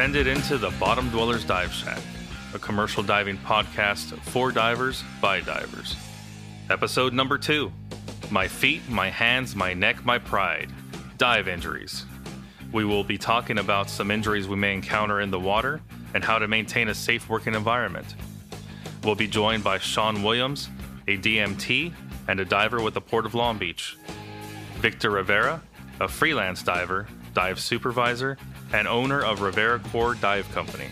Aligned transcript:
descended 0.00 0.26
into 0.26 0.56
the 0.56 0.70
Bottom 0.80 1.10
Dwellers 1.10 1.44
Dive 1.44 1.70
Shack, 1.74 2.00
a 2.54 2.58
commercial 2.58 3.02
diving 3.02 3.36
podcast 3.36 4.18
for 4.30 4.50
divers 4.50 5.04
by 5.20 5.40
divers. 5.40 5.94
Episode 6.70 7.12
number 7.12 7.36
two 7.36 7.70
My 8.30 8.48
feet, 8.48 8.88
my 8.88 9.10
hands, 9.10 9.54
my 9.54 9.74
neck, 9.74 10.02
my 10.06 10.16
pride. 10.16 10.70
Dive 11.18 11.48
injuries. 11.48 12.06
We 12.72 12.86
will 12.86 13.04
be 13.04 13.18
talking 13.18 13.58
about 13.58 13.90
some 13.90 14.10
injuries 14.10 14.48
we 14.48 14.56
may 14.56 14.72
encounter 14.72 15.20
in 15.20 15.30
the 15.30 15.38
water 15.38 15.82
and 16.14 16.24
how 16.24 16.38
to 16.38 16.48
maintain 16.48 16.88
a 16.88 16.94
safe 16.94 17.28
working 17.28 17.54
environment. 17.54 18.14
We'll 19.04 19.16
be 19.16 19.28
joined 19.28 19.62
by 19.62 19.76
Shawn 19.76 20.22
Williams, 20.22 20.70
a 21.08 21.18
DMT 21.18 21.92
and 22.26 22.40
a 22.40 22.46
diver 22.46 22.80
with 22.80 22.94
the 22.94 23.02
Port 23.02 23.26
of 23.26 23.34
Long 23.34 23.58
Beach, 23.58 23.98
Victor 24.76 25.10
Rivera, 25.10 25.60
a 26.00 26.08
freelance 26.08 26.62
diver, 26.62 27.06
dive 27.34 27.60
supervisor, 27.60 28.38
and 28.72 28.86
owner 28.86 29.22
of 29.24 29.40
Rivera 29.40 29.78
Corps 29.78 30.14
Dive 30.14 30.50
Company. 30.52 30.88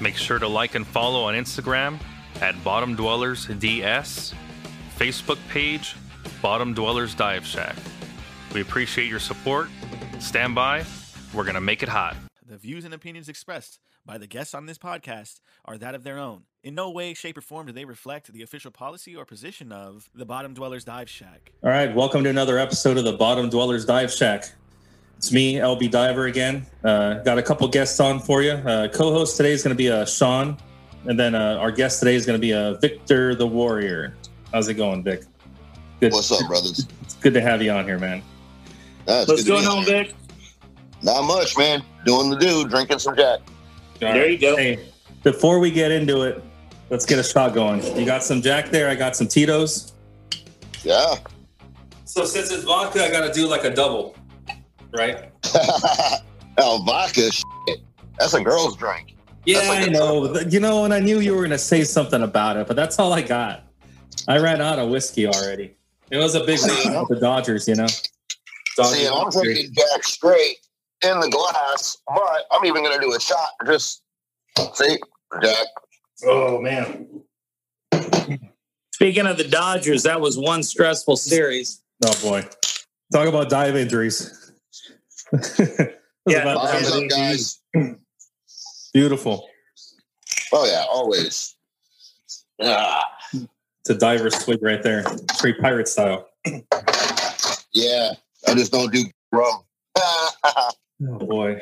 Make 0.00 0.16
sure 0.16 0.38
to 0.38 0.48
like 0.48 0.74
and 0.74 0.86
follow 0.86 1.24
on 1.24 1.34
Instagram 1.34 1.98
at 2.40 2.62
Bottom 2.64 2.96
Dwellers 2.96 3.46
DS, 3.46 4.34
Facebook 4.98 5.38
page 5.48 5.94
Bottom 6.40 6.74
Dwellers 6.74 7.14
Dive 7.14 7.46
Shack. 7.46 7.76
We 8.54 8.60
appreciate 8.60 9.08
your 9.08 9.20
support. 9.20 9.68
Stand 10.18 10.54
by. 10.54 10.84
We're 11.32 11.44
going 11.44 11.54
to 11.54 11.60
make 11.60 11.82
it 11.82 11.88
hot. 11.88 12.16
The 12.44 12.58
views 12.58 12.84
and 12.84 12.92
opinions 12.92 13.28
expressed 13.28 13.78
by 14.04 14.18
the 14.18 14.26
guests 14.26 14.54
on 14.54 14.66
this 14.66 14.76
podcast 14.76 15.40
are 15.64 15.78
that 15.78 15.94
of 15.94 16.02
their 16.02 16.18
own. 16.18 16.42
In 16.62 16.74
no 16.74 16.90
way, 16.90 17.14
shape, 17.14 17.38
or 17.38 17.40
form 17.40 17.66
do 17.66 17.72
they 17.72 17.84
reflect 17.84 18.32
the 18.32 18.42
official 18.42 18.70
policy 18.70 19.16
or 19.16 19.24
position 19.24 19.72
of 19.72 20.10
the 20.14 20.26
Bottom 20.26 20.52
Dwellers 20.52 20.84
Dive 20.84 21.08
Shack. 21.08 21.52
All 21.62 21.70
right, 21.70 21.94
welcome 21.94 22.24
to 22.24 22.30
another 22.30 22.58
episode 22.58 22.98
of 22.98 23.04
the 23.04 23.12
Bottom 23.12 23.48
Dwellers 23.48 23.84
Dive 23.84 24.12
Shack. 24.12 24.52
It's 25.22 25.30
me, 25.30 25.54
LB 25.54 25.88
Diver 25.92 26.26
again. 26.26 26.66
Uh, 26.82 27.22
got 27.22 27.38
a 27.38 27.42
couple 27.44 27.68
guests 27.68 28.00
on 28.00 28.18
for 28.18 28.42
you. 28.42 28.54
Uh, 28.54 28.88
co-host 28.88 29.36
today 29.36 29.52
is 29.52 29.62
going 29.62 29.70
to 29.70 29.76
be 29.76 29.88
uh, 29.88 30.04
Shawn, 30.04 30.56
and 31.04 31.16
then 31.16 31.36
uh, 31.36 31.58
our 31.60 31.70
guest 31.70 32.00
today 32.00 32.16
is 32.16 32.26
going 32.26 32.36
to 32.36 32.40
be 32.40 32.52
uh, 32.52 32.74
Victor 32.80 33.36
the 33.36 33.46
Warrior. 33.46 34.16
How's 34.52 34.66
it 34.66 34.74
going, 34.74 35.04
Vic? 35.04 35.22
Good. 36.00 36.12
What's 36.12 36.32
up, 36.32 36.44
brothers? 36.48 36.88
It's 37.02 37.14
good 37.14 37.34
to 37.34 37.40
have 37.40 37.62
you 37.62 37.70
on 37.70 37.84
here, 37.84 38.00
man. 38.00 38.20
That's 39.04 39.28
What's 39.28 39.44
going 39.44 39.64
on, 39.64 39.84
Vic? 39.84 40.12
Not 41.02 41.22
much, 41.22 41.56
man. 41.56 41.84
Doing 42.04 42.28
the 42.28 42.36
do, 42.36 42.66
drinking 42.66 42.98
some 42.98 43.14
Jack. 43.14 43.42
There 44.00 44.28
you 44.28 44.38
go. 44.38 44.56
Hey, 44.56 44.88
before 45.22 45.60
we 45.60 45.70
get 45.70 45.92
into 45.92 46.22
it, 46.22 46.42
let's 46.90 47.06
get 47.06 47.20
a 47.20 47.22
shot 47.22 47.54
going. 47.54 47.80
You 47.96 48.04
got 48.04 48.24
some 48.24 48.42
Jack 48.42 48.70
there. 48.70 48.88
I 48.88 48.96
got 48.96 49.14
some 49.14 49.28
Tito's. 49.28 49.92
Yeah. 50.82 51.14
So 52.06 52.24
since 52.24 52.50
it's 52.50 52.64
vodka, 52.64 53.04
I 53.04 53.10
got 53.12 53.24
to 53.24 53.32
do 53.32 53.46
like 53.46 53.62
a 53.62 53.70
double, 53.72 54.16
right? 54.92 55.30
oh, 56.58 56.82
vodka. 56.84 57.30
Shit. 57.30 57.80
That's 58.18 58.34
a 58.34 58.42
girl's 58.42 58.76
drink. 58.76 59.16
Yeah, 59.44 59.68
like 59.68 59.88
I 59.88 59.90
know. 59.90 60.38
You 60.48 60.60
know, 60.60 60.84
and 60.84 60.94
I 60.94 61.00
knew 61.00 61.20
you 61.20 61.32
were 61.32 61.40
going 61.40 61.50
to 61.50 61.58
say 61.58 61.84
something 61.84 62.22
about 62.22 62.56
it, 62.56 62.66
but 62.66 62.76
that's 62.76 62.98
all 62.98 63.12
I 63.12 63.22
got. 63.22 63.64
I 64.28 64.38
ran 64.38 64.60
out 64.60 64.78
of 64.78 64.90
whiskey 64.90 65.26
already. 65.26 65.74
It 66.10 66.18
was 66.18 66.34
a 66.34 66.44
big 66.44 66.60
night 66.60 67.00
with 67.00 67.08
the 67.08 67.16
Dodgers, 67.20 67.66
you 67.66 67.74
know. 67.74 67.86
Dodgers 68.76 68.98
See, 68.98 69.08
I'm 69.08 69.30
drinking 69.30 69.72
Jack 69.74 70.04
straight 70.04 70.58
in 71.02 71.18
the 71.20 71.28
glass, 71.28 71.98
but 72.06 72.44
I'm 72.50 72.64
even 72.64 72.82
going 72.82 72.94
to 72.94 73.00
do 73.00 73.14
a 73.14 73.20
shot. 73.20 73.50
Just 73.66 74.02
see, 74.74 74.98
Jack. 75.42 75.66
Oh 76.24 76.60
man. 76.60 77.08
Speaking 78.92 79.26
of 79.26 79.36
the 79.36 79.48
Dodgers, 79.48 80.04
that 80.04 80.20
was 80.20 80.38
one 80.38 80.62
stressful 80.62 81.16
series. 81.16 81.82
Oh 82.04 82.12
boy. 82.22 82.46
Talk 83.12 83.26
about 83.26 83.50
dive 83.50 83.76
injuries. 83.76 84.41
Yeah. 86.26 86.46
Up, 86.48 87.08
guys. 87.10 87.60
Beautiful. 88.94 89.48
Oh 90.52 90.66
yeah, 90.66 90.84
always. 90.90 91.56
Ah, 92.60 93.04
It's 93.32 93.90
a 93.90 93.94
diver's 93.94 94.36
swig 94.36 94.62
right 94.62 94.82
there. 94.82 95.04
Straight 95.34 95.58
pirate 95.60 95.88
style. 95.88 96.28
yeah, 97.72 98.12
I 98.46 98.54
just 98.54 98.72
don't 98.72 98.92
do 98.92 99.04
rum. 99.32 99.62
Oh 101.04 101.18
boy. 101.18 101.60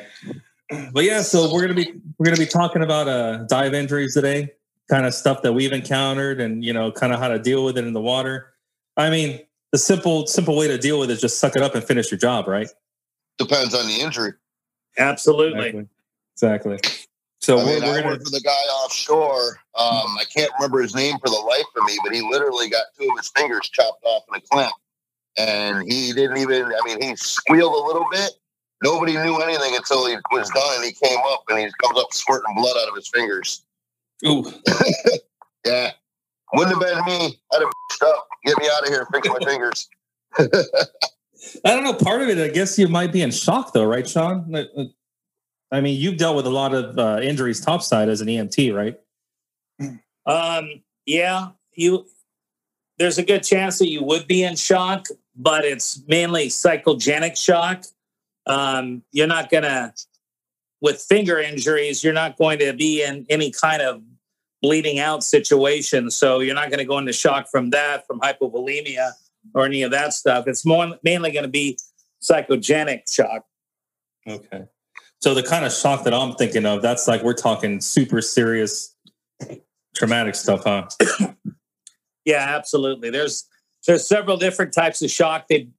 But 0.93 1.03
yeah, 1.03 1.23
so 1.23 1.51
we're 1.51 1.61
gonna 1.61 1.73
be 1.73 1.99
we're 2.19 2.25
gonna 2.25 2.37
be 2.37 2.45
talking 2.45 2.83
about 2.83 3.07
uh 3.07 3.37
dive 3.45 3.73
injuries 3.73 4.13
today, 4.13 4.51
kind 4.87 5.07
of 5.07 5.15
stuff 5.15 5.41
that 5.41 5.53
we've 5.53 5.71
encountered 5.71 6.39
and 6.39 6.63
you 6.63 6.73
know, 6.73 6.91
kind 6.91 7.11
of 7.11 7.19
how 7.19 7.27
to 7.27 7.39
deal 7.39 7.65
with 7.65 7.75
it 7.79 7.85
in 7.85 7.93
the 7.93 8.01
water. 8.01 8.53
I 8.97 9.09
mean, 9.09 9.39
the 9.71 9.79
simple 9.79 10.27
simple 10.27 10.55
way 10.55 10.67
to 10.67 10.77
deal 10.77 10.99
with 10.99 11.09
it 11.09 11.13
is 11.13 11.21
just 11.21 11.39
suck 11.39 11.55
it 11.55 11.63
up 11.63 11.73
and 11.73 11.83
finish 11.83 12.11
your 12.11 12.19
job, 12.19 12.47
right? 12.47 12.67
Depends 13.43 13.73
on 13.73 13.87
the 13.87 13.95
injury. 14.01 14.33
Absolutely. 14.97 15.87
Exactly. 16.35 16.79
So 17.39 17.57
I 17.57 17.63
we're, 17.63 17.71
mean, 17.71 17.83
we're 17.83 17.91
I 17.91 17.95
gonna 18.01 18.07
worked 18.07 18.25
for 18.25 18.31
the 18.31 18.41
guy 18.41 18.51
offshore. 18.51 19.57
Um, 19.75 20.17
I 20.19 20.23
can't 20.35 20.51
remember 20.59 20.81
his 20.81 20.93
name 20.93 21.17
for 21.19 21.29
the 21.29 21.35
life 21.35 21.65
of 21.75 21.83
me, 21.85 21.97
but 22.03 22.13
he 22.13 22.21
literally 22.21 22.69
got 22.69 22.83
two 22.99 23.09
of 23.09 23.17
his 23.17 23.31
fingers 23.35 23.67
chopped 23.69 24.03
off 24.03 24.23
in 24.29 24.37
a 24.37 24.41
clamp. 24.41 24.73
And 25.37 25.91
he 25.91 26.11
didn't 26.13 26.37
even, 26.37 26.65
I 26.65 26.81
mean, 26.85 27.01
he 27.01 27.15
squealed 27.15 27.73
a 27.73 27.87
little 27.87 28.05
bit. 28.11 28.31
Nobody 28.83 29.13
knew 29.13 29.37
anything 29.37 29.75
until 29.75 30.07
he 30.07 30.17
was 30.31 30.49
done 30.49 30.83
he 30.83 30.91
came 30.91 31.19
up 31.29 31.43
and 31.49 31.59
he 31.59 31.65
comes 31.81 31.99
up 31.99 32.13
squirting 32.13 32.53
blood 32.55 32.75
out 32.81 32.89
of 32.89 32.95
his 32.95 33.09
fingers. 33.09 33.63
Ooh. 34.25 34.45
Yeah. 35.65 35.91
Wouldn't 36.53 36.75
have 36.75 36.81
been 36.81 37.05
me. 37.05 37.39
I'd 37.53 37.61
have 37.61 37.71
up. 38.07 38.27
Get 38.43 38.57
me 38.57 38.67
out 38.73 38.81
of 38.81 38.89
here. 38.89 39.07
Fix 39.13 39.27
my 39.27 39.37
fingers. 39.45 39.87
I 41.65 41.73
don't 41.73 41.83
know. 41.83 41.93
Part 41.93 42.21
of 42.21 42.29
it, 42.29 42.37
I 42.37 42.49
guess 42.49 42.77
you 42.77 42.87
might 42.87 43.11
be 43.11 43.21
in 43.21 43.31
shock, 43.31 43.73
though, 43.73 43.85
right, 43.85 44.07
Shawn? 44.07 44.55
I 45.71 45.81
mean, 45.81 45.99
you've 45.99 46.17
dealt 46.17 46.35
with 46.35 46.45
a 46.45 46.51
lot 46.51 46.73
of 46.73 46.97
uh, 46.97 47.19
injuries 47.21 47.61
topside 47.61 48.09
as 48.09 48.21
an 48.21 48.27
EMT, 48.27 48.75
right? 48.75 48.99
Um, 50.25 50.83
yeah, 51.05 51.49
you 51.73 52.05
there's 52.99 53.17
a 53.17 53.23
good 53.23 53.43
chance 53.43 53.79
that 53.79 53.87
you 53.87 54.03
would 54.03 54.27
be 54.27 54.43
in 54.43 54.55
shock, 54.55 55.07
but 55.35 55.65
it's 55.65 56.03
mainly 56.07 56.49
psychogenic 56.49 57.35
shock. 57.35 57.85
Um, 58.45 59.01
you're 59.11 59.27
not 59.27 59.49
gonna 59.49 59.93
with 60.81 61.01
finger 61.01 61.39
injuries, 61.39 62.03
you're 62.03 62.13
not 62.13 62.37
going 62.37 62.59
to 62.59 62.73
be 62.73 63.03
in 63.03 63.25
any 63.29 63.51
kind 63.51 63.81
of 63.81 64.01
bleeding 64.61 64.99
out 64.99 65.23
situation. 65.23 66.11
So 66.11 66.39
you're 66.39 66.55
not 66.55 66.69
going 66.69 66.79
to 66.79 66.85
go 66.85 66.97
into 66.97 67.13
shock 67.13 67.49
from 67.49 67.69
that, 67.69 68.05
from 68.05 68.19
hypovolemia 68.19 69.11
or 69.53 69.65
any 69.65 69.83
of 69.83 69.91
that 69.91 70.13
stuff. 70.13 70.45
It's 70.47 70.65
more 70.65 70.97
mainly 71.03 71.31
going 71.31 71.43
to 71.43 71.49
be 71.49 71.77
psychogenic 72.21 73.11
shock. 73.11 73.45
Okay. 74.27 74.65
So 75.19 75.33
the 75.33 75.43
kind 75.43 75.65
of 75.65 75.71
shock 75.71 76.03
that 76.03 76.13
I'm 76.13 76.33
thinking 76.35 76.65
of, 76.65 76.81
that's 76.81 77.07
like 77.07 77.23
we're 77.23 77.33
talking 77.33 77.79
super 77.79 78.21
serious 78.21 78.95
traumatic 79.95 80.35
stuff, 80.35 80.63
huh? 80.63 80.87
Yeah, 82.23 82.55
absolutely. 82.55 83.09
There's 83.09 83.47
there's 83.87 84.07
several 84.07 84.37
different 84.37 84.73
types 84.73 85.01
of 85.01 85.09
shock. 85.09 85.47
They 85.47 85.69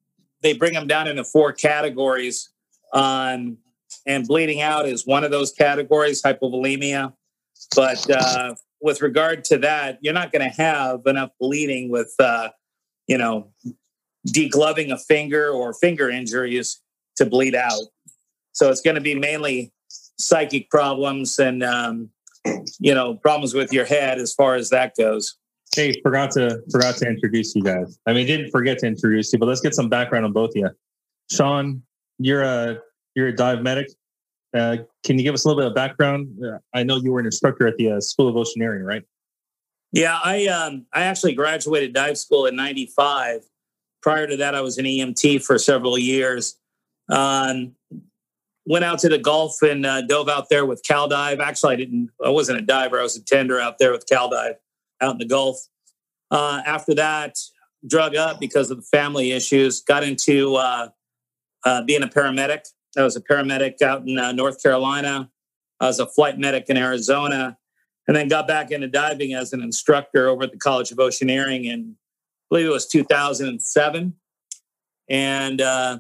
they 0.41 0.55
bring 0.55 0.73
them 0.73 0.89
down 0.89 1.07
into 1.07 1.23
four 1.23 1.53
categories. 1.53 2.51
Um, 2.93 3.59
and 4.07 4.27
bleeding 4.27 4.61
out 4.61 4.89
is 4.89 5.07
one 5.07 5.25
of 5.25 5.31
those 5.31 5.53
categories, 5.53 6.23
hypovolemia. 6.23 7.13
But 7.77 8.11
uh, 8.11 8.55
with 8.81 9.03
regard 9.03 9.45
to 9.45 9.59
that, 9.59 9.99
you're 10.01 10.15
not 10.15 10.33
going 10.33 10.43
to 10.43 10.63
have 10.63 11.03
enough 11.07 11.31
bleeding 11.39 11.91
with, 11.91 12.13
uh, 12.19 12.49
you 13.13 13.19
know, 13.19 13.47
degloving 14.27 14.91
a 14.91 14.97
finger 14.97 15.51
or 15.51 15.75
finger 15.75 16.09
injuries 16.09 16.81
to 17.17 17.27
bleed 17.27 17.55
out. 17.55 17.83
So 18.53 18.71
it's 18.71 18.81
going 18.81 18.95
to 18.95 19.03
be 19.03 19.15
mainly 19.15 19.71
psychic 20.19 20.71
problems 20.71 21.39
and, 21.39 21.63
um, 21.63 22.09
you 22.81 22.95
know, 22.95 23.17
problems 23.17 23.53
with 23.53 23.71
your 23.71 23.85
head 23.85 24.19
as 24.19 24.33
far 24.33 24.55
as 24.55 24.71
that 24.71 24.95
goes. 24.97 25.37
Hey, 25.77 25.93
forgot 26.03 26.31
to 26.33 26.63
forgot 26.71 26.97
to 26.97 27.07
introduce 27.07 27.55
you 27.55 27.63
guys. 27.63 27.99
I 28.07 28.15
mean, 28.15 28.27
didn't 28.27 28.51
forget 28.51 28.79
to 28.79 28.87
introduce 28.87 29.31
you, 29.31 29.39
but 29.39 29.47
let's 29.47 29.61
get 29.61 29.75
some 29.75 29.91
background 29.91 30.25
on 30.25 30.33
both 30.33 30.51
of 30.51 30.57
you. 30.57 30.71
Shawn, 31.31 31.83
you're 32.19 32.43
a 32.43 32.79
you're 33.15 33.29
a 33.29 33.37
dive 33.37 33.61
medic. 33.63 33.89
Uh, 34.55 34.79
can 35.05 35.19
you 35.19 35.25
give 35.25 35.35
us 35.35 35.45
a 35.45 35.49
little 35.49 35.63
bit 35.63 35.69
of 35.69 35.75
background? 35.75 36.29
Uh, 36.43 36.59
I 36.73 36.83
know 36.83 36.97
you 36.97 37.13
were 37.13 37.21
an 37.21 37.27
instructor 37.27 37.67
at 37.67 37.77
the 37.77 37.93
uh, 37.93 38.01
School 38.01 38.29
of 38.29 38.35
Oceaneering, 38.35 38.85
right? 38.85 39.03
Yeah, 39.93 40.19
I 40.23 40.47
um, 40.47 40.87
I 40.93 41.03
actually 41.03 41.35
graduated 41.35 41.93
dive 41.93 42.19
school 42.19 42.47
in 42.47 42.57
'95. 42.57 43.43
Prior 44.03 44.27
to 44.27 44.37
that, 44.39 44.55
I 44.55 44.63
was 44.63 44.79
an 44.79 44.87
EMT 44.87 45.45
for 45.45 45.59
several 45.59 45.99
years. 45.99 46.59
Um, 47.09 47.75
went 48.67 48.85
out 48.85 48.99
to 49.01 49.09
the 49.09 49.19
Gulf 49.19 49.61
and 49.63 49.85
uh, 49.85 50.03
dove 50.03 50.29
out 50.29 50.49
there 50.49 50.65
with 50.65 50.83
Cal 50.83 51.09
Dive. 51.09 51.41
Actually, 51.41 51.75
I 51.75 51.77
didn't. 51.77 52.11
I 52.25 52.31
wasn't 52.31 52.59
a 52.59 52.63
diver. 52.63 52.99
I 52.99 53.03
was 53.03 53.17
a 53.17 53.23
tender 53.23 53.61
out 53.61 53.79
there 53.79 53.93
with 53.93 54.07
Cal 54.09 54.31
Dive 54.31 54.57
out 55.01 55.13
in 55.13 55.19
the 55.19 55.27
Gulf. 55.27 55.59
Uh, 56.31 56.63
after 56.65 56.95
that, 56.95 57.37
drug 57.87 58.17
up 58.17 58.41
because 58.41 58.71
of 58.71 58.79
the 58.79 58.83
family 58.85 59.33
issues. 59.33 59.83
Got 59.83 60.05
into 60.05 60.57
uh, 60.57 60.89
uh, 61.65 61.83
being 61.83 62.03
a 62.03 62.09
paramedic. 62.09 62.67
I 62.97 63.03
was 63.03 63.17
a 63.17 63.21
paramedic 63.21 63.83
out 63.83 64.07
in 64.07 64.19
uh, 64.19 64.33
North 64.33 64.63
Carolina. 64.63 65.31
I 65.81 65.87
was 65.87 65.99
a 65.99 66.07
flight 66.07 66.39
medic 66.39 66.67
in 66.69 66.77
Arizona, 66.77 67.59
and 68.07 68.17
then 68.17 68.29
got 68.29 68.49
back 68.49 68.71
into 68.71 68.89
diving 68.89 69.35
as 69.35 69.53
an 69.53 69.63
instructor 69.63 70.29
over 70.29 70.45
at 70.45 70.53
the 70.53 70.59
College 70.59 70.91
of 70.91 70.99
Oceaneering 70.99 71.65
in, 71.65 71.97
I 71.97 72.45
believe 72.51 72.67
it 72.67 72.73
was 72.73 72.87
2007. 72.87 74.15
And 75.09 75.61
uh, 75.61 75.99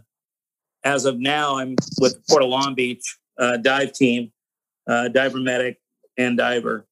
as 0.85 1.05
of 1.05 1.19
now, 1.19 1.59
I'm 1.59 1.77
with 1.99 2.15
the 2.15 2.23
Port 2.29 2.43
of 2.43 2.49
Long 2.49 2.75
Beach 2.75 3.19
uh, 3.39 3.57
dive 3.57 3.93
team, 3.93 4.33
uh, 4.89 5.09
diver 5.09 5.39
medic 5.39 5.81
and 6.19 6.37
diver. 6.37 6.87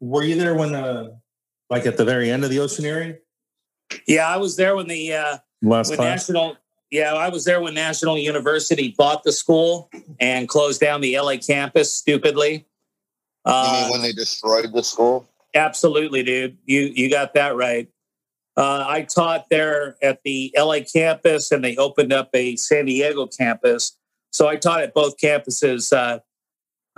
Were 0.00 0.22
you 0.22 0.36
there 0.36 0.54
when, 0.54 0.74
uh, 0.74 1.10
like 1.70 1.86
at 1.86 1.96
the 1.96 2.04
very 2.04 2.30
end 2.30 2.44
of 2.44 2.50
the 2.50 2.58
Oceaneering? 2.58 3.18
Yeah, 4.06 4.28
I 4.28 4.36
was 4.36 4.56
there 4.56 4.76
when 4.76 4.88
the 4.88 5.14
uh, 5.14 5.38
Last 5.62 5.90
when 5.90 5.98
class. 5.98 6.28
National. 6.28 6.56
Yeah, 6.90 7.14
I 7.14 7.28
was 7.28 7.44
there 7.44 7.60
when 7.60 7.74
National 7.74 8.16
University 8.16 8.94
bought 8.96 9.24
the 9.24 9.32
school 9.32 9.90
and 10.20 10.48
closed 10.48 10.80
down 10.80 11.00
the 11.00 11.18
LA 11.18 11.36
campus 11.36 11.92
stupidly. 11.92 12.64
You 13.46 13.52
Uh, 13.52 13.80
mean 13.82 13.90
when 13.92 14.02
they 14.02 14.12
destroyed 14.12 14.72
the 14.72 14.82
school? 14.82 15.28
Absolutely, 15.54 16.22
dude. 16.22 16.58
You 16.66 16.80
you 16.94 17.08
got 17.10 17.34
that 17.34 17.56
right. 17.56 17.88
Uh, 18.56 18.84
I 18.88 19.02
taught 19.02 19.46
there 19.50 19.96
at 20.02 20.20
the 20.24 20.52
LA 20.56 20.80
campus, 20.80 21.52
and 21.52 21.62
they 21.62 21.76
opened 21.76 22.12
up 22.12 22.30
a 22.34 22.56
San 22.56 22.86
Diego 22.86 23.26
campus. 23.26 23.96
So 24.30 24.48
I 24.48 24.56
taught 24.56 24.80
at 24.82 24.94
both 24.94 25.16
campuses. 25.18 25.92
Uh, 25.96 26.20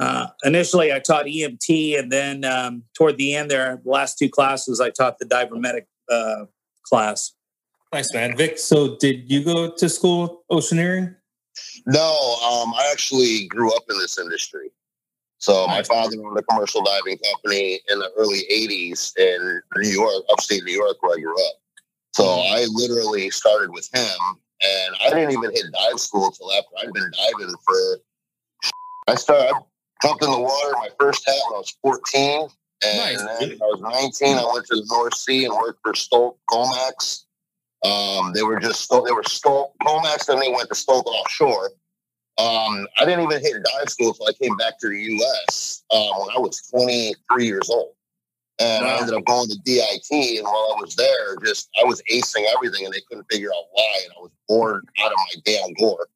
uh, 0.00 0.29
initially, 0.45 0.93
I 0.93 1.00
taught 1.00 1.27
EMT, 1.27 1.99
and 1.99 2.11
then 2.12 2.45
um, 2.45 2.85
toward 2.97 3.19
the 3.19 3.35
end, 3.35 3.50
there, 3.50 3.81
the 3.83 3.91
last 3.91 4.17
two 4.17 4.29
classes, 4.29 4.81
I 4.81 4.91
taught 4.91 5.19
the 5.19 5.25
diver 5.27 5.56
medic 5.56 5.87
uh, 6.09 6.45
class. 6.85 7.33
Nice 7.93 8.12
man, 8.15 8.37
Vic. 8.37 8.59
So, 8.59 8.97
did 8.97 9.31
you 9.31 9.43
go 9.45 9.73
to 9.73 9.89
school 9.89 10.45
Oceaneering? 10.53 11.17
No, 11.87 12.11
um, 12.45 12.73
I 12.75 12.89
actually 12.93 13.47
grew 13.49 13.75
up 13.75 13.83
in 13.91 13.99
this 13.99 14.19
industry. 14.19 14.71
So 15.38 15.67
my 15.69 15.82
father 15.82 16.17
owned 16.25 16.38
a 16.38 16.43
commercial 16.43 16.82
diving 16.82 17.19
company 17.19 17.81
in 17.88 17.99
the 17.99 18.11
early 18.17 18.43
'80s 18.52 19.17
in 19.17 19.61
New 19.76 19.88
York, 19.88 20.25
upstate 20.31 20.64
New 20.64 20.73
York, 20.73 20.96
where 21.00 21.17
I 21.17 21.20
grew 21.20 21.46
up. 21.46 21.55
So 22.12 22.25
I 22.25 22.67
literally 22.73 23.31
started 23.31 23.70
with 23.70 23.88
him, 23.94 24.19
and 24.62 24.96
I 25.00 25.11
didn't 25.11 25.32
even 25.32 25.52
hit 25.52 25.67
dive 25.73 26.00
school 26.00 26.26
until 26.26 26.52
after 26.52 26.70
I'd 26.81 26.93
been 26.93 27.11
diving 27.12 27.55
for. 27.64 27.99
I 29.06 29.14
started 29.14 29.55
I 29.55 29.61
jumped 30.02 30.25
in 30.25 30.31
the 30.31 30.38
water 30.38 30.73
my 30.73 30.88
first 30.99 31.25
time 31.25 31.37
when 31.46 31.56
I 31.56 31.58
was 31.58 31.76
14, 31.82 32.49
and 32.85 32.99
Nice, 32.99 33.19
then 33.19 33.49
when 33.50 33.62
I 33.62 33.64
was 33.64 33.81
19. 34.20 34.37
I 34.37 34.52
went 34.52 34.67
to 34.67 34.76
the 34.76 34.87
North 34.88 35.14
Sea 35.14 35.44
and 35.44 35.55
worked 35.55 35.81
for 35.85 35.94
Stolt 35.94 36.38
Comex. 36.50 37.25
Um, 37.85 38.32
they 38.32 38.43
were 38.43 38.58
just 38.58 38.90
they 38.90 39.12
were 39.12 39.23
Stolt 39.23 39.75
Comex, 39.82 40.26
then 40.26 40.40
they 40.40 40.50
went 40.50 40.69
to 40.69 40.75
Stolt 40.75 41.06
Offshore. 41.06 41.70
Um, 42.38 42.87
I 42.96 43.05
didn't 43.05 43.25
even 43.25 43.40
hit 43.40 43.55
dive 43.64 43.88
school 43.88 44.11
until 44.11 44.29
I 44.29 44.32
came 44.32 44.56
back 44.56 44.79
to 44.79 44.88
the 44.88 44.96
U.S. 44.96 45.82
Um, 45.90 46.20
when 46.20 46.37
I 46.37 46.38
was 46.38 46.62
23 46.70 47.44
years 47.44 47.69
old, 47.69 47.94
and 48.61 48.85
I 48.85 48.99
ended 48.99 49.14
up 49.14 49.25
going 49.25 49.49
to 49.49 49.58
DIT. 49.64 50.38
And 50.38 50.44
while 50.44 50.76
I 50.76 50.81
was 50.81 50.94
there, 50.94 51.37
just 51.44 51.69
I 51.81 51.85
was 51.85 52.00
acing 52.12 52.44
everything, 52.55 52.85
and 52.85 52.94
they 52.94 53.02
couldn't 53.08 53.26
figure 53.31 53.50
out 53.50 53.64
why. 53.73 54.00
And 54.05 54.12
I 54.19 54.20
was 54.20 54.31
bored 54.49 54.87
out 55.00 55.11
of 55.11 55.19
my 55.19 55.40
damn 55.44 55.73
gore. 55.75 56.06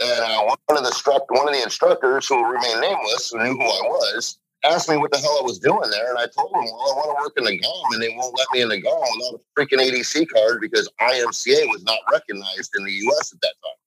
And 0.00 0.32
uh, 0.32 0.56
one 0.66 0.78
of 0.78 0.82
the 0.82 0.88
instruct, 0.88 1.30
one 1.30 1.46
of 1.46 1.54
the 1.54 1.62
instructors 1.62 2.26
who 2.26 2.36
will 2.36 2.50
remain 2.50 2.80
nameless, 2.80 3.30
who 3.30 3.38
knew 3.38 3.52
who 3.52 3.62
I 3.62 3.82
was, 3.86 4.38
asked 4.64 4.88
me 4.88 4.96
what 4.96 5.12
the 5.12 5.18
hell 5.18 5.38
I 5.40 5.44
was 5.44 5.58
doing 5.58 5.88
there, 5.90 6.10
and 6.10 6.18
I 6.18 6.26
told 6.26 6.50
him, 6.50 6.64
"Well, 6.64 6.90
I 6.90 6.96
want 6.96 7.16
to 7.16 7.22
work 7.22 7.32
in 7.36 7.44
the 7.44 7.58
GOM, 7.58 7.92
and 7.92 8.02
they 8.02 8.14
won't 8.16 8.36
let 8.36 8.48
me 8.52 8.62
in 8.62 8.70
the 8.70 8.80
GOM 8.80 9.04
without 9.18 9.40
a 9.40 9.42
freaking 9.54 9.78
ADC 9.78 10.26
card 10.34 10.60
because 10.60 10.90
IMCA 11.00 11.68
was 11.68 11.84
not 11.84 11.98
recognized 12.10 12.72
in 12.76 12.84
the 12.84 12.92
U.S. 12.92 13.32
at 13.32 13.40
that 13.42 13.54
time." 13.62 13.79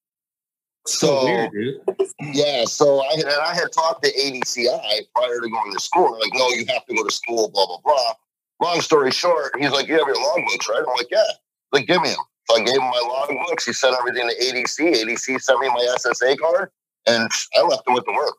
So, 0.86 1.24
weird, 1.24 1.80
yeah, 2.20 2.66
so 2.66 3.02
I 3.02 3.16
had, 3.16 3.26
and 3.26 3.42
I 3.42 3.54
had 3.54 3.72
talked 3.72 4.04
to 4.04 4.12
ADCI 4.12 5.02
prior 5.16 5.40
to 5.40 5.50
going 5.50 5.74
to 5.74 5.80
school. 5.80 6.12
Like, 6.20 6.34
no, 6.34 6.50
you 6.50 6.66
have 6.68 6.86
to 6.86 6.94
go 6.94 7.04
to 7.06 7.12
school, 7.12 7.50
blah, 7.50 7.66
blah, 7.66 7.80
blah. 7.86 8.14
Long 8.62 8.82
story 8.82 9.12
short, 9.12 9.54
he's 9.58 9.72
like, 9.72 9.88
you 9.88 9.94
have 9.94 10.08
your 10.08 10.18
logbooks, 10.18 10.68
right? 10.68 10.80
I'm 10.80 10.94
like, 10.96 11.08
yeah. 11.10 11.24
Like, 11.72 11.88
give 11.88 12.02
me 12.02 12.10
them. 12.10 12.18
So 12.50 12.58
I 12.58 12.64
gave 12.66 12.76
him 12.76 12.82
my 12.82 13.02
logbooks. 13.30 13.66
He 13.66 13.72
sent 13.72 13.96
everything 13.98 14.30
to 14.30 14.36
ADC. 14.46 15.04
ADC 15.04 15.42
sent 15.42 15.60
me 15.62 15.70
my 15.70 15.96
SSA 15.98 16.38
card, 16.38 16.70
and 17.08 17.30
I 17.56 17.62
left 17.62 17.88
him 17.88 17.94
with 17.94 18.06
the 18.06 18.14
work. 18.14 18.36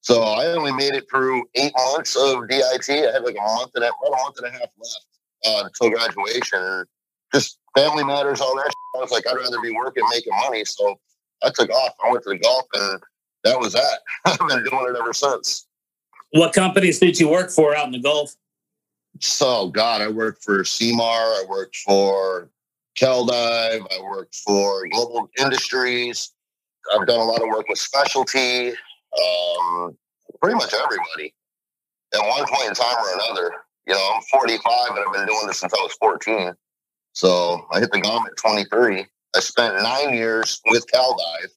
So 0.00 0.20
I 0.22 0.46
only 0.46 0.72
made 0.72 0.94
it 0.94 1.08
through 1.08 1.44
eight 1.54 1.72
months 1.76 2.16
of 2.16 2.48
DIT. 2.48 2.90
I 2.90 3.12
had 3.12 3.22
like 3.22 3.36
a 3.36 3.42
month 3.42 3.70
and 3.76 3.84
a, 3.84 3.88
about 3.88 4.18
a 4.18 4.22
month 4.22 4.36
and 4.38 4.46
a 4.48 4.50
half 4.50 4.60
left 4.60 5.06
uh, 5.46 5.62
until 5.64 5.90
graduation. 5.90 6.58
And 6.60 6.86
just 7.32 7.58
family 7.76 8.02
matters, 8.02 8.40
all 8.40 8.56
that. 8.56 8.64
Shit. 8.66 8.96
I 8.96 8.98
was 8.98 9.12
like, 9.12 9.28
I'd 9.28 9.36
rather 9.36 9.60
be 9.60 9.70
working, 9.70 10.02
making 10.10 10.32
money. 10.42 10.64
So 10.64 10.98
I 11.44 11.50
took 11.54 11.70
off. 11.70 11.94
I 12.04 12.10
went 12.10 12.24
to 12.24 12.30
the 12.30 12.38
Gulf, 12.38 12.66
and 12.74 13.02
that 13.44 13.58
was 13.58 13.72
that. 13.72 14.00
I've 14.24 14.38
been 14.38 14.64
doing 14.64 14.86
it 14.88 14.96
ever 14.98 15.12
since. 15.12 15.66
What 16.30 16.52
companies 16.52 16.98
did 16.98 17.18
you 17.20 17.28
work 17.28 17.50
for 17.50 17.76
out 17.76 17.86
in 17.86 17.92
the 17.92 18.00
Gulf? 18.00 18.34
So, 19.20 19.68
God, 19.68 20.00
I 20.00 20.08
worked 20.08 20.42
for 20.42 20.62
CMAR. 20.62 21.00
I 21.00 21.44
worked 21.48 21.76
for 21.76 22.48
CalDive. 22.98 23.86
I 23.92 24.02
worked 24.02 24.36
for 24.36 24.86
Global 24.88 25.28
Industries. 25.38 26.32
I've 26.92 27.06
done 27.06 27.20
a 27.20 27.24
lot 27.24 27.42
of 27.42 27.48
work 27.48 27.68
with 27.68 27.78
Specialty. 27.78 28.70
Um, 28.70 29.96
pretty 30.40 30.56
much 30.56 30.72
everybody. 30.74 31.34
At 32.14 32.20
one 32.20 32.46
point 32.46 32.68
in 32.68 32.74
time 32.74 32.96
or 32.96 33.14
another, 33.14 33.52
you 33.86 33.94
know, 33.94 34.12
I'm 34.14 34.22
45 34.22 34.90
and 34.90 34.98
I've 34.98 35.12
been 35.14 35.26
doing 35.26 35.46
this 35.46 35.60
since 35.60 35.72
I 35.72 35.82
was 35.82 35.92
14. 35.94 36.54
So 37.12 37.66
I 37.72 37.80
hit 37.80 37.92
the 37.92 38.00
GOM 38.00 38.26
at 38.26 38.36
23. 38.36 39.06
I 39.36 39.40
spent 39.40 39.82
nine 39.82 40.14
years 40.14 40.60
with 40.66 40.84
CalDive, 40.92 41.48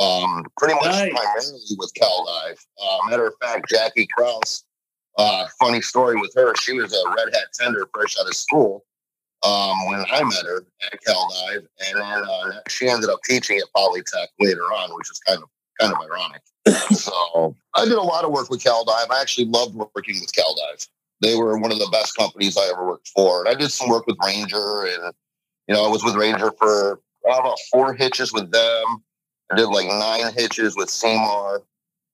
um, 0.00 0.44
pretty 0.56 0.74
much 0.74 0.84
Nice. 0.84 1.12
primarily 1.12 1.60
with 1.78 1.92
CalDive. 2.00 2.58
Uh, 2.80 2.98
matter 3.08 3.26
of 3.26 3.34
fact, 3.42 3.68
Jackie 3.68 4.06
Kraus, 4.16 4.64
uh, 5.18 5.46
funny 5.58 5.80
story 5.82 6.16
with 6.20 6.32
her. 6.36 6.54
She 6.56 6.72
was 6.72 6.92
a 6.92 7.08
red 7.10 7.34
hat 7.34 7.48
tender 7.54 7.88
fresh 7.92 8.16
out 8.18 8.26
of 8.26 8.34
school 8.34 8.84
um, 9.42 9.86
when 9.86 10.04
I 10.10 10.22
met 10.22 10.44
her 10.44 10.64
at 10.92 10.98
CalDive, 11.06 11.66
and 11.88 11.98
then 11.98 12.24
uh, 12.28 12.60
she 12.68 12.88
ended 12.88 13.10
up 13.10 13.20
teaching 13.24 13.58
at 13.58 13.64
Polytech 13.76 14.28
later 14.38 14.62
on, 14.62 14.94
which 14.94 15.10
is 15.10 15.18
kind 15.26 15.42
of 15.42 15.48
kind 15.80 15.92
of 15.92 15.98
ironic. 16.00 16.42
so 16.96 17.56
I 17.74 17.84
did 17.84 17.94
a 17.94 18.02
lot 18.02 18.24
of 18.24 18.30
work 18.30 18.50
with 18.50 18.62
CalDive. 18.62 19.10
I 19.10 19.20
actually 19.20 19.46
loved 19.46 19.74
working 19.74 20.14
with 20.20 20.32
CalDive. 20.32 20.86
They 21.22 21.34
were 21.34 21.58
one 21.58 21.72
of 21.72 21.78
the 21.78 21.88
best 21.90 22.16
companies 22.16 22.56
I 22.56 22.70
ever 22.72 22.86
worked 22.86 23.08
for, 23.08 23.44
and 23.44 23.48
I 23.54 23.58
did 23.58 23.70
some 23.72 23.88
work 23.88 24.06
with 24.06 24.16
Ranger, 24.24 24.84
and 24.84 25.12
you 25.70 25.76
know 25.76 25.84
I 25.84 25.88
was 25.88 26.02
with 26.02 26.16
Ranger 26.16 26.50
for 26.58 27.00
about 27.24 27.56
four 27.70 27.94
hitches 27.94 28.32
with 28.32 28.50
them. 28.50 29.04
I 29.52 29.56
did 29.56 29.66
like 29.66 29.86
nine 29.86 30.32
hitches 30.34 30.74
with 30.76 30.90
Seymour. 30.90 31.62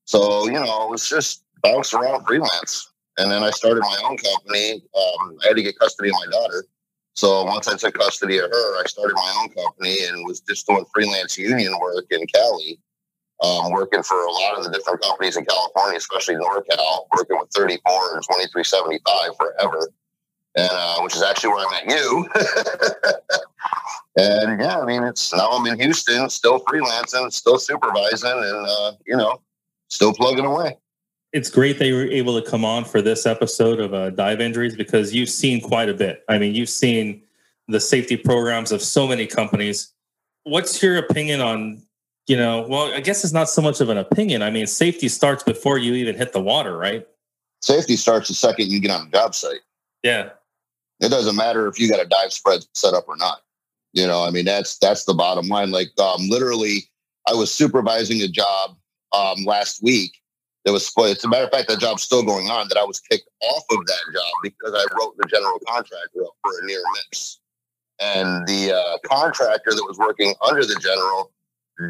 So, 0.04 0.44
you 0.46 0.52
know, 0.52 0.84
it 0.84 0.90
was 0.90 1.08
just 1.08 1.42
bounce 1.62 1.94
around 1.94 2.26
freelance. 2.26 2.92
And 3.16 3.30
then 3.30 3.42
I 3.42 3.48
started 3.50 3.80
my 3.80 3.98
own 4.04 4.18
company. 4.18 4.82
Um, 4.94 5.38
I 5.42 5.48
had 5.48 5.56
to 5.56 5.62
get 5.62 5.78
custody 5.78 6.10
of 6.10 6.16
my 6.16 6.30
daughter. 6.30 6.66
So 7.14 7.44
once 7.44 7.66
I 7.66 7.78
took 7.78 7.94
custody 7.94 8.36
of 8.38 8.50
her, 8.50 8.78
I 8.78 8.84
started 8.88 9.14
my 9.14 9.40
own 9.40 9.48
company 9.48 10.04
and 10.04 10.26
was 10.26 10.40
just 10.40 10.66
doing 10.66 10.84
freelance 10.94 11.38
union 11.38 11.78
work 11.80 12.04
in 12.10 12.26
Cali, 12.26 12.78
um, 13.42 13.72
working 13.72 14.02
for 14.02 14.22
a 14.22 14.30
lot 14.32 14.58
of 14.58 14.64
the 14.64 14.70
different 14.70 15.00
companies 15.00 15.38
in 15.38 15.46
California, 15.46 15.96
especially 15.96 16.34
NorCal, 16.34 17.06
working 17.16 17.38
with 17.38 17.48
34 17.54 18.16
and 18.16 18.22
2375 18.22 19.30
forever. 19.38 19.88
And 20.56 20.70
uh, 20.72 21.00
which 21.00 21.14
is 21.14 21.22
actually 21.22 21.50
where 21.50 21.66
I 21.66 21.70
met 21.70 21.94
you. 21.94 22.28
and 24.16 24.60
yeah, 24.60 24.78
I 24.78 24.86
mean, 24.86 25.02
it's 25.02 25.34
now 25.34 25.48
I'm 25.50 25.66
in 25.66 25.78
Houston, 25.78 26.30
still 26.30 26.60
freelancing, 26.60 27.30
still 27.32 27.58
supervising, 27.58 28.30
and 28.30 28.66
uh, 28.66 28.92
you 29.06 29.16
know, 29.16 29.40
still 29.88 30.14
plugging 30.14 30.46
away. 30.46 30.78
It's 31.32 31.50
great 31.50 31.78
that 31.78 31.86
you 31.86 31.94
were 31.94 32.06
able 32.06 32.40
to 32.40 32.50
come 32.50 32.64
on 32.64 32.84
for 32.84 33.02
this 33.02 33.26
episode 33.26 33.80
of 33.80 33.92
uh, 33.92 34.10
Dive 34.10 34.40
Injuries 34.40 34.74
because 34.74 35.14
you've 35.14 35.28
seen 35.28 35.60
quite 35.60 35.90
a 35.90 35.94
bit. 35.94 36.24
I 36.28 36.38
mean, 36.38 36.54
you've 36.54 36.70
seen 36.70 37.22
the 37.68 37.80
safety 37.80 38.16
programs 38.16 38.72
of 38.72 38.80
so 38.80 39.06
many 39.06 39.26
companies. 39.26 39.92
What's 40.44 40.82
your 40.82 40.96
opinion 40.96 41.40
on, 41.40 41.82
you 42.26 42.36
know, 42.36 42.66
well, 42.68 42.92
I 42.92 43.00
guess 43.00 43.24
it's 43.24 43.32
not 43.32 43.50
so 43.50 43.60
much 43.60 43.80
of 43.80 43.88
an 43.88 43.98
opinion. 43.98 44.42
I 44.42 44.50
mean, 44.50 44.66
safety 44.66 45.08
starts 45.08 45.42
before 45.42 45.78
you 45.78 45.94
even 45.94 46.16
hit 46.16 46.32
the 46.32 46.40
water, 46.40 46.78
right? 46.78 47.06
Safety 47.60 47.96
starts 47.96 48.28
the 48.28 48.34
second 48.34 48.70
you 48.70 48.80
get 48.80 48.92
on 48.92 49.06
the 49.06 49.10
job 49.10 49.34
site. 49.34 49.60
Yeah. 50.02 50.30
It 51.00 51.10
doesn't 51.10 51.36
matter 51.36 51.66
if 51.66 51.78
you 51.78 51.90
got 51.90 52.04
a 52.04 52.08
dive 52.08 52.32
spread 52.32 52.64
set 52.74 52.94
up 52.94 53.08
or 53.08 53.16
not. 53.16 53.40
You 53.92 54.06
know, 54.06 54.24
I 54.24 54.30
mean, 54.30 54.44
that's 54.44 54.78
that's 54.78 55.04
the 55.04 55.14
bottom 55.14 55.48
line. 55.48 55.70
Like, 55.70 55.88
um, 55.98 56.28
literally, 56.28 56.88
I 57.28 57.34
was 57.34 57.52
supervising 57.52 58.20
a 58.22 58.28
job 58.28 58.76
um, 59.12 59.44
last 59.44 59.82
week. 59.82 60.12
That 60.64 60.72
was 60.72 60.86
split. 60.86 61.16
As 61.16 61.24
a 61.24 61.28
matter 61.28 61.44
of 61.44 61.50
fact, 61.50 61.68
that 61.68 61.78
job's 61.78 62.02
still 62.02 62.24
going 62.24 62.48
on. 62.48 62.68
That 62.68 62.76
I 62.76 62.84
was 62.84 63.00
kicked 63.00 63.28
off 63.40 63.62
of 63.70 63.86
that 63.86 64.12
job 64.12 64.32
because 64.42 64.74
I 64.74 64.84
wrote 64.98 65.16
the 65.16 65.28
general 65.28 65.58
contractor 65.66 66.24
up 66.24 66.34
for 66.42 66.50
a 66.60 66.66
near 66.66 66.82
miss, 67.10 67.38
and 68.00 68.46
the 68.48 68.74
uh, 68.74 68.98
contractor 69.08 69.70
that 69.70 69.84
was 69.86 69.96
working 69.98 70.34
under 70.46 70.64
the 70.64 70.78
general 70.80 71.32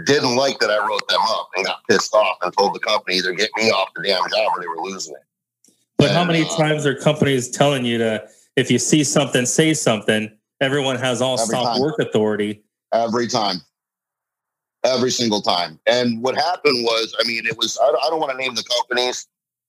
didn't 0.04 0.36
like 0.36 0.58
that 0.58 0.70
I 0.70 0.84
wrote 0.86 1.06
them 1.08 1.20
up 1.22 1.48
and 1.56 1.64
got 1.64 1.78
pissed 1.88 2.12
off 2.14 2.38
and 2.42 2.52
told 2.56 2.74
the 2.74 2.80
company 2.80 3.16
either 3.16 3.32
get 3.32 3.50
me 3.56 3.70
off 3.70 3.88
the 3.94 4.02
damn 4.02 4.22
job 4.30 4.52
or 4.54 4.60
they 4.60 4.66
were 4.66 4.82
losing 4.82 5.14
it. 5.14 5.72
But 5.96 6.10
how 6.10 6.24
many 6.24 6.42
uh, 6.42 6.56
times 6.56 6.84
are 6.86 6.94
companies 6.94 7.48
telling 7.48 7.84
you 7.84 7.98
to, 7.98 8.28
if 8.56 8.70
you 8.70 8.78
see 8.78 9.04
something, 9.04 9.46
say 9.46 9.74
something? 9.74 10.30
Everyone 10.60 10.96
has 10.96 11.20
all 11.20 11.34
Every 11.38 11.46
stop 11.46 11.74
time. 11.74 11.80
work 11.80 11.98
authority. 11.98 12.62
every 12.92 13.26
time 13.28 13.56
every 14.84 15.10
single 15.10 15.42
time 15.42 15.78
and 15.86 16.22
what 16.22 16.36
happened 16.36 16.84
was 16.84 17.14
i 17.20 17.26
mean 17.26 17.44
it 17.44 17.56
was 17.58 17.76
i, 17.82 17.86
I 17.86 18.08
don't 18.08 18.20
want 18.20 18.30
to 18.30 18.38
name 18.38 18.54
the 18.54 18.62
companies 18.62 19.26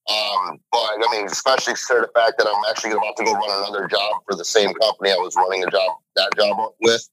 um, 0.09 0.59
but 0.71 0.77
i 0.77 1.07
mean 1.11 1.25
especially 1.25 1.73
consider 1.73 2.01
the 2.01 2.19
fact 2.19 2.37
that 2.37 2.45
i'm 2.47 2.61
actually 2.69 2.91
about 2.91 3.17
to 3.17 3.23
go 3.25 3.33
run 3.33 3.49
another 3.63 3.87
job 3.87 4.21
for 4.29 4.35
the 4.37 4.45
same 4.45 4.71
company 4.75 5.09
i 5.11 5.15
was 5.15 5.35
running 5.35 5.63
a 5.63 5.71
job 5.71 5.97
that 6.15 6.29
job 6.37 6.55
with 6.81 7.09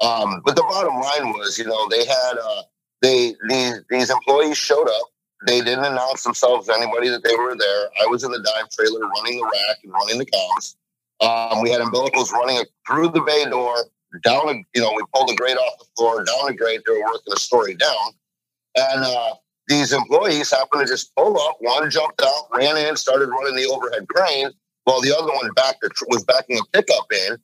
um, 0.00 0.40
but 0.46 0.56
the 0.56 0.62
bottom 0.62 0.94
line 0.94 1.32
was 1.34 1.58
you 1.58 1.66
know 1.66 1.88
they 1.90 2.06
had 2.06 2.34
uh, 2.42 2.62
they 3.02 3.34
these 3.48 3.80
these 3.90 4.10
employees 4.10 4.56
showed 4.56 4.88
up. 4.88 5.06
They 5.46 5.60
didn't 5.60 5.84
announce 5.84 6.22
themselves 6.22 6.68
to 6.68 6.74
anybody 6.74 7.08
that 7.10 7.22
they 7.24 7.34
were 7.34 7.54
there. 7.58 7.88
I 8.02 8.06
was 8.06 8.24
in 8.24 8.30
the 8.30 8.38
dive 8.40 8.70
trailer 8.70 9.00
running 9.00 9.38
the 9.38 9.44
rack 9.44 9.78
and 9.84 9.92
running 9.92 10.18
the 10.18 10.24
comms. 10.26 10.76
Um, 11.20 11.62
we 11.62 11.70
had 11.70 11.80
umbilicals 11.80 12.32
running 12.32 12.64
through 12.86 13.10
the 13.10 13.20
bay 13.20 13.44
door, 13.48 13.76
down 14.22 14.48
a, 14.48 14.54
you 14.74 14.80
know, 14.80 14.92
we 14.94 15.02
pulled 15.14 15.30
a 15.30 15.34
grate 15.34 15.56
off 15.56 15.78
the 15.78 15.84
floor, 15.96 16.24
down 16.24 16.48
a 16.48 16.54
grate, 16.54 16.80
they 16.86 16.92
were 16.92 17.04
working 17.04 17.32
a 17.34 17.38
story 17.38 17.74
down. 17.74 18.12
And 18.76 19.04
uh, 19.04 19.34
these 19.68 19.92
employees 19.92 20.50
happened 20.50 20.86
to 20.86 20.92
just 20.92 21.14
pull 21.14 21.38
up. 21.40 21.56
One 21.60 21.90
jumped 21.90 22.22
out, 22.22 22.48
ran 22.52 22.76
in, 22.76 22.96
started 22.96 23.28
running 23.28 23.56
the 23.56 23.66
overhead 23.66 24.08
crane, 24.08 24.50
while 24.84 25.00
the 25.00 25.16
other 25.16 25.32
one 25.32 25.50
backed 25.54 25.84
was 26.08 26.24
backing 26.24 26.58
a 26.58 26.62
pickup 26.72 27.06
in, 27.12 27.36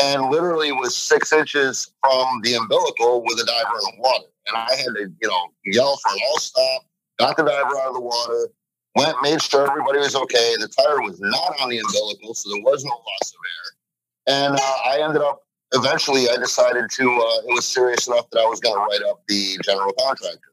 and 0.00 0.30
literally 0.30 0.72
was 0.72 0.96
six 0.96 1.32
inches 1.32 1.92
from 2.02 2.40
the 2.42 2.54
umbilical 2.54 3.22
with 3.24 3.40
a 3.40 3.44
diver 3.44 3.74
in 3.74 3.96
the 3.96 4.02
water. 4.02 4.24
And 4.48 4.56
I 4.56 4.74
had 4.76 4.94
to, 4.94 5.12
you 5.20 5.28
know, 5.28 5.48
yell 5.64 5.96
for 5.96 6.12
an 6.12 6.18
all 6.28 6.38
stop, 6.38 6.82
got 7.18 7.36
the 7.36 7.44
diver 7.44 7.78
out 7.78 7.88
of 7.88 7.94
the 7.94 8.00
water, 8.00 8.48
went, 8.94 9.16
made 9.22 9.42
sure 9.42 9.68
everybody 9.68 9.98
was 9.98 10.14
okay. 10.14 10.54
The 10.58 10.68
tire 10.68 11.02
was 11.02 11.20
not 11.20 11.60
on 11.60 11.70
the 11.70 11.78
umbilical, 11.78 12.34
so 12.34 12.50
there 12.50 12.62
was 12.62 12.84
no 12.84 12.90
loss 12.90 13.32
of 13.32 13.38
air. 13.44 14.44
And 14.44 14.54
uh, 14.56 14.76
I 14.86 15.00
ended 15.02 15.22
up 15.22 15.42
eventually, 15.72 16.28
I 16.28 16.36
decided 16.36 16.90
to, 16.90 17.04
uh, 17.04 17.48
it 17.48 17.54
was 17.54 17.66
serious 17.66 18.06
enough 18.06 18.28
that 18.30 18.40
I 18.40 18.46
was 18.46 18.60
going 18.60 18.74
to 18.74 18.80
write 18.80 19.10
up 19.10 19.22
the 19.28 19.58
general 19.64 19.92
contractor. 19.98 20.52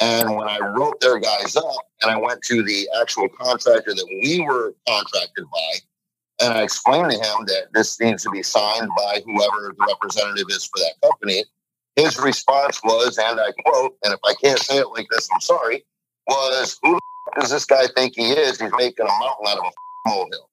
And 0.00 0.34
when 0.34 0.48
I 0.48 0.58
wrote 0.58 1.00
their 1.00 1.18
guys 1.18 1.56
up 1.56 1.86
and 2.02 2.10
I 2.10 2.16
went 2.16 2.42
to 2.44 2.62
the 2.62 2.88
actual 3.00 3.28
contractor 3.28 3.94
that 3.94 4.06
we 4.22 4.40
were 4.40 4.74
contracted 4.88 5.44
by, 5.52 6.44
and 6.44 6.54
I 6.54 6.62
explained 6.62 7.10
to 7.10 7.18
him 7.18 7.44
that 7.46 7.68
this 7.74 8.00
needs 8.00 8.22
to 8.22 8.30
be 8.30 8.42
signed 8.42 8.88
by 8.96 9.20
whoever 9.26 9.74
the 9.76 9.86
representative 9.86 10.46
is 10.48 10.64
for 10.64 10.78
that 10.78 10.94
company, 11.06 11.44
his 11.96 12.18
response 12.18 12.82
was, 12.82 13.18
and 13.18 13.38
I 13.38 13.52
quote, 13.62 13.96
and 14.04 14.14
if 14.14 14.20
I 14.24 14.34
can't 14.42 14.58
say 14.58 14.78
it 14.78 14.88
like 14.88 15.06
this, 15.10 15.28
I'm 15.32 15.40
sorry, 15.40 15.84
was, 16.26 16.78
Who 16.82 16.98
does 17.38 17.50
this 17.50 17.64
guy 17.64 17.86
think 17.94 18.14
he 18.16 18.30
is? 18.30 18.60
He's 18.60 18.72
making 18.76 19.06
a 19.06 19.08
mountain 19.08 19.46
out 19.46 19.58
of 19.58 19.64
a 19.64 20.08
molehill. 20.08 20.48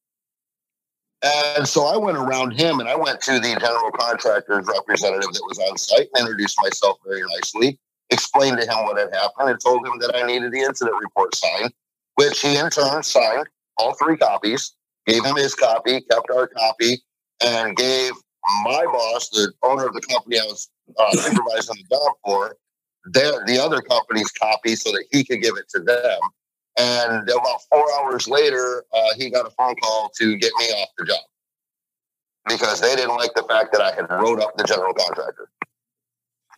And 1.23 1.67
so 1.67 1.85
I 1.85 1.97
went 1.97 2.17
around 2.17 2.51
him 2.51 2.79
and 2.79 2.87
I 2.87 2.95
went 2.95 3.21
to 3.21 3.39
the 3.39 3.57
general 3.59 3.91
contractor's 3.91 4.67
representative 4.67 5.33
that 5.33 5.43
was 5.47 5.59
on 5.59 5.77
site 5.77 6.09
and 6.13 6.21
introduced 6.21 6.57
myself 6.61 6.97
very 7.05 7.23
nicely 7.35 7.79
explained 8.09 8.57
to 8.59 8.63
him 8.63 8.85
what 8.85 8.97
had 8.97 9.13
happened 9.13 9.49
and 9.49 9.59
told 9.59 9.85
him 9.85 9.99
that 9.99 10.15
I 10.15 10.25
needed 10.25 10.51
the 10.51 10.59
incident 10.59 10.95
report 11.01 11.35
signed, 11.35 11.73
which 12.15 12.41
he 12.41 12.57
in 12.57 12.69
turn 12.69 13.03
signed 13.03 13.47
all 13.77 13.93
three 13.95 14.17
copies, 14.17 14.73
gave 15.05 15.23
him 15.23 15.35
his 15.35 15.55
copy, 15.55 16.01
kept 16.01 16.29
our 16.31 16.47
copy, 16.47 17.01
and 17.43 17.75
gave 17.75 18.13
my 18.63 18.85
boss, 18.85 19.29
the 19.29 19.51
owner 19.63 19.85
of 19.85 19.93
the 19.93 20.01
company 20.01 20.39
I 20.39 20.43
was 20.43 20.69
uh, 20.97 21.11
supervising 21.11 21.75
the 21.75 21.95
job 21.95 22.13
for, 22.23 22.55
their, 23.11 23.45
the 23.45 23.61
other 23.61 23.81
company's 23.81 24.31
copy 24.31 24.75
so 24.75 24.91
that 24.91 25.05
he 25.11 25.23
could 25.23 25.41
give 25.41 25.57
it 25.57 25.69
to 25.69 25.79
them. 25.79 26.19
And 26.77 27.27
about 27.29 27.61
four 27.71 27.85
hours 27.97 28.27
later, 28.27 28.85
uh, 28.93 29.13
he 29.17 29.29
got 29.29 29.47
a 29.47 29.49
phone 29.51 29.75
call 29.75 30.11
to 30.17 30.37
get 30.37 30.51
me 30.59 30.65
off 30.65 30.89
the 30.97 31.05
job 31.05 31.19
because 32.47 32.79
they 32.79 32.95
didn't 32.95 33.15
like 33.15 33.33
the 33.33 33.43
fact 33.43 33.71
that 33.73 33.81
I 33.81 33.93
had 33.93 34.09
wrote 34.09 34.39
up 34.39 34.55
the 34.57 34.63
general 34.63 34.93
contractor. 34.93 35.49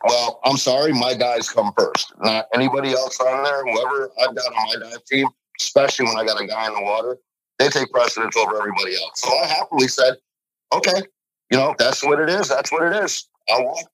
Well, 0.03 0.39
I'm 0.45 0.57
sorry, 0.57 0.93
my 0.93 1.13
guys 1.13 1.49
come 1.49 1.73
first, 1.77 2.13
not 2.21 2.47
anybody 2.53 2.91
else 2.91 3.19
on 3.19 3.43
there. 3.43 3.63
Whoever 3.63 4.09
I've 4.21 4.35
got 4.35 4.45
on 4.45 4.81
my 4.81 4.89
dive 4.89 5.03
team, 5.05 5.27
especially 5.59 6.05
when 6.05 6.17
I 6.17 6.25
got 6.25 6.41
a 6.41 6.47
guy 6.47 6.67
in 6.67 6.73
the 6.73 6.81
water, 6.81 7.17
they 7.57 7.67
take 7.67 7.91
precedence 7.91 8.37
over 8.37 8.57
everybody 8.57 8.95
else. 8.95 9.21
So 9.21 9.37
I 9.37 9.45
happily 9.45 9.89
said, 9.89 10.15
okay, 10.73 11.01
you 11.51 11.57
know, 11.57 11.75
that's 11.77 12.03
what 12.03 12.19
it 12.19 12.29
is. 12.29 12.47
That's 12.47 12.71
what 12.71 12.83
it 12.83 13.03
is. 13.03 13.27
I'll 13.49 13.65
walk. 13.65 13.89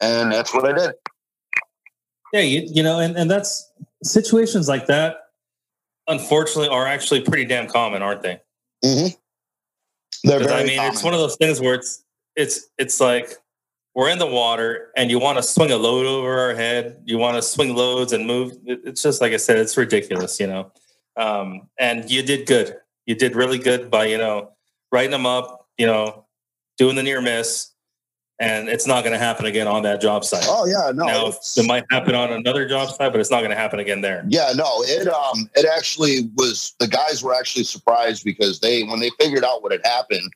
And 0.00 0.32
that's 0.32 0.52
what 0.52 0.66
I 0.66 0.72
did. 0.72 0.92
Yeah, 2.32 2.40
you, 2.40 2.68
you 2.70 2.82
know, 2.82 2.98
and, 2.98 3.16
and 3.16 3.30
that's 3.30 3.70
situations 4.02 4.68
like 4.68 4.86
that, 4.86 5.25
unfortunately, 6.08 6.68
are 6.68 6.86
actually 6.86 7.20
pretty 7.20 7.44
damn 7.44 7.66
common, 7.68 8.02
aren't 8.02 8.22
they? 8.22 8.40
Mm-hmm. 8.84 10.28
They're 10.28 10.40
very 10.40 10.52
I 10.52 10.64
mean, 10.64 10.76
common. 10.76 10.92
it's 10.92 11.02
one 11.02 11.14
of 11.14 11.20
those 11.20 11.36
things 11.36 11.60
where 11.60 11.74
it's 11.74 12.04
it's 12.36 12.68
it's 12.78 13.00
like 13.00 13.36
we're 13.94 14.10
in 14.10 14.18
the 14.18 14.26
water 14.26 14.92
and 14.96 15.10
you 15.10 15.18
want 15.18 15.38
to 15.38 15.42
swing 15.42 15.72
a 15.72 15.76
load 15.76 16.06
over 16.06 16.38
our 16.38 16.54
head 16.54 17.00
you 17.04 17.18
want 17.18 17.34
to 17.34 17.42
swing 17.42 17.74
loads 17.74 18.12
and 18.12 18.26
move 18.26 18.52
it's 18.66 19.02
just 19.02 19.20
like 19.20 19.32
i 19.32 19.36
said 19.38 19.58
it's 19.58 19.76
ridiculous 19.76 20.38
you 20.38 20.46
know 20.46 20.70
um, 21.16 21.62
and 21.80 22.10
you 22.10 22.22
did 22.22 22.46
good 22.46 22.76
you 23.06 23.14
did 23.14 23.34
really 23.34 23.58
good 23.58 23.90
by 23.90 24.04
you 24.04 24.18
know 24.18 24.50
writing 24.92 25.10
them 25.10 25.26
up 25.26 25.66
you 25.78 25.86
know 25.86 26.26
doing 26.78 26.94
the 26.94 27.02
near 27.02 27.22
miss 27.22 27.72
and 28.38 28.68
it's 28.68 28.86
not 28.86 29.02
going 29.02 29.12
to 29.12 29.18
happen 29.18 29.46
again 29.46 29.66
on 29.66 29.82
that 29.82 30.00
job 30.00 30.24
site 30.24 30.44
Oh 30.46 30.66
yeah, 30.66 30.92
no. 30.92 31.06
now 31.06 31.26
it 31.28 31.66
might 31.66 31.84
happen 31.90 32.14
on 32.14 32.32
another 32.32 32.68
job 32.68 32.90
site 32.90 33.12
but 33.12 33.20
it's 33.20 33.30
not 33.30 33.38
going 33.38 33.50
to 33.50 33.56
happen 33.56 33.78
again 33.80 34.00
there 34.00 34.24
Yeah, 34.28 34.52
no, 34.54 34.82
it 34.82 35.08
um 35.08 35.48
it 35.54 35.66
actually 35.66 36.30
was 36.36 36.74
the 36.78 36.88
guys 36.88 37.22
were 37.22 37.34
actually 37.34 37.64
surprised 37.64 38.24
because 38.24 38.60
they 38.60 38.82
when 38.84 39.00
they 39.00 39.10
figured 39.18 39.44
out 39.44 39.62
what 39.62 39.72
had 39.72 39.80
happened, 39.84 40.30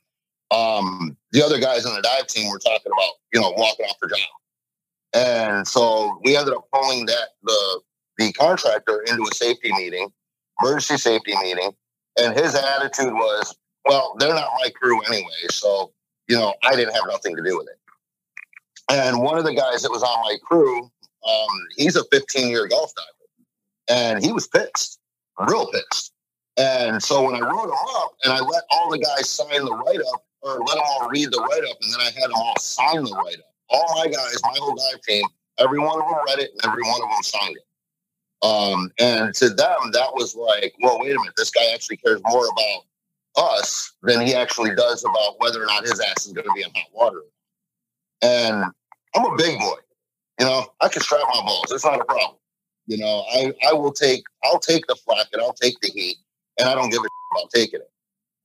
um 0.50 1.16
the 1.32 1.42
other 1.44 1.58
guys 1.58 1.86
on 1.86 1.94
the 1.94 2.02
dive 2.02 2.26
team 2.26 2.50
were 2.50 2.58
talking 2.58 2.90
about, 2.92 3.12
you 3.32 3.40
know, 3.40 3.50
walking 3.56 3.86
off 3.86 3.96
their 4.00 4.10
job. 4.10 4.18
And 5.12 5.66
so 5.66 6.20
we 6.24 6.36
ended 6.36 6.54
up 6.54 6.64
pulling 6.72 7.06
that 7.06 7.30
the 7.42 7.80
the 8.18 8.32
contractor 8.32 9.02
into 9.08 9.22
a 9.30 9.34
safety 9.34 9.72
meeting, 9.72 10.08
emergency 10.62 10.96
safety 10.98 11.34
meeting, 11.42 11.70
and 12.20 12.38
his 12.38 12.54
attitude 12.54 13.12
was, 13.14 13.56
well, 13.86 14.14
they're 14.18 14.34
not 14.34 14.50
my 14.62 14.68
crew 14.70 15.00
anyway, 15.08 15.30
so 15.50 15.92
you 16.28 16.36
know, 16.36 16.54
I 16.62 16.76
didn't 16.76 16.94
have 16.94 17.04
nothing 17.08 17.34
to 17.34 17.42
do 17.42 17.56
with 17.58 17.66
it. 17.68 17.79
And 18.90 19.22
one 19.22 19.38
of 19.38 19.44
the 19.44 19.54
guys 19.54 19.82
that 19.82 19.90
was 19.90 20.02
on 20.02 20.20
my 20.22 20.36
crew, 20.42 20.82
um, 20.82 21.66
he's 21.76 21.96
a 21.96 22.04
15 22.10 22.48
year 22.48 22.66
Gulf 22.66 22.92
diver 22.96 23.20
and 23.88 24.24
he 24.24 24.32
was 24.32 24.48
pissed, 24.48 24.98
real 25.48 25.70
pissed. 25.70 26.12
And 26.56 27.02
so 27.02 27.22
when 27.22 27.36
I 27.36 27.40
wrote 27.40 27.66
him 27.66 27.78
up 27.96 28.12
and 28.24 28.32
I 28.32 28.40
let 28.40 28.64
all 28.70 28.90
the 28.90 28.98
guys 28.98 29.30
sign 29.30 29.64
the 29.64 29.72
write 29.72 30.00
up 30.12 30.24
or 30.42 30.58
let 30.58 30.74
them 30.74 30.84
all 30.84 31.08
read 31.08 31.30
the 31.30 31.38
write 31.38 31.70
up 31.70 31.76
and 31.80 31.92
then 31.92 32.00
I 32.00 32.10
had 32.10 32.30
them 32.30 32.34
all 32.34 32.56
sign 32.58 33.04
the 33.04 33.12
write 33.12 33.38
up. 33.38 33.54
All 33.68 33.94
my 33.96 34.06
guys, 34.06 34.42
my 34.42 34.54
whole 34.58 34.74
dive 34.74 35.00
team, 35.02 35.24
every 35.58 35.78
one 35.78 36.00
of 36.00 36.06
them 36.08 36.18
read 36.26 36.40
it 36.40 36.50
and 36.52 36.72
every 36.72 36.82
one 36.82 37.00
of 37.02 37.08
them 37.10 37.22
signed 37.22 37.56
it. 37.56 37.64
Um, 38.42 38.90
and 38.98 39.34
to 39.34 39.50
them, 39.50 39.90
that 39.92 40.14
was 40.14 40.34
like, 40.34 40.74
well, 40.82 40.98
wait 40.98 41.14
a 41.14 41.18
minute, 41.18 41.34
this 41.36 41.50
guy 41.50 41.72
actually 41.72 41.98
cares 41.98 42.20
more 42.24 42.46
about 42.46 42.84
us 43.36 43.92
than 44.02 44.26
he 44.26 44.34
actually 44.34 44.74
does 44.74 45.04
about 45.04 45.36
whether 45.38 45.62
or 45.62 45.66
not 45.66 45.84
his 45.84 46.00
ass 46.00 46.26
is 46.26 46.32
going 46.32 46.46
to 46.46 46.52
be 46.54 46.62
in 46.62 46.70
hot 46.74 46.86
water. 46.92 47.22
And 48.22 48.64
I'm 49.14 49.24
a 49.24 49.36
big 49.36 49.58
boy. 49.58 49.76
You 50.38 50.46
know, 50.46 50.66
I 50.80 50.88
can 50.88 51.02
strap 51.02 51.22
my 51.34 51.42
balls. 51.42 51.70
It's 51.70 51.84
not 51.84 52.00
a 52.00 52.04
problem. 52.04 52.36
You 52.86 52.98
know, 52.98 53.24
I, 53.32 53.52
I 53.68 53.72
will 53.72 53.92
take, 53.92 54.22
I'll 54.44 54.58
take 54.58 54.86
the 54.86 54.96
flack 54.96 55.26
and 55.32 55.42
I'll 55.42 55.52
take 55.52 55.78
the 55.80 55.90
heat 55.90 56.16
and 56.58 56.68
I 56.68 56.74
don't 56.74 56.90
give 56.90 57.00
a 57.02 57.08
about 57.36 57.50
taking 57.50 57.80
it. 57.80 57.90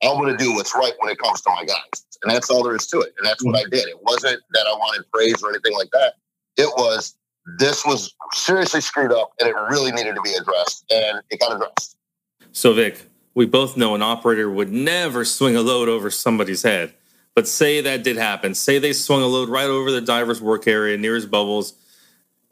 I'm 0.04 0.18
going 0.18 0.36
to 0.36 0.38
do 0.38 0.54
what's 0.54 0.76
right 0.76 0.94
when 1.00 1.12
it 1.12 1.18
comes 1.18 1.42
to 1.42 1.50
my 1.50 1.66
guys. 1.66 2.06
And 2.22 2.32
that's 2.32 2.50
all 2.50 2.64
there 2.64 2.76
is 2.76 2.86
to 2.88 3.00
it. 3.00 3.14
And 3.18 3.26
that's 3.26 3.44
what 3.44 3.56
I 3.56 3.64
did. 3.70 3.88
It 3.88 4.02
wasn't 4.04 4.42
that 4.54 4.68
I 4.68 4.74
wanted 4.74 5.10
praise 5.12 5.42
or 5.42 5.50
anything 5.50 5.74
like 5.74 5.90
that. 5.92 6.16
It 6.58 6.70
was, 6.78 7.16
this 7.60 7.86
was 7.86 8.14
seriously 8.34 8.82
screwed 8.82 9.12
up 9.12 9.32
and 9.40 9.50
it 9.50 9.56
really 9.70 9.92
needed 9.92 10.16
to 10.16 10.22
be 10.22 10.34
addressed. 10.34 10.86
And 10.92 11.22
it 11.30 11.40
got 11.40 11.56
addressed. 11.56 11.98
So, 12.52 12.74
Vic, 12.74 13.02
we 13.34 13.46
both 13.46 13.78
know 13.78 13.96
an 13.96 14.02
operator 14.02 14.50
would 14.50 14.72
never 14.72 15.26
swing 15.26 15.56
a 15.56 15.62
load 15.62 15.90
over 15.90 16.10
somebody's 16.10 16.64
head. 16.64 16.94
But 17.36 17.48
say 17.50 17.82
that 17.82 18.04
did 18.04 18.16
happen. 18.16 18.56
Say 18.56 18.80
they 18.80 18.94
swung 18.94 19.22
a 19.22 19.28
load 19.28 19.50
right 19.50 19.68
over 19.68 19.92
the 19.92 20.02
diver's 20.02 20.42
work 20.42 20.68
area 20.68 20.98
near 20.98 21.16
his 21.16 21.26
bubbles, 21.26 21.74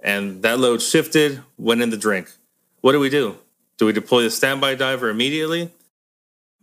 and 0.01 0.43
that 0.43 0.59
load 0.59 0.81
shifted, 0.81 1.41
went 1.57 1.81
in 1.81 1.89
the 1.89 1.97
drink. 1.97 2.29
What 2.81 2.91
do 2.91 2.99
we 2.99 3.09
do? 3.09 3.37
Do 3.77 3.85
we 3.85 3.93
deploy 3.93 4.23
the 4.23 4.29
standby 4.29 4.75
diver 4.75 5.09
immediately? 5.09 5.71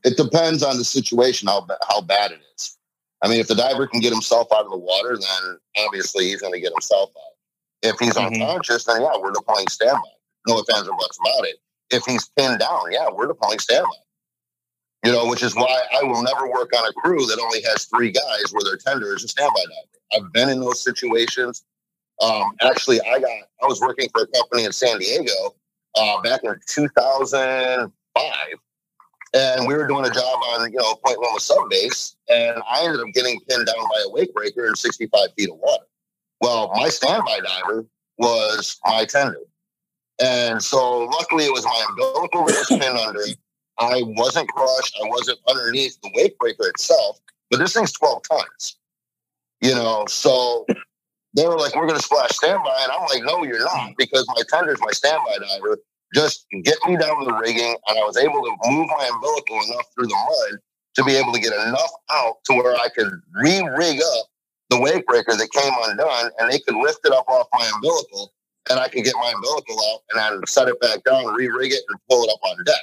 It 0.05 0.17
depends 0.17 0.63
on 0.63 0.77
the 0.77 0.85
situation, 0.85 1.49
how, 1.49 1.67
how 1.89 2.03
bad 2.03 2.33
it 2.33 2.41
is. 2.57 2.77
I 3.23 3.29
mean, 3.29 3.41
if 3.41 3.49
the 3.49 3.55
diver 3.55 3.87
can 3.87 4.01
get 4.01 4.13
himself 4.13 4.49
out 4.53 4.65
of 4.65 4.71
the 4.71 4.77
water, 4.79 5.17
then 5.19 5.59
obviously 5.79 6.27
he's 6.29 6.41
going 6.41 6.55
to 6.55 6.61
get 6.61 6.73
himself 6.73 7.11
out. 7.11 7.37
If 7.83 7.99
he's 7.99 8.15
Mhm. 8.15 8.27
unconscious, 8.27 8.85
then 8.85 9.01
yeah, 9.03 9.17
we're 9.19 9.33
deploying 9.33 9.69
standby. 9.69 10.01
No 10.47 10.59
offense 10.59 10.87
or 10.89 10.97
buts 10.97 11.19
about 11.19 11.47
it. 11.49 11.57
If 11.91 12.05
he's 12.05 12.29
pinned 12.37 12.61
down, 12.61 12.93
yeah, 12.93 13.09
we're 13.13 13.27
deploying 13.27 13.59
standby. 13.59 13.91
You 15.05 15.13
know, 15.13 15.27
which 15.27 15.43
is 15.43 15.55
why 15.55 15.83
I 15.99 16.03
will 16.03 16.23
never 16.23 16.51
work 16.51 16.71
on 16.77 16.87
a 16.87 16.93
crew 16.93 17.25
that 17.27 17.41
only 17.43 17.63
has 17.63 17.87
three 17.87 18.11
guys 18.11 18.53
where 18.53 18.63
their 18.63 18.77
tender 18.77 19.15
is 19.15 19.25
a 19.25 19.29
standby 19.29 19.61
diver. 19.61 20.25
I've 20.27 20.33
been 20.33 20.51
in 20.51 20.61
those 20.61 20.83
situations. 20.85 21.65
Um, 22.21 22.53
actually, 22.61 23.01
I 23.01 23.19
got 23.19 23.31
I 23.63 23.67
was 23.67 23.81
working 23.81 24.09
for 24.13 24.23
a 24.23 24.27
company 24.27 24.65
in 24.65 24.73
San 24.73 24.99
Diego 24.99 25.33
uh, 25.97 26.21
back 26.21 26.41
in 26.45 26.55
2005, 26.67 27.91
and 29.33 29.67
we 29.67 29.75
were 29.75 29.87
doing 29.87 30.05
a 30.05 30.11
job 30.11 30.39
on 30.51 30.71
you 30.71 30.79
know 30.79 30.95
Point 31.05 31.19
Loma 31.19 31.41
sub 31.41 31.71
base, 31.71 32.17
and 32.29 32.61
I 32.71 32.85
ended 32.85 33.01
up 33.01 33.07
getting 33.15 33.41
pinned 33.49 33.67
down 33.67 33.77
by 33.77 34.05
a 34.07 34.11
wake 34.11 34.35
breaker 34.35 34.67
in 34.67 34.77
65 34.77 35.29
feet 35.37 35.51
of 35.51 35.57
water. 35.57 35.85
Well, 36.41 36.71
my 36.75 36.89
standby 36.89 37.41
diver 37.41 37.87
was 38.19 38.79
my 38.85 39.07
tender, 39.07 39.41
and 40.23 40.63
so 40.63 41.05
luckily 41.05 41.45
it 41.45 41.53
was 41.53 41.65
my 41.65 41.87
umbilical 41.89 42.45
that 42.45 42.67
pinned 42.69 42.99
under. 42.99 43.25
I 43.81 44.03
wasn't 44.05 44.49
crushed. 44.51 44.99
I 45.03 45.09
wasn't 45.09 45.39
underneath 45.49 45.99
the 46.03 46.11
wake 46.15 46.39
breaker 46.39 46.69
itself, 46.69 47.19
but 47.51 47.59
this 47.59 47.75
thing's 47.75 47.93
12 47.93 48.23
tons. 48.31 48.77
You 49.63 49.75
know, 49.75 50.05
so 50.09 50.67
they 51.35 51.47
were 51.47 51.59
like, 51.59 51.75
"We're 51.75 51.87
going 51.87 51.99
to 51.99 52.05
splash 52.05 52.31
standby," 52.33 52.79
and 52.83 52.93
I'm 52.93 53.03
like, 53.07 53.23
"No, 53.25 53.45
you're 53.45 53.61
not," 53.65 53.93
because 53.99 54.27
my 54.29 54.43
tender's 54.51 54.81
my 54.81 54.91
standby 54.93 55.39
diver. 55.39 55.79
Just 56.15 56.47
get 56.65 56.79
me 56.87 56.97
down 56.97 57.25
the 57.25 57.35
rigging, 57.35 57.77
and 57.89 57.99
I 57.99 58.03
was 58.05 58.17
able 58.17 58.43
to 58.43 58.71
move 58.71 58.89
my 58.89 59.11
umbilical 59.13 59.57
enough 59.57 59.87
through 59.95 60.09
the 60.09 60.17
mud 60.17 60.61
to 60.97 61.05
be 61.05 61.17
able 61.17 61.33
to 61.33 61.41
get 61.41 61.53
enough 61.53 61.91
out 62.11 62.37
to 62.45 62.55
where 62.55 62.75
I 62.77 62.89
could 62.89 63.11
re-rig 63.33 64.01
up 64.03 64.27
the 64.71 64.81
wake 64.81 65.07
breaker 65.07 65.37
that 65.37 65.53
came 65.53 65.73
undone, 65.85 66.31
and 66.39 66.51
they 66.51 66.59
could 66.61 66.77
lift 66.77 67.01
it 67.05 67.13
up 67.13 67.29
off 67.29 67.47
my 67.53 67.71
umbilical, 67.75 68.33
and 68.71 68.81
I 68.81 68.89
could 68.89 69.05
get 69.05 69.15
my 69.17 69.33
umbilical 69.35 69.77
out 69.93 70.01
and 70.11 70.21
I'd 70.21 70.49
set 70.49 70.69
it 70.69 70.81
back 70.81 71.05
down, 71.05 71.27
re-rig 71.35 71.73
it, 71.73 71.83
and 71.89 72.01
pull 72.09 72.25
it 72.25 72.31
up 72.33 72.41
on 72.45 72.65
deck. 72.65 72.83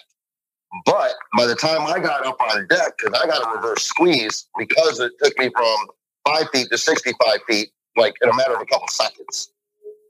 But 0.86 1.14
by 1.36 1.46
the 1.46 1.56
time 1.56 1.82
I 1.82 2.00
got 2.00 2.26
up 2.26 2.40
on 2.42 2.68
deck, 2.68 2.98
because 2.98 3.20
I 3.20 3.28
got 3.28 3.46
a 3.46 3.56
reverse 3.56 3.84
squeeze, 3.84 4.48
because 4.58 5.00
it 5.00 5.12
took 5.22 5.38
me 5.38 5.50
from 5.56 5.78
five 6.26 6.48
feet 6.54 6.68
to 6.72 6.78
65 6.78 7.40
feet, 7.48 7.70
like 7.96 8.16
in 8.22 8.30
a 8.30 8.36
matter 8.36 8.56
of 8.56 8.62
a 8.62 8.66
couple 8.66 8.88
seconds. 8.88 9.52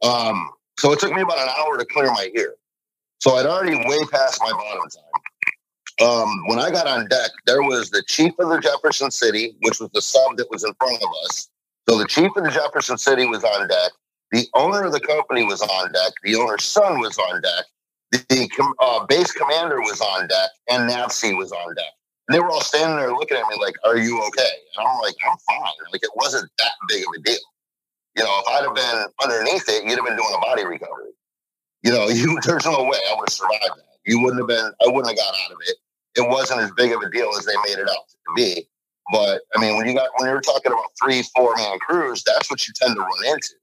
Um, 0.03 0.49
so 0.79 0.91
it 0.91 0.99
took 0.99 1.13
me 1.13 1.21
about 1.21 1.39
an 1.39 1.49
hour 1.59 1.77
to 1.77 1.85
clear 1.85 2.11
my 2.11 2.29
ear. 2.35 2.55
So 3.19 3.35
I'd 3.35 3.45
already 3.45 3.75
way 3.75 4.05
past 4.11 4.39
my 4.41 4.51
bottom 4.51 4.89
time. 4.89 5.07
Um, 5.99 6.47
when 6.47 6.59
I 6.59 6.69
got 6.69 6.85
on 6.85 7.07
deck, 7.07 7.31
there 7.47 7.63
was 7.63 7.89
the 7.89 8.03
chief 8.07 8.33
of 8.37 8.49
the 8.49 8.59
Jefferson 8.59 9.09
City, 9.09 9.55
which 9.61 9.79
was 9.79 9.89
the 9.93 10.01
sub 10.01 10.37
that 10.37 10.49
was 10.51 10.63
in 10.63 10.73
front 10.75 11.01
of 11.01 11.09
us. 11.25 11.49
So 11.89 11.97
the 11.97 12.05
chief 12.05 12.29
of 12.35 12.43
the 12.43 12.51
Jefferson 12.51 12.97
City 12.97 13.25
was 13.25 13.43
on 13.43 13.67
deck. 13.67 13.91
The 14.31 14.47
owner 14.53 14.83
of 14.83 14.91
the 14.91 14.99
company 14.99 15.43
was 15.43 15.61
on 15.61 15.91
deck. 15.91 16.13
The 16.23 16.35
owner's 16.35 16.63
son 16.63 16.99
was 16.99 17.17
on 17.17 17.41
deck. 17.41 17.65
The, 18.11 18.73
uh, 18.79 19.05
base 19.05 19.31
commander 19.31 19.81
was 19.81 19.99
on 20.01 20.27
deck, 20.27 20.49
and 20.69 20.89
NAVSEA 20.89 21.37
was 21.37 21.51
on 21.51 21.75
deck. 21.75 21.91
And 22.27 22.35
they 22.35 22.39
were 22.39 22.49
all 22.49 22.61
standing 22.61 22.97
there 22.97 23.11
looking 23.11 23.37
at 23.37 23.47
me 23.47 23.57
like, 23.59 23.75
"Are 23.83 23.97
you 23.97 24.21
okay?" 24.27 24.51
And 24.77 24.87
I'm 24.87 24.99
like, 24.99 25.15
"I'm 25.29 25.37
fine." 25.47 25.73
Like 25.91 26.03
it 26.03 26.11
wasn't 26.15 26.49
that 26.57 26.73
big 26.87 27.03
of 27.03 27.13
a 27.17 27.21
deal. 27.21 27.39
You 28.17 28.23
know, 28.23 28.41
if 28.41 28.47
I'd 28.47 28.65
have 28.65 28.75
been 28.75 29.05
underneath 29.21 29.69
it, 29.69 29.83
you'd 29.83 29.97
have 29.97 30.05
been 30.05 30.17
doing 30.17 30.33
a 30.35 30.39
body 30.39 30.65
recovery. 30.65 31.11
You 31.83 31.91
know, 31.91 32.07
you 32.07 32.39
there's 32.45 32.65
no 32.65 32.83
way 32.83 32.97
I 33.09 33.15
would 33.17 33.29
have 33.29 33.33
survived 33.33 33.77
that. 33.77 33.97
You 34.05 34.21
wouldn't 34.21 34.39
have 34.39 34.47
been. 34.47 34.71
I 34.81 34.87
wouldn't 34.87 35.07
have 35.07 35.17
got 35.17 35.35
out 35.45 35.51
of 35.51 35.57
it. 35.67 35.75
It 36.15 36.27
wasn't 36.27 36.61
as 36.61 36.71
big 36.71 36.91
of 36.93 37.01
a 37.01 37.09
deal 37.09 37.29
as 37.37 37.45
they 37.45 37.55
made 37.65 37.79
it 37.79 37.89
out 37.89 38.07
to 38.09 38.33
be. 38.35 38.67
But 39.11 39.41
I 39.55 39.61
mean, 39.61 39.77
when 39.77 39.87
you 39.87 39.93
got 39.93 40.09
when 40.17 40.29
you're 40.29 40.41
talking 40.41 40.71
about 40.71 40.91
three, 41.01 41.23
four 41.35 41.55
man 41.55 41.79
crews, 41.79 42.23
that's 42.23 42.49
what 42.49 42.67
you 42.67 42.73
tend 42.75 42.95
to 42.95 43.01
run 43.01 43.25
into. 43.25 43.53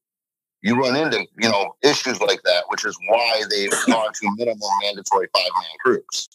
You 0.65 0.81
run 0.81 0.97
into 0.97 1.27
you 1.39 1.51
know 1.51 1.77
issues 1.83 2.21
like 2.23 2.43
that, 2.45 2.65
which 2.69 2.87
is 2.87 2.97
why 3.09 3.43
they've 3.51 3.71
gone 3.87 4.13
to 4.13 4.35
minimum 4.37 4.69
mandatory 4.83 5.29
five 5.35 5.51
man 5.55 5.71
crews. 5.85 6.29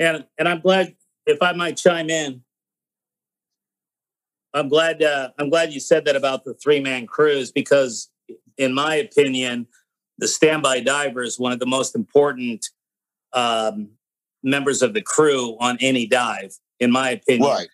And 0.00 0.24
and 0.36 0.48
I'm 0.48 0.60
glad 0.60 0.96
if 1.26 1.40
I 1.40 1.52
might 1.52 1.76
chime 1.76 2.10
in. 2.10 2.42
I'm 4.52 4.68
glad 4.68 5.00
uh, 5.02 5.30
I'm 5.38 5.48
glad 5.48 5.72
you 5.72 5.78
said 5.78 6.04
that 6.06 6.16
about 6.16 6.44
the 6.44 6.54
three 6.54 6.80
man 6.80 7.06
crews 7.06 7.52
because, 7.52 8.10
in 8.58 8.74
my 8.74 8.96
opinion, 8.96 9.68
the 10.18 10.26
standby 10.26 10.80
diver 10.80 11.22
is 11.22 11.38
one 11.38 11.52
of 11.52 11.60
the 11.60 11.66
most 11.66 11.94
important 11.94 12.68
um, 13.32 13.90
members 14.42 14.82
of 14.82 14.92
the 14.92 15.02
crew 15.02 15.56
on 15.60 15.78
any 15.80 16.06
dive. 16.06 16.52
In 16.80 16.90
my 16.90 17.10
opinion, 17.10 17.48
right. 17.48 17.68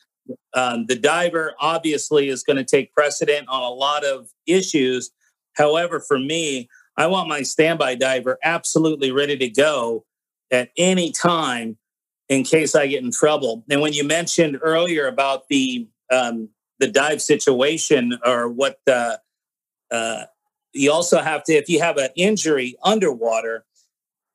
Um, 0.52 0.84
the 0.86 0.94
diver 0.94 1.54
obviously 1.58 2.28
is 2.28 2.42
going 2.42 2.58
to 2.58 2.64
take 2.64 2.92
precedent 2.92 3.48
on 3.48 3.62
a 3.62 3.70
lot 3.70 4.04
of 4.04 4.28
issues. 4.46 5.10
However, 5.58 6.00
for 6.00 6.18
me, 6.18 6.68
I 6.96 7.06
want 7.08 7.28
my 7.28 7.42
standby 7.42 7.96
diver 7.96 8.38
absolutely 8.42 9.10
ready 9.12 9.36
to 9.36 9.48
go 9.48 10.04
at 10.50 10.70
any 10.76 11.12
time 11.12 11.76
in 12.28 12.44
case 12.44 12.74
I 12.74 12.86
get 12.86 13.02
in 13.02 13.10
trouble. 13.10 13.64
And 13.68 13.80
when 13.80 13.92
you 13.92 14.04
mentioned 14.04 14.58
earlier 14.62 15.06
about 15.06 15.48
the 15.48 15.86
um, 16.10 16.48
the 16.78 16.88
dive 16.88 17.20
situation 17.20 18.18
or 18.24 18.48
what 18.48 18.80
the 18.86 19.20
uh, 19.90 20.24
you 20.72 20.92
also 20.92 21.20
have 21.20 21.42
to 21.44 21.52
if 21.54 21.68
you 21.68 21.80
have 21.80 21.96
an 21.96 22.10
injury 22.16 22.76
underwater, 22.82 23.64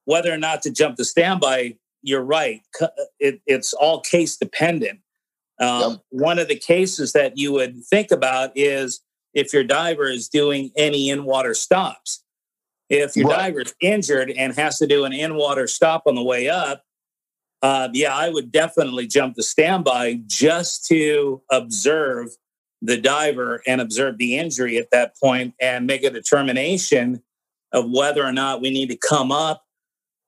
whether 0.05 0.31
or 0.31 0.37
not 0.37 0.61
to 0.63 0.71
jump 0.71 0.97
the 0.97 1.05
standby, 1.05 1.77
you're 2.01 2.23
right. 2.23 2.61
It, 3.19 3.41
it's 3.45 3.73
all 3.73 4.01
case 4.01 4.35
dependent. 4.37 4.99
Um, 5.59 5.91
yep. 5.91 5.99
One 6.09 6.39
of 6.39 6.47
the 6.47 6.57
cases 6.57 7.13
that 7.13 7.37
you 7.37 7.53
would 7.53 7.83
think 7.85 8.11
about 8.11 8.51
is 8.55 9.01
if 9.33 9.53
your 9.53 9.63
diver 9.63 10.07
is 10.07 10.29
doing 10.29 10.71
any 10.75 11.09
in 11.09 11.25
water 11.25 11.53
stops. 11.53 12.23
If 12.89 13.15
your 13.15 13.29
right. 13.29 13.47
diver 13.47 13.61
is 13.61 13.73
injured 13.81 14.31
and 14.31 14.53
has 14.55 14.77
to 14.77 14.87
do 14.87 15.05
an 15.05 15.13
in 15.13 15.35
water 15.35 15.67
stop 15.67 16.03
on 16.05 16.15
the 16.15 16.23
way 16.23 16.49
up, 16.49 16.83
uh, 17.61 17.89
yeah, 17.93 18.15
I 18.15 18.29
would 18.29 18.51
definitely 18.51 19.07
jump 19.07 19.35
the 19.35 19.43
standby 19.43 20.21
just 20.27 20.85
to 20.87 21.41
observe 21.49 22.29
the 22.81 22.97
diver 22.97 23.63
and 23.65 23.79
observe 23.79 24.17
the 24.17 24.37
injury 24.37 24.77
at 24.77 24.91
that 24.91 25.17
point 25.17 25.53
and 25.61 25.87
make 25.87 26.03
a 26.03 26.09
determination 26.09 27.23
of 27.71 27.89
whether 27.89 28.23
or 28.23 28.33
not 28.33 28.61
we 28.61 28.69
need 28.69 28.89
to 28.89 28.97
come 28.97 29.31
up. 29.31 29.63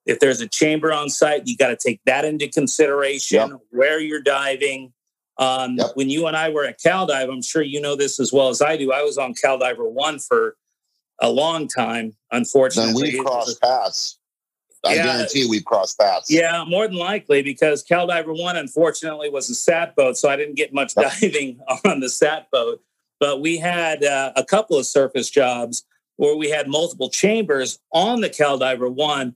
If 0.06 0.20
there's 0.20 0.40
a 0.40 0.48
chamber 0.48 0.94
on 0.94 1.10
site, 1.10 1.44
you 1.46 1.58
got 1.58 1.68
to 1.68 1.76
take 1.76 2.00
that 2.06 2.24
into 2.24 2.48
consideration, 2.48 3.50
yep. 3.50 3.60
where 3.72 4.00
you're 4.00 4.22
diving, 4.22 4.94
um, 5.38 5.76
yep. 5.78 5.92
When 5.96 6.10
you 6.10 6.28
and 6.28 6.38
I 6.38 6.50
were 6.50 6.66
at 6.66 6.80
CalDive, 6.80 7.32
I'm 7.32 7.42
sure 7.42 7.62
you 7.62 7.82
know 7.82 7.96
this 7.96 8.20
as 8.20 8.32
well 8.32 8.50
as 8.50 8.62
I 8.62 8.78
do. 8.78 8.92
I 8.92 9.04
was 9.04 9.18
on 9.18 9.34
CalDiver 9.34 9.90
one 9.92 10.20
for 10.20 10.56
a 11.20 11.30
long 11.30 11.68
time. 11.68 12.16
Unfortunately, 12.32 13.12
then 13.12 13.20
we 13.20 13.24
crossed 13.24 13.62
paths. 13.62 14.20
I 14.86 14.96
yeah, 14.96 15.04
guarantee 15.04 15.48
we 15.50 15.62
crossed 15.62 16.00
paths. 16.00 16.30
Yeah, 16.30 16.64
more 16.68 16.88
than 16.88 16.98
likely 16.98 17.42
because 17.42 17.84
CalDiver 17.84 18.40
one, 18.40 18.56
unfortunately, 18.56 19.30
was 19.30 19.50
a 19.50 19.56
sat 19.56 19.96
boat, 19.96 20.16
so 20.16 20.30
I 20.30 20.36
didn't 20.36 20.56
get 20.56 20.74
much 20.74 20.94
yep. 20.96 21.12
diving 21.12 21.60
on 21.86 22.00
the 22.00 22.10
sat 22.10 22.50
boat. 22.52 22.82
But 23.20 23.42
we 23.42 23.58
had 23.58 24.04
uh, 24.04 24.34
a 24.36 24.44
couple 24.44 24.78
of 24.78 24.86
surface 24.86 25.30
jobs 25.30 25.86
where 26.18 26.36
we 26.36 26.50
had 26.50 26.68
multiple 26.68 27.10
chambers 27.10 27.80
on 27.92 28.22
the 28.22 28.30
CalDiver 28.30 28.94
one, 28.94 29.36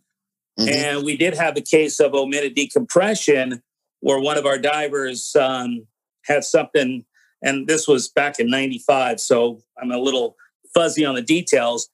mm-hmm. 0.58 0.70
and 0.70 1.04
we 1.04 1.18
did 1.18 1.34
have 1.34 1.58
a 1.58 1.62
case 1.62 2.00
of 2.00 2.14
omitted 2.14 2.56
decompression 2.56 3.62
where 4.02 4.20
one 4.20 4.38
of 4.38 4.46
our 4.46 4.58
divers 4.58 5.36
um, 5.36 5.86
had 6.26 6.44
something, 6.44 7.06
and 7.44 7.68
this 7.68 7.88
was 7.88 8.10
back 8.10 8.40
in 8.40 8.50
95, 8.50 9.20
so 9.20 9.62
I'm 9.82 9.92
a 9.92 9.98
little 9.98 10.36
fuzzy 10.74 11.06
on 11.06 11.16
the 11.16 11.22
details. 11.22 11.90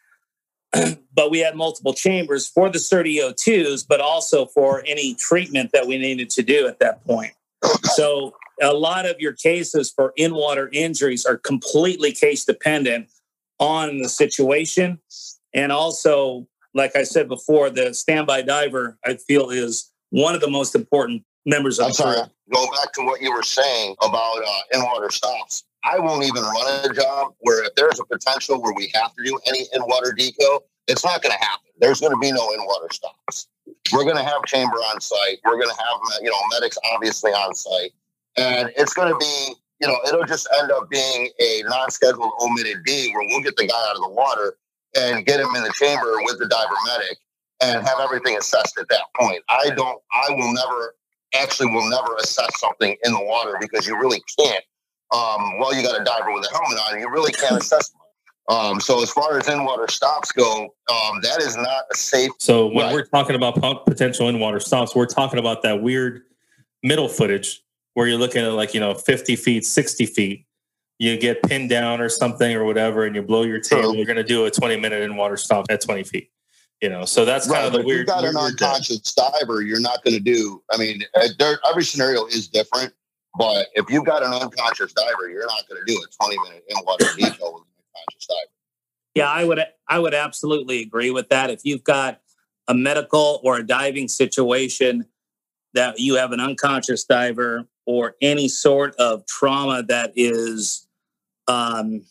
but 1.15 1.31
we 1.31 1.39
had 1.39 1.55
multiple 1.55 1.93
chambers 1.93 2.47
for 2.47 2.69
the 2.69 2.79
SurDO2s, 2.79 3.85
but 3.87 4.01
also 4.01 4.45
for 4.45 4.83
any 4.85 5.15
treatment 5.15 5.71
that 5.73 5.87
we 5.87 5.97
needed 5.97 6.29
to 6.31 6.43
do 6.43 6.67
at 6.67 6.79
that 6.79 7.05
point. 7.05 7.33
So 7.95 8.33
a 8.61 8.73
lot 8.73 9.05
of 9.05 9.19
your 9.19 9.33
cases 9.33 9.91
for 9.91 10.13
in-water 10.15 10.69
injuries 10.71 11.25
are 11.25 11.37
completely 11.37 12.11
case 12.11 12.45
dependent 12.45 13.07
on 13.59 13.99
the 13.99 14.09
situation. 14.09 14.99
And 15.53 15.71
also, 15.71 16.47
like 16.73 16.95
I 16.95 17.03
said 17.03 17.27
before, 17.27 17.69
the 17.69 17.93
standby 17.93 18.43
diver, 18.43 18.97
I 19.05 19.15
feel, 19.15 19.49
is 19.49 19.91
one 20.09 20.35
of 20.35 20.41
the 20.41 20.49
most 20.49 20.75
important 20.75 21.23
members 21.45 21.79
of 21.79 21.87
I'm 21.87 21.93
sorry, 21.93 22.17
go 22.53 22.67
back 22.71 22.93
to 22.93 23.03
what 23.03 23.21
you 23.21 23.33
were 23.33 23.43
saying 23.43 23.95
about 24.01 24.37
uh, 24.37 24.77
in-water 24.77 25.11
stops. 25.11 25.63
I 25.83 25.99
won't 25.99 26.23
even 26.23 26.41
run 26.41 26.89
a 26.89 26.93
job 26.93 27.33
where 27.39 27.63
if 27.63 27.75
there's 27.75 27.99
a 27.99 28.05
potential 28.05 28.61
where 28.61 28.73
we 28.73 28.91
have 28.95 29.13
to 29.13 29.23
do 29.23 29.39
any 29.47 29.65
in-water 29.73 30.15
deco, 30.17 30.61
it's 30.87 31.05
not 31.05 31.21
going 31.21 31.35
to 31.37 31.43
happen. 31.43 31.67
There's 31.79 31.99
going 31.99 32.13
to 32.13 32.17
be 32.17 32.31
no 32.31 32.51
in-water 32.51 32.87
stops. 32.91 33.47
We're 33.93 34.03
going 34.03 34.15
to 34.15 34.23
have 34.23 34.43
chamber 34.45 34.77
on 34.77 34.99
site. 34.99 35.39
We're 35.45 35.57
going 35.57 35.69
to 35.69 35.77
have 35.77 36.21
you 36.21 36.29
know 36.29 36.37
medics 36.51 36.77
obviously 36.93 37.31
on 37.31 37.53
site, 37.53 37.91
and 38.37 38.71
it's 38.77 38.93
going 38.93 39.11
to 39.11 39.17
be 39.17 39.55
you 39.81 39.87
know 39.87 39.97
it'll 40.07 40.25
just 40.25 40.47
end 40.59 40.71
up 40.71 40.89
being 40.89 41.29
a 41.39 41.63
non-scheduled 41.67 42.31
omitted 42.41 42.83
D 42.85 43.11
where 43.13 43.27
we'll 43.27 43.41
get 43.41 43.55
the 43.57 43.67
guy 43.67 43.89
out 43.89 43.95
of 43.95 44.01
the 44.01 44.09
water 44.09 44.57
and 44.97 45.25
get 45.25 45.39
him 45.39 45.49
in 45.55 45.63
the 45.63 45.73
chamber 45.73 46.13
with 46.23 46.39
the 46.39 46.47
diver 46.47 46.75
medic 46.87 47.17
and 47.61 47.85
have 47.85 47.99
everything 47.99 48.37
assessed 48.37 48.77
at 48.79 48.87
that 48.89 49.03
point. 49.17 49.43
I 49.49 49.69
don't. 49.75 50.01
I 50.11 50.31
will 50.31 50.53
never 50.53 50.95
actually 51.33 51.71
will 51.71 51.89
never 51.89 52.15
assess 52.15 52.59
something 52.59 52.95
in 53.03 53.13
the 53.13 53.23
water 53.23 53.57
because 53.59 53.87
you 53.87 53.97
really 53.99 54.21
can't. 54.39 54.63
Um, 55.13 55.59
well, 55.59 55.73
you 55.73 55.83
got 55.83 55.99
a 55.99 56.03
diver 56.03 56.33
with 56.33 56.45
a 56.45 56.53
helmet 56.53 56.79
on, 56.87 56.99
you 56.99 57.09
really 57.09 57.31
can't 57.31 57.61
assess. 57.61 57.91
Um, 58.47 58.79
so 58.79 59.01
as 59.01 59.11
far 59.11 59.37
as 59.39 59.47
in-water 59.47 59.87
stops 59.87 60.31
go, 60.31 60.63
um, 60.63 61.19
that 61.23 61.41
is 61.41 61.55
not 61.55 61.83
a 61.91 61.95
safe. 61.95 62.31
So 62.39 62.67
when 62.67 62.85
right. 62.85 62.93
we're 62.93 63.05
talking 63.05 63.35
about 63.35 63.85
potential 63.85 64.29
in-water 64.29 64.59
stops, 64.59 64.95
we're 64.95 65.07
talking 65.07 65.39
about 65.39 65.63
that 65.63 65.81
weird 65.81 66.21
middle 66.83 67.09
footage 67.09 67.63
where 67.95 68.07
you're 68.07 68.19
looking 68.19 68.43
at 68.43 68.51
like 68.51 68.73
you 68.73 68.79
know 68.79 68.93
50 68.93 69.35
feet, 69.35 69.65
60 69.65 70.05
feet. 70.05 70.45
You 70.99 71.17
get 71.17 71.43
pinned 71.43 71.69
down 71.69 71.99
or 71.99 72.07
something 72.07 72.55
or 72.55 72.63
whatever, 72.63 73.05
and 73.05 73.15
you 73.15 73.21
blow 73.21 73.43
your 73.43 73.59
tail. 73.59 73.91
True. 73.91 73.95
You're 73.97 74.05
going 74.05 74.15
to 74.17 74.23
do 74.23 74.45
a 74.45 74.51
20 74.51 74.77
minute 74.77 75.01
in-water 75.01 75.37
stop 75.37 75.65
at 75.69 75.81
20 75.81 76.03
feet. 76.03 76.29
You 76.81 76.89
know, 76.89 77.05
so 77.05 77.23
that's 77.25 77.47
right, 77.47 77.63
kind 77.63 77.67
of 77.67 77.73
the 77.73 77.85
weird. 77.85 78.01
If 78.01 78.07
you 78.07 78.13
got 78.13 78.23
weird, 78.23 78.35
an 78.35 78.41
unconscious 78.41 79.13
diver, 79.13 79.61
you're 79.61 79.79
not 79.79 80.03
going 80.03 80.15
to 80.15 80.19
do. 80.19 80.61
I 80.71 80.77
mean, 80.77 81.03
every 81.69 81.83
scenario 81.83 82.25
is 82.25 82.47
different, 82.47 82.93
but 83.37 83.67
if 83.73 83.89
you've 83.89 84.05
got 84.05 84.23
an 84.23 84.33
unconscious 84.33 84.93
diver, 84.93 85.29
you're 85.29 85.47
not 85.47 85.63
going 85.69 85.81
to 85.85 85.93
do 85.93 85.97
a 85.97 86.25
20 86.25 86.37
minute 86.43 86.63
in 86.67 86.77
water 86.85 87.05
detail 87.15 87.53
with 87.53 87.63
an 87.63 87.83
unconscious 87.95 88.27
diver. 88.27 88.51
Yeah, 89.15 89.29
I 89.29 89.45
would. 89.45 89.59
I 89.87 89.99
would 89.99 90.13
absolutely 90.13 90.81
agree 90.81 91.11
with 91.11 91.29
that. 91.29 91.49
If 91.49 91.61
you've 91.63 91.83
got 91.83 92.19
a 92.67 92.73
medical 92.73 93.39
or 93.43 93.57
a 93.57 93.65
diving 93.65 94.07
situation 94.07 95.05
that 95.73 95.99
you 95.99 96.15
have 96.15 96.31
an 96.31 96.39
unconscious 96.39 97.05
diver 97.05 97.65
or 97.85 98.15
any 98.21 98.47
sort 98.47 98.95
of 98.95 99.25
trauma 99.25 99.83
that 99.83 100.11
is 100.15 100.87
um, 101.47 102.03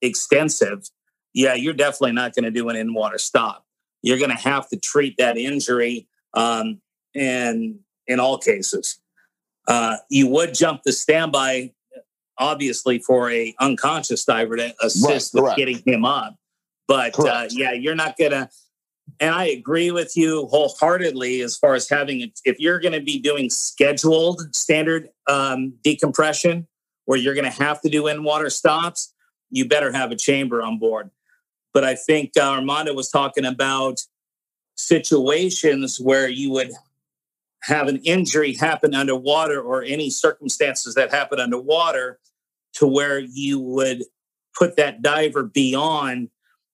extensive, 0.00 0.88
yeah, 1.32 1.54
you're 1.54 1.74
definitely 1.74 2.12
not 2.12 2.34
going 2.34 2.44
to 2.44 2.50
do 2.50 2.68
an 2.68 2.76
in 2.76 2.94
water 2.94 3.18
stop. 3.18 3.63
You're 4.04 4.18
going 4.18 4.30
to 4.30 4.36
have 4.36 4.68
to 4.68 4.76
treat 4.76 5.16
that 5.16 5.38
injury, 5.38 6.06
um, 6.34 6.82
and 7.14 7.78
in 8.06 8.20
all 8.20 8.36
cases, 8.36 9.00
uh, 9.66 9.96
you 10.10 10.28
would 10.28 10.52
jump 10.52 10.82
the 10.82 10.92
standby, 10.92 11.72
obviously, 12.36 12.98
for 12.98 13.30
a 13.30 13.54
unconscious 13.60 14.22
diver 14.26 14.56
to 14.58 14.74
assist 14.82 15.32
right, 15.32 15.42
with 15.42 15.56
getting 15.56 15.82
him 15.86 16.04
up. 16.04 16.36
But 16.86 17.18
uh, 17.18 17.46
yeah, 17.48 17.72
you're 17.72 17.94
not 17.94 18.18
going 18.18 18.32
to. 18.32 18.50
And 19.20 19.34
I 19.34 19.46
agree 19.46 19.90
with 19.90 20.18
you 20.18 20.48
wholeheartedly 20.48 21.40
as 21.40 21.56
far 21.56 21.74
as 21.74 21.88
having 21.88 22.20
it. 22.20 22.38
If 22.44 22.60
you're 22.60 22.80
going 22.80 22.92
to 22.92 23.00
be 23.00 23.18
doing 23.18 23.48
scheduled 23.48 24.54
standard 24.54 25.08
um, 25.28 25.74
decompression, 25.82 26.66
where 27.06 27.18
you're 27.18 27.34
going 27.34 27.50
to 27.50 27.62
have 27.62 27.80
to 27.82 27.88
do 27.88 28.06
in 28.08 28.22
water 28.22 28.50
stops, 28.50 29.14
you 29.48 29.66
better 29.66 29.92
have 29.92 30.10
a 30.10 30.16
chamber 30.16 30.62
on 30.62 30.78
board. 30.78 31.10
But 31.74 31.84
I 31.84 31.96
think 31.96 32.30
uh, 32.38 32.42
Armando 32.42 32.94
was 32.94 33.10
talking 33.10 33.44
about 33.44 34.00
situations 34.76 36.00
where 36.00 36.28
you 36.28 36.50
would 36.52 36.70
have 37.64 37.88
an 37.88 37.96
injury 38.04 38.54
happen 38.54 38.94
underwater 38.94 39.60
or 39.60 39.82
any 39.82 40.08
circumstances 40.08 40.94
that 40.94 41.10
happen 41.10 41.40
underwater 41.40 42.20
to 42.74 42.86
where 42.86 43.18
you 43.18 43.58
would 43.58 44.04
put 44.56 44.76
that 44.76 45.02
diver 45.02 45.42
beyond 45.42 46.28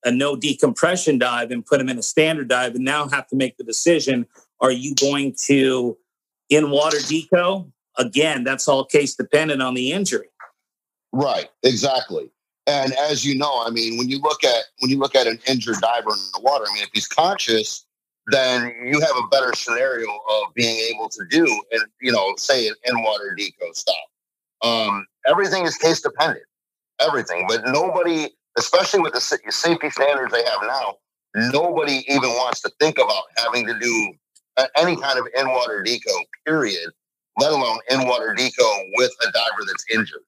a 0.04 0.10
no 0.10 0.34
decompression 0.34 1.18
dive 1.18 1.50
and 1.50 1.64
put 1.64 1.78
them 1.78 1.88
in 1.88 1.98
a 1.98 2.02
standard 2.02 2.48
dive 2.48 2.74
and 2.74 2.84
now 2.84 3.08
have 3.08 3.26
to 3.28 3.36
make 3.36 3.56
the 3.56 3.64
decision 3.64 4.26
are 4.60 4.72
you 4.72 4.94
going 4.94 5.34
to 5.46 5.96
in 6.48 6.70
water 6.70 6.98
deco? 6.98 7.70
Again 7.98 8.44
that's 8.44 8.66
all 8.66 8.84
case 8.84 9.14
dependent 9.14 9.62
on 9.62 9.74
the 9.74 9.92
injury. 9.92 10.28
Right 11.12 11.48
exactly 11.62 12.30
and 12.70 12.92
as 12.94 13.24
you 13.24 13.34
know 13.34 13.62
i 13.64 13.70
mean 13.70 13.98
when 13.98 14.08
you 14.08 14.18
look 14.20 14.44
at 14.44 14.64
when 14.78 14.90
you 14.90 14.98
look 14.98 15.14
at 15.14 15.26
an 15.26 15.38
injured 15.48 15.76
diver 15.80 16.10
in 16.10 16.18
the 16.34 16.40
water 16.42 16.64
i 16.70 16.74
mean 16.74 16.82
if 16.82 16.90
he's 16.92 17.08
conscious 17.08 17.86
then 18.26 18.72
you 18.84 19.00
have 19.00 19.16
a 19.16 19.26
better 19.28 19.52
scenario 19.54 20.08
of 20.08 20.54
being 20.54 20.78
able 20.92 21.08
to 21.08 21.24
do 21.30 21.44
and 21.72 21.82
you 22.00 22.12
know 22.12 22.34
say 22.36 22.68
an 22.68 22.74
in 22.84 23.02
water 23.02 23.36
deco 23.38 23.74
stop 23.74 23.96
um, 24.62 25.06
everything 25.26 25.64
is 25.64 25.76
case 25.76 26.00
dependent 26.00 26.44
everything 27.00 27.46
but 27.48 27.62
nobody 27.66 28.28
especially 28.58 29.00
with 29.00 29.12
the 29.12 29.20
safety 29.20 29.90
standards 29.90 30.32
they 30.32 30.44
have 30.44 30.60
now, 30.62 30.96
nobody 31.34 32.04
even 32.08 32.30
wants 32.30 32.60
to 32.62 32.70
think 32.80 32.98
about 32.98 33.24
having 33.38 33.66
to 33.66 33.78
do 33.78 34.12
any 34.76 34.96
kind 34.96 35.18
of 35.18 35.26
in 35.36 35.48
water 35.48 35.84
deco, 35.86 36.12
period, 36.46 36.90
let 37.38 37.52
alone 37.52 37.78
in 37.90 38.06
water 38.06 38.34
deco 38.36 38.82
with 38.94 39.10
a 39.26 39.32
diver 39.32 39.64
that's 39.66 39.84
injured. 39.92 40.22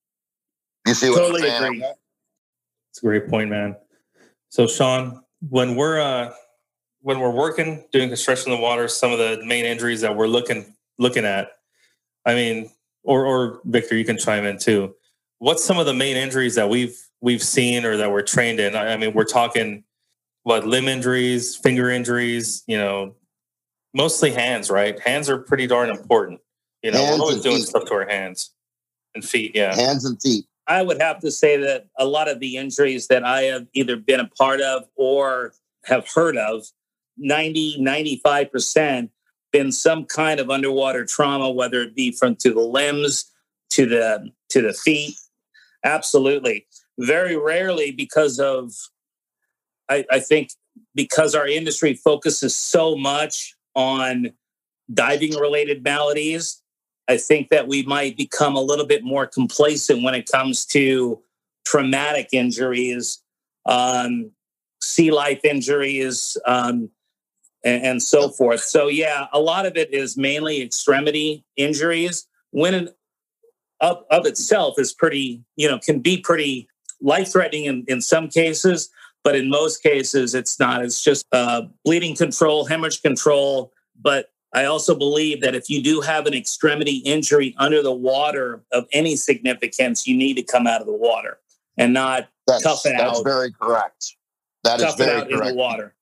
You 0.87 0.95
see 0.95 1.11
what 1.11 1.19
totally 1.19 1.51
I'm 1.51 1.63
saying? 1.63 1.95
It's 2.93 2.99
a 2.99 3.07
great 3.07 3.29
point, 3.29 3.49
man. 3.49 3.75
So, 4.51 4.67
Shawn, 4.67 5.25
when 5.49 5.77
we're 5.77 5.99
uh, 5.99 6.33
when 7.01 7.19
we're 7.19 7.31
working 7.31 7.87
doing 7.91 8.09
construction 8.09 8.53
in 8.53 8.59
the 8.59 8.63
water, 8.63 8.87
some 8.87 9.13
of 9.13 9.19
the 9.19 9.43
main 9.47 9.65
injuries 9.65 10.03
that 10.03 10.15
we're 10.15 10.27
looking 10.27 10.77
looking 10.99 11.25
at, 11.25 11.53
I 12.27 12.35
mean, 12.35 12.71
or 13.03 13.25
or 13.25 13.61
Victor, 13.65 13.97
you 13.97 14.05
can 14.05 14.19
chime 14.19 14.45
in 14.45 14.59
too. 14.59 14.95
What's 15.39 15.65
some 15.65 15.79
of 15.79 15.87
the 15.87 15.95
main 15.95 16.17
injuries 16.17 16.55
that 16.55 16.69
we've 16.69 16.97
we've 17.23 17.43
seen 17.43 17.87
or 17.87 17.97
that 17.97 18.11
we're 18.11 18.23
trained 18.23 18.61
in. 18.61 18.77
I 18.77 18.97
mean, 18.99 19.15
we're 19.15 19.25
talking 19.25 19.85
what 20.43 20.67
limb 20.67 20.89
injuries, 20.89 21.57
finger 21.57 21.89
injuries, 21.89 22.65
you 22.67 22.77
know, 22.77 23.15
mostly 23.95 24.33
hands, 24.33 24.69
right? 24.71 25.01
Hands 25.01 25.31
are 25.31 25.39
pretty 25.39 25.67
darn 25.67 25.89
important. 25.89 26.41
You 26.83 26.91
know, 26.91 26.99
hands 26.99 27.19
we're 27.19 27.25
always 27.25 27.43
doing 27.43 27.57
feet. 27.59 27.69
stuff 27.69 27.85
to 27.87 27.95
our 27.95 28.07
hands 28.07 28.51
and 29.15 29.25
feet. 29.25 29.53
Yeah. 29.55 29.75
Hands 29.75 30.05
and 30.05 30.21
feet. 30.21 30.45
I 30.73 30.83
would 30.83 31.01
have 31.01 31.21
to 31.21 31.31
say 31.31 31.57
that 31.59 31.87
a 31.99 32.07
lot 32.07 32.29
of 32.29 32.41
the 32.41 32.57
injuries 32.57 33.09
that 33.09 33.25
I 33.25 33.43
have 33.43 33.67
either 33.75 33.97
been 33.97 34.21
a 34.21 34.29
part 34.29 34.61
of 34.61 34.85
or 34.97 35.53
have 35.85 36.07
heard 36.15 36.37
of, 36.37 36.65
90, 37.19 37.79
95% 37.81 39.11
been 39.53 39.71
some 39.71 40.05
kind 40.07 40.41
of 40.41 40.51
underwater 40.51 41.05
trauma, 41.05 41.51
whether 41.51 41.83
it 41.83 41.95
be 41.95 42.11
from 42.11 42.37
to 42.37 42.55
the 42.55 42.61
limbs 42.61 43.31
to 43.71 43.87
the 43.87 44.31
to 44.51 44.63
the 44.63 44.73
feet. 44.73 45.15
Absolutely 45.85 46.67
very 46.99 47.37
rarely 47.37 47.91
because 47.91 48.39
of 48.39 48.73
I, 49.89 50.05
I 50.11 50.21
think 50.21 50.51
because 50.95 51.35
our 51.35 51.47
industry 51.47 51.95
focuses 51.95 52.57
so 52.57 52.97
much 52.97 53.55
on 53.75 54.33
diving 54.93 55.37
related 55.37 55.83
maladies 55.83 56.62
i 57.13 57.17
think 57.17 57.49
that 57.51 57.69
we 57.69 57.83
might 57.85 58.17
become 58.17 58.57
a 58.57 58.61
little 58.61 58.87
bit 58.87 59.05
more 59.05 59.27
complacent 59.27 60.03
when 60.03 60.15
it 60.15 60.29
comes 60.31 60.67
to 60.67 61.21
traumatic 61.65 62.29
injuries 62.33 63.23
um, 63.67 64.33
sea 64.81 65.13
life 65.13 65.45
injuries 65.45 66.37
um, 66.47 66.91
and, 67.65 67.85
and, 67.85 68.03
so 68.03 68.29
forth 68.29 68.61
so 68.61 68.89
yeah 68.89 69.27
a 69.33 69.39
lot 69.39 69.67
of 69.67 69.77
it 69.77 69.93
is 69.95 70.17
mainly 70.17 70.61
extremity 70.61 71.45
injuries 71.57 72.27
when 72.51 72.89
of, 73.81 74.05
of 74.11 74.27
itself 74.27 74.75
is 74.79 74.93
pretty 74.93 75.45
you 75.57 75.69
know 75.69 75.79
can 75.79 76.01
be 76.01 76.19
pretty 76.19 76.69
life 77.03 77.33
threatening 77.33 77.65
in, 77.67 77.85
in 77.89 78.01
some 78.01 78.29
cases, 78.29 78.91
but 79.25 79.37
in 79.37 79.51
most 79.51 79.83
cases, 79.83 80.35
it's 80.35 80.59
not. 80.59 80.83
It's 80.85 81.03
just 81.03 81.27
uh, 81.33 81.63
bleeding 81.85 82.17
control, 82.17 82.65
hemorrhage 82.65 83.03
control. 83.03 83.73
But 84.01 84.32
I 84.55 84.67
also 84.67 84.95
believe 84.95 85.41
that 85.41 85.55
if 85.55 85.71
you 85.71 85.83
do 85.83 86.01
have 86.01 86.27
an 86.27 86.35
extremity 86.35 86.99
injury 86.99 87.55
under 87.59 87.83
the 87.83 87.93
water 87.93 88.63
of 88.73 88.87
any 88.93 89.17
significance, 89.17 90.07
you 90.07 90.17
need 90.17 90.35
to 90.35 90.43
come 90.43 90.67
out 90.67 90.81
of 90.81 90.87
the 90.87 90.93
water 90.93 91.39
and 91.79 91.95
not 91.95 92.29
that's, 92.47 92.63
tough 92.63 92.85
it 92.85 92.91
that's 92.91 93.03
out. 93.03 93.09
That's 93.09 93.23
very 93.23 93.53
correct. 93.53 94.17
That 94.65 94.81
tough 94.81 94.91
is 94.91 95.07
very 95.07 95.21
out 95.21 95.29
correct. 95.29 95.43
in 95.43 95.49
the 95.49 95.55
water. 95.55 95.95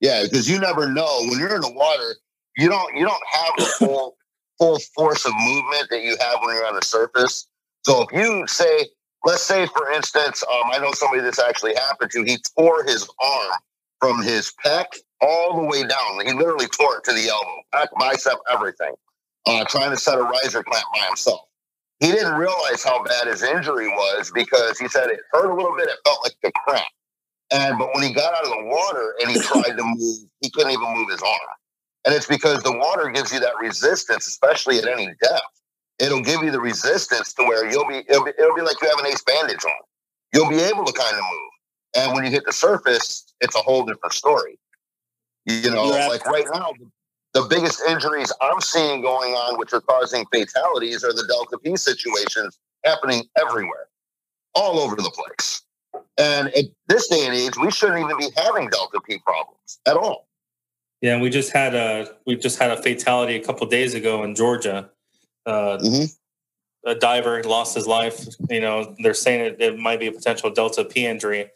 Yeah, 0.00 0.22
because 0.24 0.50
you 0.50 0.58
never 0.58 0.90
know 0.90 1.20
when 1.28 1.38
you're 1.38 1.54
in 1.54 1.60
the 1.60 1.72
water. 1.72 2.16
You 2.56 2.68
don't 2.68 2.96
you 2.96 3.04
don't 3.04 3.22
have 3.30 3.52
the 3.56 3.64
full 3.78 4.16
full 4.58 4.78
force 4.94 5.24
of 5.24 5.32
movement 5.38 5.88
that 5.90 6.02
you 6.02 6.16
have 6.20 6.38
when 6.42 6.56
you're 6.56 6.66
on 6.66 6.74
the 6.74 6.84
surface. 6.84 7.46
So 7.84 8.02
if 8.02 8.12
you 8.12 8.46
say 8.46 8.86
let's 9.24 9.42
say, 9.42 9.66
for 9.66 9.90
instance, 9.92 10.42
um, 10.42 10.70
I 10.72 10.78
know 10.78 10.92
somebody 10.92 11.22
this 11.22 11.38
actually 11.38 11.74
happened 11.74 12.10
to. 12.12 12.22
He 12.24 12.38
tore 12.58 12.84
his 12.84 13.08
arm 13.20 13.58
from 14.00 14.22
his 14.22 14.52
pec 14.64 14.86
all 15.22 15.56
the 15.56 15.66
way 15.66 15.84
down. 15.84 16.26
He 16.26 16.34
literally 16.34 16.68
tore 16.68 16.98
it 16.98 17.04
to 17.04 17.14
the 17.14 17.28
elbow, 17.30 17.62
pec, 17.74 17.88
bicep, 17.98 18.38
everything, 18.52 18.94
uh, 19.46 19.64
trying 19.68 19.92
to 19.92 19.98
set 19.98 20.18
a 20.18 20.22
riser 20.22 20.64
clamp 20.64 20.86
by 20.94 21.06
himself. 21.06 21.42
He 22.00 22.12
didn't 22.12 22.34
realize 22.34 22.84
how 22.84 23.04
bad 23.04 23.28
his 23.28 23.42
injury 23.44 23.88
was 23.88 24.32
because 24.34 24.78
he 24.78 24.88
said 24.88 25.10
it 25.10 25.20
hurt 25.32 25.50
a 25.50 25.54
little 25.54 25.76
bit. 25.76 25.88
It 25.88 25.98
felt 26.04 26.20
like 26.24 26.34
the 26.42 26.52
cramp. 26.66 26.86
And 27.52 27.78
but 27.78 27.90
when 27.94 28.04
he 28.04 28.12
got 28.14 28.34
out 28.34 28.44
of 28.44 28.50
the 28.50 28.64
water 28.66 29.14
and 29.22 29.30
he 29.30 29.40
tried 29.40 29.76
to 29.76 29.84
move, 29.84 30.18
he 30.42 30.50
couldn't 30.50 30.72
even 30.72 30.94
move 30.94 31.10
his 31.10 31.22
arm. 31.22 31.38
And 32.06 32.14
it's 32.14 32.26
because 32.26 32.62
the 32.62 32.76
water 32.76 33.10
gives 33.10 33.32
you 33.32 33.40
that 33.40 33.54
resistance, 33.60 34.26
especially 34.28 34.78
at 34.78 34.88
any 34.88 35.06
depth 35.22 35.42
it'll 36.00 36.22
give 36.22 36.42
you 36.42 36.52
the 36.52 36.60
resistance 36.60 37.34
to 37.34 37.44
where 37.44 37.70
you'll 37.70 37.88
be 37.88 37.98
it'll, 38.08 38.24
be 38.24 38.32
it'll 38.38 38.56
be 38.56 38.62
like 38.62 38.76
you 38.82 38.88
have 38.90 38.98
an 39.00 39.06
ace 39.06 39.22
bandage 39.22 39.64
on. 39.64 39.72
You'll 40.34 40.50
be 40.50 40.60
able 40.60 40.84
to 40.84 40.92
kind 40.92 41.16
of 41.16 41.22
move. 41.22 41.50
And 41.96 42.14
when 42.14 42.24
you 42.24 42.30
hit 42.30 42.44
the 42.46 42.52
surface, 42.52 43.24
it's 43.40 43.56
a 43.56 43.60
whole 43.60 43.84
different 43.86 44.14
story. 44.14 44.58
You 45.46 45.70
know, 45.70 45.84
like 45.84 46.24
right 46.26 46.46
now, 46.52 46.72
the 47.34 47.46
biggest 47.48 47.82
injuries 47.88 48.32
I'm 48.40 48.60
seeing 48.60 49.02
going 49.02 49.32
on, 49.34 49.58
which 49.58 49.72
are 49.72 49.80
causing 49.80 50.24
fatalities, 50.32 51.04
are 51.04 51.12
the 51.12 51.24
Delta 51.26 51.58
P 51.58 51.76
situations 51.76 52.58
happening 52.84 53.24
everywhere, 53.38 53.88
all 54.54 54.78
over 54.78 54.96
the 54.96 55.10
place. 55.10 55.62
And 56.18 56.48
at 56.48 56.64
this 56.88 57.08
day 57.08 57.26
and 57.26 57.34
age, 57.34 57.56
we 57.56 57.70
shouldn't 57.70 58.00
even 58.00 58.16
be 58.18 58.28
having 58.36 58.68
Delta 58.68 59.00
P 59.06 59.18
problems 59.24 59.80
at 59.86 59.96
all. 59.96 60.28
Yeah, 61.00 61.14
and 61.14 61.22
we 61.22 61.30
just 61.30 61.52
had 61.52 61.74
a 61.74 62.14
we 62.26 62.36
just 62.36 62.58
had 62.60 62.70
a 62.70 62.80
fatality 62.80 63.34
a 63.34 63.44
couple 63.44 63.66
days 63.66 63.94
ago 63.94 64.22
in 64.22 64.36
Georgia 64.36 64.90
uh, 65.46 65.78
mm-hmm. 65.78 66.88
a 66.88 66.94
diver 66.94 67.42
lost 67.44 67.74
his 67.74 67.86
life. 67.86 68.26
You 68.48 68.60
know, 68.60 68.94
they're 68.98 69.14
saying 69.14 69.40
it, 69.40 69.60
it, 69.60 69.78
might 69.78 70.00
be 70.00 70.06
a 70.06 70.12
potential 70.12 70.50
delta 70.50 70.84
P 70.84 71.06
injury. 71.06 71.50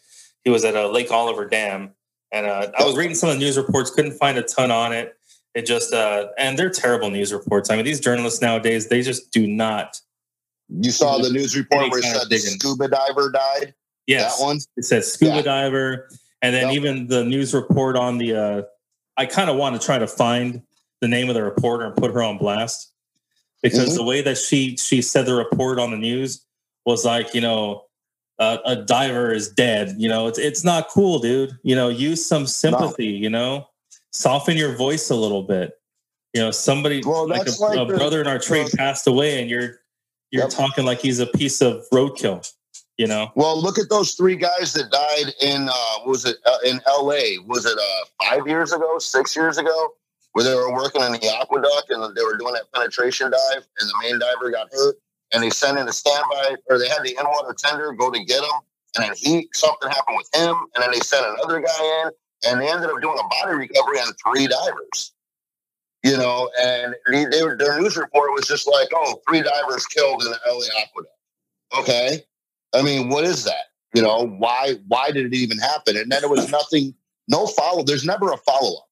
He 0.44 0.50
was 0.50 0.64
at 0.64 0.74
a 0.74 0.88
Lake 0.88 1.10
Oliver 1.10 1.46
Dam, 1.46 1.92
and 2.32 2.46
uh, 2.46 2.70
I 2.78 2.84
was 2.84 2.96
reading 2.96 3.14
some 3.14 3.28
of 3.28 3.36
the 3.36 3.40
news 3.40 3.56
reports. 3.56 3.90
Couldn't 3.90 4.12
find 4.12 4.38
a 4.38 4.42
ton 4.42 4.70
on 4.70 4.92
it. 4.92 5.16
It 5.54 5.66
just 5.66 5.92
uh, 5.92 6.28
and 6.38 6.58
they're 6.58 6.70
terrible 6.70 7.10
news 7.10 7.32
reports. 7.32 7.70
I 7.70 7.76
mean, 7.76 7.84
these 7.84 8.00
journalists 8.00 8.42
nowadays 8.42 8.88
they 8.88 9.02
just 9.02 9.32
do 9.32 9.46
not. 9.46 10.00
You 10.68 10.90
saw 10.90 11.18
the 11.18 11.30
news 11.30 11.56
report 11.56 11.90
where 11.90 12.00
it 12.00 12.04
said 12.04 12.28
the 12.28 12.38
scuba 12.38 12.88
diver 12.88 13.30
died. 13.30 13.74
Yes, 14.06 14.38
that 14.38 14.44
one. 14.44 14.58
It 14.76 14.84
says 14.84 15.12
scuba 15.12 15.36
yeah. 15.36 15.42
diver, 15.42 16.08
and 16.42 16.54
then 16.54 16.68
yep. 16.68 16.76
even 16.76 17.06
the 17.06 17.24
news 17.24 17.54
report 17.54 17.96
on 17.96 18.18
the. 18.18 18.34
Uh, 18.34 18.62
I 19.16 19.26
kind 19.26 19.48
of 19.48 19.56
want 19.56 19.80
to 19.80 19.84
try 19.84 19.98
to 19.98 20.06
find 20.06 20.62
the 21.00 21.08
name 21.08 21.28
of 21.28 21.34
the 21.34 21.42
reporter 21.42 21.86
and 21.86 21.96
put 21.96 22.12
her 22.12 22.22
on 22.22 22.38
blast 22.38 22.92
because 23.62 23.88
mm-hmm. 23.90 23.96
the 23.96 24.04
way 24.04 24.22
that 24.22 24.36
she 24.36 24.76
she 24.76 25.00
said 25.00 25.26
the 25.26 25.34
report 25.34 25.78
on 25.78 25.90
the 25.90 25.96
news 25.96 26.44
was 26.84 27.04
like 27.04 27.34
you 27.34 27.40
know 27.40 27.85
uh, 28.38 28.58
a 28.64 28.76
diver 28.76 29.32
is 29.32 29.48
dead 29.48 29.94
you 29.98 30.08
know 30.08 30.26
it's 30.26 30.38
it's 30.38 30.64
not 30.64 30.88
cool 30.88 31.18
dude 31.18 31.56
you 31.62 31.74
know 31.74 31.88
use 31.88 32.26
some 32.26 32.46
sympathy 32.46 33.12
no. 33.12 33.18
you 33.18 33.30
know 33.30 33.66
soften 34.12 34.56
your 34.56 34.74
voice 34.76 35.10
a 35.10 35.14
little 35.14 35.42
bit 35.42 35.78
you 36.34 36.40
know 36.40 36.50
somebody 36.50 37.02
well, 37.04 37.26
like, 37.26 37.46
a, 37.46 37.62
like 37.62 37.78
a 37.78 37.84
the, 37.90 37.96
brother 37.96 38.20
in 38.20 38.26
our 38.26 38.38
trade 38.38 38.64
well, 38.64 38.72
passed 38.76 39.06
away 39.06 39.40
and 39.40 39.48
you're 39.48 39.80
you're 40.30 40.44
yep. 40.44 40.50
talking 40.50 40.84
like 40.84 41.00
he's 41.00 41.18
a 41.18 41.26
piece 41.26 41.60
of 41.62 41.84
roadkill 41.92 42.46
You 42.98 43.06
know. 43.06 43.30
Well, 43.36 43.60
look 43.60 43.78
at 43.78 43.88
those 43.88 44.12
three 44.14 44.36
guys 44.36 44.72
that 44.72 44.90
died 44.90 45.34
in 45.40 45.68
uh, 45.68 45.98
was 46.06 46.24
it 46.24 46.36
uh, 46.46 46.58
in 46.64 46.80
L.A. 46.86 47.38
Was 47.46 47.66
it 47.66 47.78
uh, 47.78 48.24
five 48.24 48.46
years 48.46 48.72
ago, 48.72 48.98
six 48.98 49.36
years 49.36 49.58
ago, 49.58 49.94
where 50.32 50.44
they 50.44 50.54
were 50.54 50.72
working 50.72 51.02
in 51.02 51.12
the 51.12 51.28
aqueduct 51.40 51.90
and 51.90 52.02
they 52.16 52.22
were 52.22 52.36
doing 52.36 52.54
that 52.54 52.72
penetration 52.72 53.30
dive, 53.30 53.66
and 53.80 53.88
the 53.88 53.94
main 54.02 54.18
diver 54.18 54.50
got 54.50 54.68
hurt, 54.72 54.96
and 55.36 55.44
they 55.44 55.50
sent 55.50 55.76
in 55.78 55.86
a 55.86 55.92
standby, 55.92 56.56
or 56.70 56.78
they 56.78 56.88
had 56.88 57.02
the 57.02 57.10
in 57.10 57.26
water 57.26 57.54
tender 57.56 57.92
go 57.92 58.10
to 58.10 58.24
get 58.24 58.42
him, 58.42 58.58
and 58.94 59.04
then 59.04 59.12
he 59.14 59.46
something 59.52 59.90
happened 59.90 60.16
with 60.16 60.30
him, 60.34 60.56
and 60.74 60.82
then 60.82 60.90
they 60.90 61.00
sent 61.00 61.26
another 61.26 61.60
guy 61.60 62.02
in, 62.02 62.10
and 62.48 62.58
they 62.58 62.70
ended 62.70 62.88
up 62.88 63.02
doing 63.02 63.18
a 63.22 63.28
body 63.28 63.54
recovery 63.54 63.98
on 63.98 64.14
three 64.14 64.46
divers. 64.46 65.12
You 66.02 66.16
know, 66.16 66.48
and 66.58 66.94
they, 67.12 67.26
they 67.26 67.42
their 67.58 67.78
news 67.78 67.98
report 67.98 68.32
was 68.32 68.46
just 68.46 68.66
like, 68.66 68.88
"Oh, 68.94 69.20
three 69.28 69.42
divers 69.42 69.84
killed 69.86 70.24
in 70.24 70.30
the 70.30 70.38
LA 70.48 70.64
aqueduct." 70.80 71.14
Okay, 71.80 72.24
I 72.74 72.80
mean, 72.80 73.10
what 73.10 73.24
is 73.24 73.44
that? 73.44 73.66
You 73.92 74.00
know, 74.00 74.26
why 74.38 74.76
why 74.88 75.10
did 75.10 75.26
it 75.26 75.34
even 75.34 75.58
happen? 75.58 75.98
And 75.98 76.10
then 76.10 76.24
it 76.24 76.30
was 76.30 76.50
nothing, 76.50 76.94
no 77.28 77.46
follow. 77.46 77.82
There's 77.82 78.06
never 78.06 78.32
a 78.32 78.38
follow 78.38 78.78
up 78.78 78.88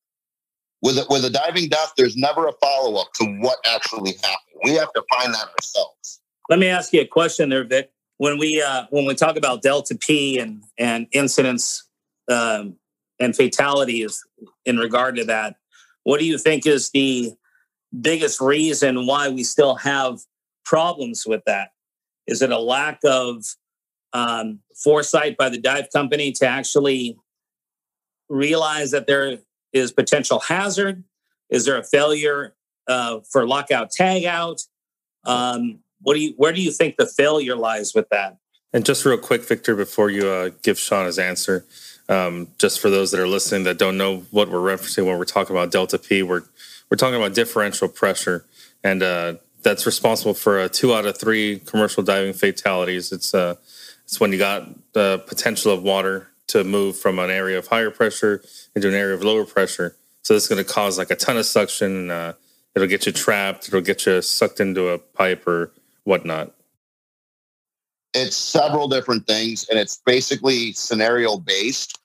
with 0.82 0.98
a, 0.98 1.06
with 1.08 1.24
a 1.24 1.30
diving 1.30 1.70
death. 1.70 1.94
There's 1.96 2.18
never 2.18 2.48
a 2.48 2.52
follow 2.60 3.00
up 3.00 3.14
to 3.14 3.24
what 3.38 3.56
actually 3.64 4.12
happened. 4.22 4.60
We 4.62 4.72
have 4.72 4.92
to 4.92 5.02
find 5.10 5.32
that 5.32 5.48
ourselves. 5.56 6.20
Let 6.48 6.58
me 6.58 6.68
ask 6.68 6.92
you 6.92 7.00
a 7.00 7.06
question 7.06 7.48
there, 7.48 7.64
Vic. 7.64 7.90
When 8.18 8.38
we 8.38 8.62
uh, 8.62 8.84
when 8.90 9.06
we 9.06 9.14
talk 9.14 9.36
about 9.36 9.62
delta 9.62 9.96
P 9.96 10.38
and 10.38 10.62
and 10.78 11.06
incidents 11.12 11.88
um, 12.30 12.76
and 13.18 13.34
fatalities 13.34 14.22
in 14.64 14.76
regard 14.76 15.16
to 15.16 15.24
that, 15.24 15.56
what 16.04 16.20
do 16.20 16.26
you 16.26 16.38
think 16.38 16.66
is 16.66 16.90
the 16.90 17.32
biggest 18.00 18.40
reason 18.40 19.06
why 19.06 19.28
we 19.28 19.42
still 19.42 19.76
have 19.76 20.20
problems 20.64 21.24
with 21.26 21.42
that? 21.46 21.70
Is 22.26 22.42
it 22.42 22.50
a 22.50 22.58
lack 22.58 23.00
of 23.04 23.44
um, 24.12 24.60
foresight 24.76 25.36
by 25.36 25.48
the 25.48 25.58
dive 25.58 25.88
company 25.92 26.30
to 26.32 26.46
actually 26.46 27.18
realize 28.28 28.90
that 28.92 29.06
there 29.06 29.38
is 29.72 29.92
potential 29.92 30.40
hazard? 30.40 31.04
Is 31.50 31.64
there 31.64 31.78
a 31.78 31.84
failure 31.84 32.54
uh, 32.86 33.20
for 33.30 33.46
lockout 33.46 33.90
tagout? 33.92 34.66
Um, 35.24 35.80
what 36.04 36.14
do 36.14 36.20
you 36.20 36.34
where 36.36 36.52
do 36.52 36.62
you 36.62 36.70
think 36.70 36.96
the 36.96 37.06
failure 37.06 37.56
lies 37.56 37.94
with 37.94 38.08
that? 38.10 38.36
And 38.72 38.84
just 38.84 39.04
real 39.04 39.18
quick, 39.18 39.46
Victor, 39.46 39.76
before 39.76 40.10
you 40.10 40.28
uh, 40.28 40.50
give 40.62 40.78
Shawn 40.78 41.06
his 41.06 41.18
answer, 41.18 41.64
um, 42.08 42.48
just 42.58 42.80
for 42.80 42.90
those 42.90 43.10
that 43.12 43.20
are 43.20 43.28
listening 43.28 43.64
that 43.64 43.78
don't 43.78 43.96
know 43.96 44.18
what 44.30 44.50
we're 44.50 44.58
referencing 44.58 45.06
when 45.06 45.18
we're 45.18 45.24
talking 45.24 45.54
about 45.54 45.70
delta 45.70 45.98
P, 45.98 46.22
we're 46.22 46.42
we're 46.90 46.96
talking 46.96 47.16
about 47.16 47.34
differential 47.34 47.88
pressure, 47.88 48.44
and 48.82 49.02
uh, 49.02 49.34
that's 49.62 49.86
responsible 49.86 50.34
for 50.34 50.60
uh, 50.60 50.68
two 50.68 50.94
out 50.94 51.06
of 51.06 51.16
three 51.16 51.60
commercial 51.60 52.02
diving 52.02 52.34
fatalities. 52.34 53.12
It's 53.12 53.34
uh, 53.34 53.56
it's 54.04 54.20
when 54.20 54.32
you 54.32 54.38
got 54.38 54.68
the 54.92 55.22
potential 55.26 55.72
of 55.72 55.82
water 55.82 56.28
to 56.48 56.62
move 56.62 56.96
from 56.96 57.18
an 57.18 57.30
area 57.30 57.58
of 57.58 57.68
higher 57.68 57.90
pressure 57.90 58.42
into 58.74 58.88
an 58.88 58.94
area 58.94 59.14
of 59.14 59.22
lower 59.22 59.44
pressure. 59.44 59.96
So 60.22 60.34
this 60.34 60.44
is 60.44 60.48
going 60.48 60.62
to 60.62 60.70
cause 60.70 60.98
like 60.98 61.10
a 61.10 61.16
ton 61.16 61.36
of 61.36 61.46
suction. 61.46 62.10
Uh, 62.10 62.34
it'll 62.74 62.88
get 62.88 63.06
you 63.06 63.12
trapped. 63.12 63.68
It'll 63.68 63.80
get 63.80 64.06
you 64.06 64.20
sucked 64.20 64.60
into 64.60 64.88
a 64.88 64.98
pipe 64.98 65.46
or 65.46 65.72
whatnot. 66.04 66.52
It's 68.14 68.36
several 68.36 68.88
different 68.88 69.26
things, 69.26 69.68
and 69.68 69.78
it's 69.78 70.00
basically 70.06 70.72
scenario 70.72 71.36
based. 71.36 71.98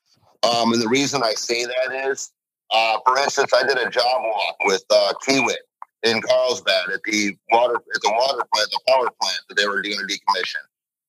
Um, 0.44 0.74
and 0.74 0.82
the 0.82 0.88
reason 0.88 1.22
I 1.24 1.34
say 1.34 1.66
that 1.66 2.10
is, 2.10 2.32
uh, 2.72 2.98
for 3.06 3.18
instance, 3.18 3.52
I 3.54 3.64
did 3.64 3.78
a 3.78 3.90
job 3.90 4.22
walk 4.24 4.56
with 4.66 4.84
uh, 4.90 5.14
Kiewit 5.28 5.58
in 6.04 6.22
Carlsbad 6.22 6.90
at 6.94 7.02
the 7.04 7.36
water 7.52 7.76
at 7.76 8.02
the 8.02 8.12
water 8.12 8.44
plant, 8.54 8.70
the 8.72 8.80
power 8.88 9.10
plant 9.22 9.40
that 9.50 9.56
they 9.56 9.68
were 9.68 9.82
going 9.82 9.98
to 9.98 10.06
decommission. 10.06 10.64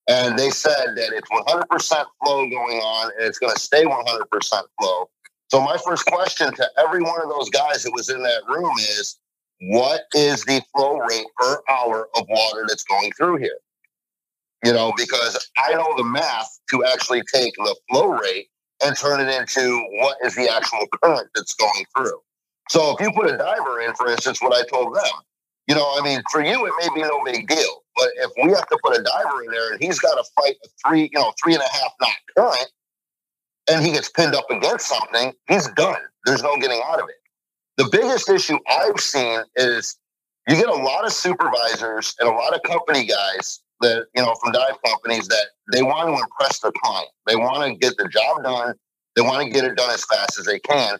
And 0.08 0.38
they 0.38 0.50
said 0.50 0.96
that 0.96 1.12
it's 1.12 1.30
100% 1.30 2.04
flow 2.22 2.48
going 2.48 2.78
on 2.78 3.12
and 3.16 3.26
it's 3.26 3.38
going 3.38 3.52
to 3.52 3.60
stay 3.60 3.84
100% 3.84 4.62
flow. 4.80 5.08
So, 5.50 5.60
my 5.60 5.76
first 5.84 6.06
question 6.06 6.52
to 6.54 6.70
every 6.78 7.02
one 7.02 7.22
of 7.22 7.28
those 7.28 7.48
guys 7.50 7.84
that 7.84 7.92
was 7.94 8.08
in 8.08 8.22
that 8.22 8.42
room 8.48 8.72
is 8.78 9.19
what 9.60 10.02
is 10.14 10.44
the 10.44 10.62
flow 10.74 10.98
rate 10.98 11.26
per 11.36 11.60
hour 11.68 12.08
of 12.16 12.26
water 12.28 12.64
that's 12.68 12.84
going 12.84 13.12
through 13.12 13.36
here? 13.36 13.58
You 14.64 14.72
know, 14.72 14.92
because 14.96 15.50
I 15.58 15.72
know 15.74 15.94
the 15.96 16.04
math 16.04 16.60
to 16.70 16.84
actually 16.84 17.22
take 17.32 17.54
the 17.56 17.76
flow 17.90 18.08
rate 18.08 18.48
and 18.82 18.96
turn 18.96 19.20
it 19.20 19.34
into 19.34 19.84
what 20.00 20.16
is 20.24 20.34
the 20.34 20.50
actual 20.50 20.86
current 21.02 21.28
that's 21.34 21.54
going 21.54 21.84
through. 21.96 22.20
So, 22.68 22.94
if 22.94 23.00
you 23.00 23.10
put 23.12 23.30
a 23.30 23.36
diver 23.36 23.80
in, 23.80 23.94
for 23.94 24.10
instance, 24.10 24.40
what 24.40 24.56
I 24.56 24.64
told 24.68 24.94
them, 24.94 25.12
you 25.66 25.74
know, 25.74 25.94
I 25.96 26.02
mean, 26.02 26.22
for 26.30 26.42
you, 26.42 26.66
it 26.66 26.72
may 26.80 26.94
be 26.94 27.02
no 27.02 27.22
big 27.24 27.48
deal. 27.48 27.82
But 27.96 28.08
if 28.16 28.30
we 28.42 28.50
have 28.50 28.66
to 28.68 28.78
put 28.82 28.96
a 28.96 29.02
diver 29.02 29.44
in 29.44 29.50
there 29.50 29.72
and 29.72 29.82
he's 29.82 29.98
got 29.98 30.14
to 30.14 30.24
fight 30.36 30.56
a 30.64 30.68
three, 30.86 31.10
you 31.12 31.18
know, 31.18 31.32
three 31.42 31.54
and 31.54 31.62
a 31.62 31.72
half 31.72 31.92
knot 32.00 32.10
current, 32.36 32.72
and 33.70 33.84
he 33.84 33.92
gets 33.92 34.08
pinned 34.10 34.34
up 34.34 34.50
against 34.50 34.86
something, 34.86 35.32
he's 35.48 35.68
done. 35.70 36.00
There's 36.24 36.42
no 36.42 36.56
getting 36.58 36.80
out 36.84 37.00
of 37.00 37.08
it. 37.08 37.19
The 37.80 37.88
biggest 37.90 38.28
issue 38.28 38.58
I've 38.68 39.00
seen 39.00 39.40
is 39.56 39.96
you 40.46 40.54
get 40.54 40.68
a 40.68 40.74
lot 40.74 41.06
of 41.06 41.14
supervisors 41.14 42.14
and 42.20 42.28
a 42.28 42.32
lot 42.32 42.54
of 42.54 42.62
company 42.62 43.06
guys 43.06 43.62
that, 43.80 44.04
you 44.14 44.20
know, 44.22 44.34
from 44.34 44.52
dive 44.52 44.76
companies 44.84 45.28
that 45.28 45.46
they 45.72 45.82
want 45.82 46.14
to 46.14 46.22
impress 46.22 46.60
their 46.60 46.72
client. 46.76 47.08
They 47.26 47.36
want 47.36 47.72
to 47.72 47.78
get 47.78 47.96
the 47.96 48.06
job 48.08 48.42
done. 48.42 48.74
They 49.16 49.22
want 49.22 49.46
to 49.46 49.50
get 49.50 49.64
it 49.64 49.78
done 49.78 49.88
as 49.88 50.04
fast 50.04 50.38
as 50.38 50.44
they 50.44 50.58
can. 50.58 50.98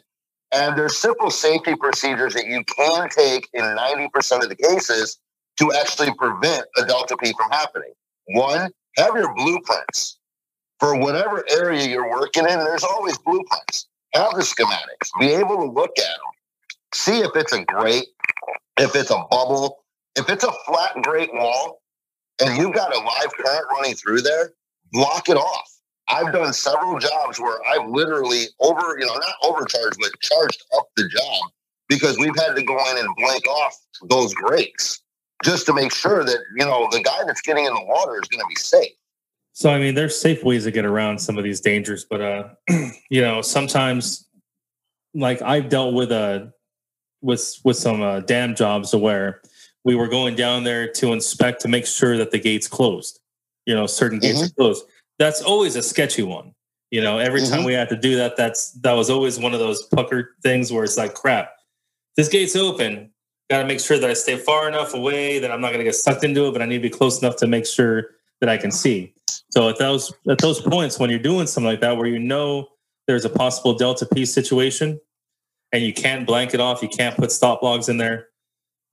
And 0.53 0.75
there's 0.75 0.97
simple 0.97 1.29
safety 1.29 1.75
procedures 1.75 2.33
that 2.33 2.47
you 2.47 2.63
can 2.63 3.09
take 3.09 3.47
in 3.53 3.61
90% 3.61 4.41
of 4.41 4.49
the 4.49 4.55
cases 4.55 5.19
to 5.59 5.71
actually 5.73 6.11
prevent 6.15 6.65
a 6.79 6.85
delta 6.85 7.15
P 7.15 7.31
from 7.37 7.51
happening. 7.51 7.93
One, 8.29 8.71
have 8.97 9.15
your 9.15 9.31
blueprints 9.35 10.17
for 10.79 10.97
whatever 10.97 11.45
area 11.47 11.87
you're 11.87 12.09
working 12.09 12.45
in. 12.45 12.57
There's 12.57 12.83
always 12.83 13.19
blueprints. 13.19 13.87
Have 14.15 14.31
the 14.31 14.41
schematics. 14.41 15.11
Be 15.19 15.27
able 15.27 15.57
to 15.57 15.65
look 15.65 15.91
at 15.99 16.05
them. 16.05 16.30
See 16.93 17.19
if 17.19 17.31
it's 17.35 17.53
a 17.53 17.63
grate, 17.65 18.07
if 18.77 18.95
it's 18.95 19.11
a 19.11 19.23
bubble, 19.29 19.83
if 20.15 20.29
it's 20.29 20.43
a 20.43 20.51
flat 20.65 21.01
grate 21.01 21.33
wall, 21.33 21.81
and 22.41 22.57
you've 22.57 22.73
got 22.73 22.93
a 22.93 22.99
live 22.99 23.31
current 23.37 23.65
running 23.71 23.95
through 23.95 24.21
there. 24.21 24.53
Block 24.91 25.29
it 25.29 25.37
off. 25.37 25.69
I've 26.09 26.33
done 26.33 26.51
several 26.51 26.99
jobs 26.99 27.39
where 27.39 27.57
I've 27.67 27.87
literally 27.87 28.45
over, 28.59 28.97
you 28.99 29.05
know, 29.05 29.13
not 29.13 29.35
overcharged, 29.43 29.97
but 30.01 30.11
charged 30.21 30.61
up 30.77 30.89
the 30.97 31.07
job 31.07 31.51
because 31.87 32.17
we've 32.17 32.35
had 32.37 32.55
to 32.55 32.63
go 32.63 32.77
in 32.91 32.97
and 32.97 33.15
blank 33.15 33.47
off 33.47 33.77
those 34.09 34.33
grates 34.33 35.01
just 35.43 35.65
to 35.65 35.73
make 35.73 35.93
sure 35.93 36.23
that 36.23 36.37
you 36.57 36.65
know 36.65 36.87
the 36.91 37.01
guy 37.01 37.19
that's 37.25 37.41
getting 37.41 37.65
in 37.65 37.73
the 37.73 37.83
water 37.83 38.19
is 38.21 38.27
going 38.27 38.39
to 38.39 38.47
be 38.47 38.55
safe. 38.55 38.91
So 39.53 39.69
I 39.69 39.79
mean, 39.79 39.95
there's 39.95 40.19
safe 40.19 40.43
ways 40.43 40.63
to 40.65 40.71
get 40.71 40.85
around 40.85 41.19
some 41.19 41.37
of 41.37 41.43
these 41.43 41.61
dangers, 41.61 42.05
but 42.09 42.21
uh, 42.21 42.49
you 43.09 43.21
know, 43.21 43.41
sometimes, 43.41 44.27
like 45.13 45.41
I've 45.41 45.69
dealt 45.69 45.93
with 45.93 46.11
a 46.11 46.53
with 47.21 47.59
with 47.63 47.77
some 47.77 48.01
uh, 48.01 48.19
dam 48.21 48.55
jobs 48.55 48.95
where 48.95 49.41
we 49.83 49.95
were 49.95 50.07
going 50.07 50.35
down 50.35 50.63
there 50.63 50.91
to 50.91 51.13
inspect 51.13 51.61
to 51.61 51.67
make 51.67 51.85
sure 51.85 52.17
that 52.17 52.31
the 52.31 52.39
gates 52.39 52.67
closed. 52.67 53.19
You 53.65 53.75
know, 53.75 53.87
certain 53.87 54.19
gates 54.19 54.39
mm-hmm. 54.39 54.45
are 54.45 54.55
closed. 54.55 54.85
That's 55.19 55.41
always 55.41 55.75
a 55.75 55.81
sketchy 55.81 56.23
one. 56.23 56.53
You 56.89 57.01
know, 57.01 57.19
every 57.19 57.41
mm-hmm. 57.41 57.53
time 57.53 57.63
we 57.63 57.73
had 57.73 57.89
to 57.89 57.95
do 57.95 58.15
that, 58.17 58.37
that's 58.37 58.71
that 58.81 58.93
was 58.93 59.09
always 59.09 59.39
one 59.39 59.53
of 59.53 59.59
those 59.59 59.83
pucker 59.87 60.35
things 60.43 60.71
where 60.71 60.83
it's 60.83 60.97
like, 60.97 61.13
crap, 61.13 61.51
this 62.15 62.27
gate's 62.27 62.55
open 62.55 63.11
got 63.51 63.61
to 63.61 63.67
make 63.67 63.81
sure 63.81 63.99
that 63.99 64.09
I 64.09 64.13
stay 64.13 64.37
far 64.37 64.69
enough 64.69 64.93
away 64.93 65.37
that 65.39 65.51
I'm 65.51 65.59
not 65.59 65.67
going 65.67 65.79
to 65.79 65.83
get 65.83 65.95
sucked 65.95 66.23
into 66.23 66.47
it, 66.47 66.53
but 66.53 66.61
I 66.61 66.65
need 66.65 66.77
to 66.77 66.81
be 66.81 66.89
close 66.89 67.21
enough 67.21 67.35
to 67.37 67.47
make 67.47 67.65
sure 67.65 68.11
that 68.39 68.49
I 68.49 68.55
can 68.55 68.71
see. 68.71 69.13
So 69.51 69.67
at 69.67 69.77
those 69.77 70.13
at 70.29 70.37
those 70.37 70.61
points 70.61 70.97
when 70.97 71.09
you're 71.09 71.19
doing 71.19 71.47
something 71.47 71.69
like 71.69 71.81
that, 71.81 71.97
where 71.97 72.07
you 72.07 72.17
know 72.17 72.69
there's 73.07 73.25
a 73.25 73.29
possible 73.29 73.73
delta 73.73 74.05
P 74.05 74.25
situation, 74.25 74.99
and 75.71 75.83
you 75.83 75.93
can't 75.93 76.25
blanket 76.25 76.59
off, 76.59 76.81
you 76.81 76.89
can't 76.89 77.15
put 77.15 77.31
stop 77.31 77.61
logs 77.61 77.89
in 77.89 77.97
there. 77.97 78.27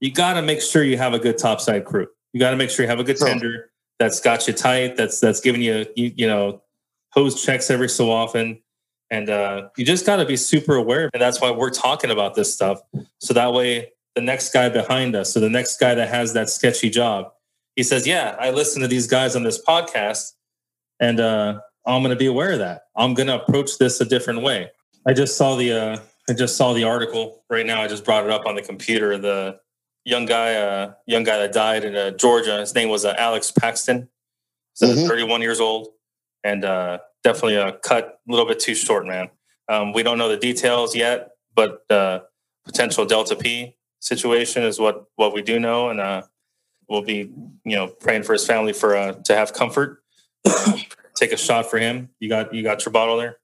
You 0.00 0.12
got 0.12 0.34
to 0.34 0.42
make 0.42 0.60
sure 0.60 0.82
you 0.82 0.96
have 0.96 1.12
a 1.12 1.18
good 1.18 1.38
topside 1.38 1.84
crew. 1.84 2.06
You 2.32 2.40
got 2.40 2.50
to 2.50 2.56
make 2.56 2.70
sure 2.70 2.84
you 2.84 2.88
have 2.88 3.00
a 3.00 3.04
good 3.04 3.16
tender 3.16 3.70
that's 3.98 4.20
got 4.20 4.46
you 4.46 4.54
tight. 4.54 4.96
That's 4.96 5.20
that's 5.20 5.40
giving 5.40 5.62
you 5.62 5.86
you, 5.96 6.12
you 6.16 6.26
know 6.26 6.62
hose 7.12 7.42
checks 7.42 7.70
every 7.70 7.88
so 7.88 8.10
often. 8.10 8.62
And 9.10 9.30
uh, 9.30 9.70
you 9.76 9.84
just 9.84 10.04
got 10.04 10.16
to 10.16 10.26
be 10.26 10.36
super 10.36 10.76
aware. 10.76 11.08
And 11.14 11.22
that's 11.22 11.40
why 11.40 11.50
we're 11.50 11.70
talking 11.70 12.10
about 12.10 12.34
this 12.34 12.52
stuff. 12.52 12.80
So 13.20 13.32
that 13.32 13.54
way 13.54 13.92
the 14.14 14.20
next 14.20 14.52
guy 14.52 14.68
behind 14.68 15.16
us. 15.16 15.32
So 15.32 15.40
the 15.40 15.48
next 15.48 15.78
guy 15.78 15.94
that 15.94 16.08
has 16.08 16.34
that 16.34 16.50
sketchy 16.50 16.90
job, 16.90 17.32
he 17.76 17.82
says, 17.82 18.06
"Yeah, 18.06 18.36
I 18.38 18.50
listen 18.50 18.82
to 18.82 18.88
these 18.88 19.06
guys 19.06 19.34
on 19.36 19.42
this 19.42 19.62
podcast, 19.64 20.32
and 21.00 21.20
uh, 21.20 21.60
I'm 21.86 22.02
going 22.02 22.10
to 22.10 22.16
be 22.16 22.26
aware 22.26 22.52
of 22.52 22.58
that. 22.58 22.82
I'm 22.96 23.14
going 23.14 23.28
to 23.28 23.42
approach 23.42 23.78
this 23.78 24.00
a 24.00 24.04
different 24.04 24.42
way." 24.42 24.70
I 25.06 25.14
just 25.14 25.36
saw 25.36 25.56
the 25.56 25.72
uh, 25.72 25.98
I 26.28 26.34
just 26.34 26.56
saw 26.56 26.72
the 26.72 26.84
article 26.84 27.42
right 27.48 27.64
now. 27.64 27.82
I 27.82 27.88
just 27.88 28.04
brought 28.04 28.24
it 28.24 28.30
up 28.30 28.44
on 28.46 28.54
the 28.54 28.62
computer. 28.62 29.16
The 29.16 29.60
young 30.04 30.26
guy, 30.26 30.54
uh, 30.54 30.92
young 31.06 31.24
guy 31.24 31.38
that 31.38 31.52
died 31.52 31.84
in 31.84 31.96
uh, 31.96 32.10
Georgia. 32.10 32.60
His 32.60 32.74
name 32.74 32.88
was 32.88 33.04
uh, 33.04 33.14
Alex 33.16 33.50
Paxton. 33.50 34.08
So 34.74 34.86
mm-hmm. 34.86 35.08
31 35.08 35.42
years 35.42 35.58
old, 35.58 35.88
and 36.44 36.64
uh, 36.64 36.98
definitely 37.24 37.56
a 37.56 37.72
cut 37.72 38.20
a 38.28 38.30
little 38.30 38.46
bit 38.46 38.60
too 38.60 38.74
short, 38.74 39.06
man. 39.06 39.28
Um, 39.68 39.92
we 39.92 40.02
don't 40.02 40.18
know 40.18 40.28
the 40.28 40.36
details 40.36 40.94
yet, 40.94 41.30
but 41.54 41.82
uh, 41.90 42.20
potential 42.64 43.04
delta 43.04 43.34
P 43.34 43.74
situation 44.00 44.62
is 44.62 44.78
what 44.78 45.06
what 45.16 45.34
we 45.34 45.42
do 45.42 45.58
know, 45.58 45.88
and 45.88 45.98
uh, 45.98 46.22
we'll 46.88 47.02
be 47.02 47.32
you 47.64 47.76
know 47.76 47.88
praying 47.88 48.22
for 48.22 48.34
his 48.34 48.46
family 48.46 48.72
for 48.72 48.96
uh, 48.96 49.14
to 49.24 49.34
have 49.34 49.52
comfort. 49.52 50.02
take 51.16 51.32
a 51.32 51.36
shot 51.36 51.68
for 51.68 51.78
him. 51.78 52.10
You 52.20 52.28
got 52.28 52.54
you 52.54 52.62
got 52.62 52.84
your 52.84 52.92
bottle 52.92 53.16
there. 53.16 53.38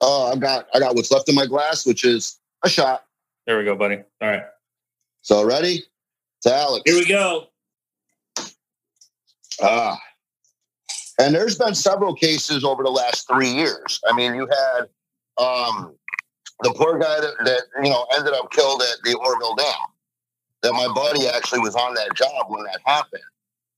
Oh, 0.00 0.32
I 0.32 0.36
got 0.36 0.66
I 0.74 0.78
got 0.78 0.94
what's 0.94 1.10
left 1.10 1.28
in 1.28 1.34
my 1.34 1.46
glass, 1.46 1.86
which 1.86 2.04
is 2.04 2.38
a 2.64 2.68
shot. 2.68 3.04
There 3.46 3.58
we 3.58 3.64
go, 3.64 3.74
buddy. 3.74 3.96
All 4.20 4.28
right. 4.28 4.44
So 5.22 5.44
ready? 5.44 5.84
To 6.42 6.54
Alex. 6.54 6.82
Here 6.86 6.98
we 6.98 7.06
go. 7.06 7.48
Ah. 9.62 9.98
And 11.20 11.34
there's 11.34 11.58
been 11.58 11.74
several 11.74 12.14
cases 12.14 12.64
over 12.64 12.82
the 12.82 12.90
last 12.90 13.28
three 13.28 13.50
years. 13.50 14.00
I 14.08 14.14
mean, 14.14 14.34
you 14.34 14.46
had 14.46 14.88
um, 15.36 15.94
the 16.62 16.72
poor 16.74 16.98
guy 16.98 17.20
that, 17.20 17.34
that 17.44 17.62
you 17.82 17.90
know 17.90 18.06
ended 18.16 18.32
up 18.32 18.50
killed 18.52 18.82
at 18.82 19.02
the 19.04 19.14
Oroville 19.18 19.54
Dam. 19.56 19.74
That 20.62 20.72
my 20.72 20.88
buddy 20.94 21.26
actually 21.26 21.60
was 21.60 21.74
on 21.74 21.94
that 21.94 22.14
job 22.14 22.46
when 22.48 22.64
that 22.64 22.80
happened, 22.84 23.22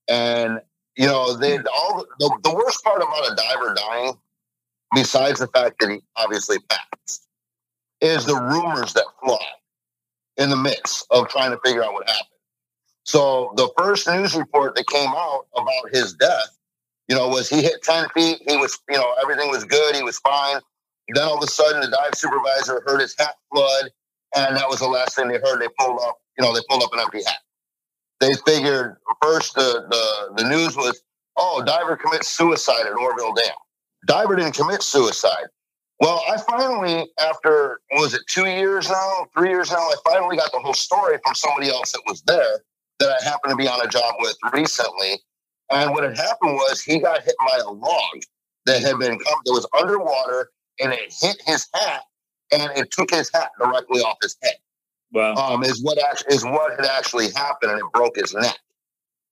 and 0.09 0.61
you 0.97 1.07
know 1.07 1.37
they 1.37 1.59
all 1.59 2.05
the, 2.19 2.39
the 2.45 2.55
worst 2.55 2.83
part 2.85 3.03
about 3.03 3.33
a 3.33 3.35
diver 3.35 3.75
dying, 3.75 4.13
besides 4.95 5.41
the 5.41 5.49
fact 5.49 5.81
that 5.81 5.91
he 5.91 6.01
obviously 6.17 6.59
passed, 6.69 7.27
is 8.01 8.27
the 8.27 8.35
rumors 8.35 8.93
that 8.95 9.05
fly 9.25 9.39
in 10.37 10.51
the 10.51 10.57
mix 10.57 11.05
of 11.11 11.29
trying 11.29 11.51
to 11.51 11.59
figure 11.65 11.83
out 11.85 11.93
what 11.93 12.09
happened. 12.09 12.27
So 13.05 13.53
the 13.57 13.71
first 13.79 14.07
news 14.09 14.35
report 14.35 14.75
that 14.77 14.87
came 14.87 15.11
out 15.11 15.47
about 15.57 15.93
his 15.93 16.15
death, 16.15 16.59
you 17.09 17.17
know, 17.17 17.29
was 17.29 17.49
he 17.49 17.63
hit 17.63 17.83
10 17.83 18.09
feet. 18.11 18.43
He 18.47 18.57
was, 18.57 18.79
you 18.89 18.97
know, 18.97 19.15
everything 19.23 19.51
was 19.51 19.65
good. 19.65 19.95
He 19.95 20.03
was 20.03 20.19
fine. 20.19 20.61
Then 21.09 21.25
all 21.25 21.37
of 21.37 21.43
a 21.43 21.47
sudden 21.47 21.81
the 21.81 21.89
dive 21.89 22.15
supervisor 22.15 22.83
heard 22.87 23.01
his 23.01 23.15
hat 23.19 23.35
flood. 23.53 23.91
And 24.37 24.57
that 24.57 24.69
was 24.69 24.79
the 24.81 24.89
last 24.89 25.17
thing 25.17 25.29
they 25.29 25.39
heard. 25.39 25.61
They 25.61 25.69
pulled 25.79 26.01
up, 26.01 26.19
you 26.39 26.45
know, 26.45 26.55
they 26.55 26.61
pulled 26.69 26.83
up 26.83 26.93
an 26.93 27.01
empty 27.01 27.23
hat. 27.27 27.41
They 28.21 28.35
figured 28.47 28.97
first 29.21 29.55
the, 29.55 29.85
the, 29.91 30.43
the 30.43 30.49
news 30.49 30.77
was, 30.77 31.03
oh, 31.37 31.63
diver 31.67 31.97
commits 31.97 32.29
suicide 32.29 32.87
at 32.87 32.93
Oroville 32.93 33.35
Dam. 33.35 33.53
Diver 34.07 34.37
didn't 34.37 34.55
commit 34.55 34.83
suicide. 34.83 35.47
Well, 36.01 36.23
I 36.29 36.37
finally, 36.37 37.09
after 37.21 37.81
was 37.93 38.15
it 38.15 38.23
two 38.29 38.47
years 38.47 38.91
now, 38.91 39.27
three 39.37 39.51
years 39.51 39.71
now, 39.71 39.79
I 39.79 39.95
finally 40.05 40.37
got 40.37 40.51
the 40.51 40.59
whole 40.59 40.75
story 40.75 41.19
from 41.25 41.35
somebody 41.35 41.69
else 41.71 41.93
that 41.93 42.03
was 42.09 42.23
there 42.23 42.65
that 42.99 43.09
I 43.21 43.25
happened 43.25 43.53
to 43.53 43.57
be 43.57 43.69
on 43.69 43.81
a 43.85 43.89
job 43.89 44.15
with 44.19 44.37
recently. 44.53 45.21
And 45.71 45.93
what 45.93 46.03
had 46.03 46.17
happened 46.17 46.55
was 46.55 46.83
he 46.83 46.99
got 46.99 47.23
hit 47.23 47.37
by 47.39 47.59
a 47.65 47.71
log 47.71 48.23
that 48.67 48.83
had 48.83 48.99
been 48.99 49.19
come 49.19 49.39
that 49.45 49.53
was 49.53 49.67
underwater 49.79 50.51
and 50.81 50.93
it 50.93 51.15
hit 51.21 51.41
his 51.47 51.69
hat 51.73 52.03
and 52.53 52.77
it 52.77 52.91
took 52.91 53.11
his 53.11 53.31
hat 53.33 53.53
directly 53.59 54.01
off 54.01 54.19
his 54.23 54.37
head. 54.43 54.57
Wow. 55.13 55.35
Um, 55.35 55.63
is 55.63 55.83
what 55.83 55.99
actually 55.99 56.35
is 56.35 56.45
what 56.45 56.73
had 56.81 56.87
actually 56.87 57.31
happened 57.31 57.73
and 57.73 57.81
it 57.81 57.87
broke 57.93 58.17
his 58.17 58.35
neck. 58.35 58.59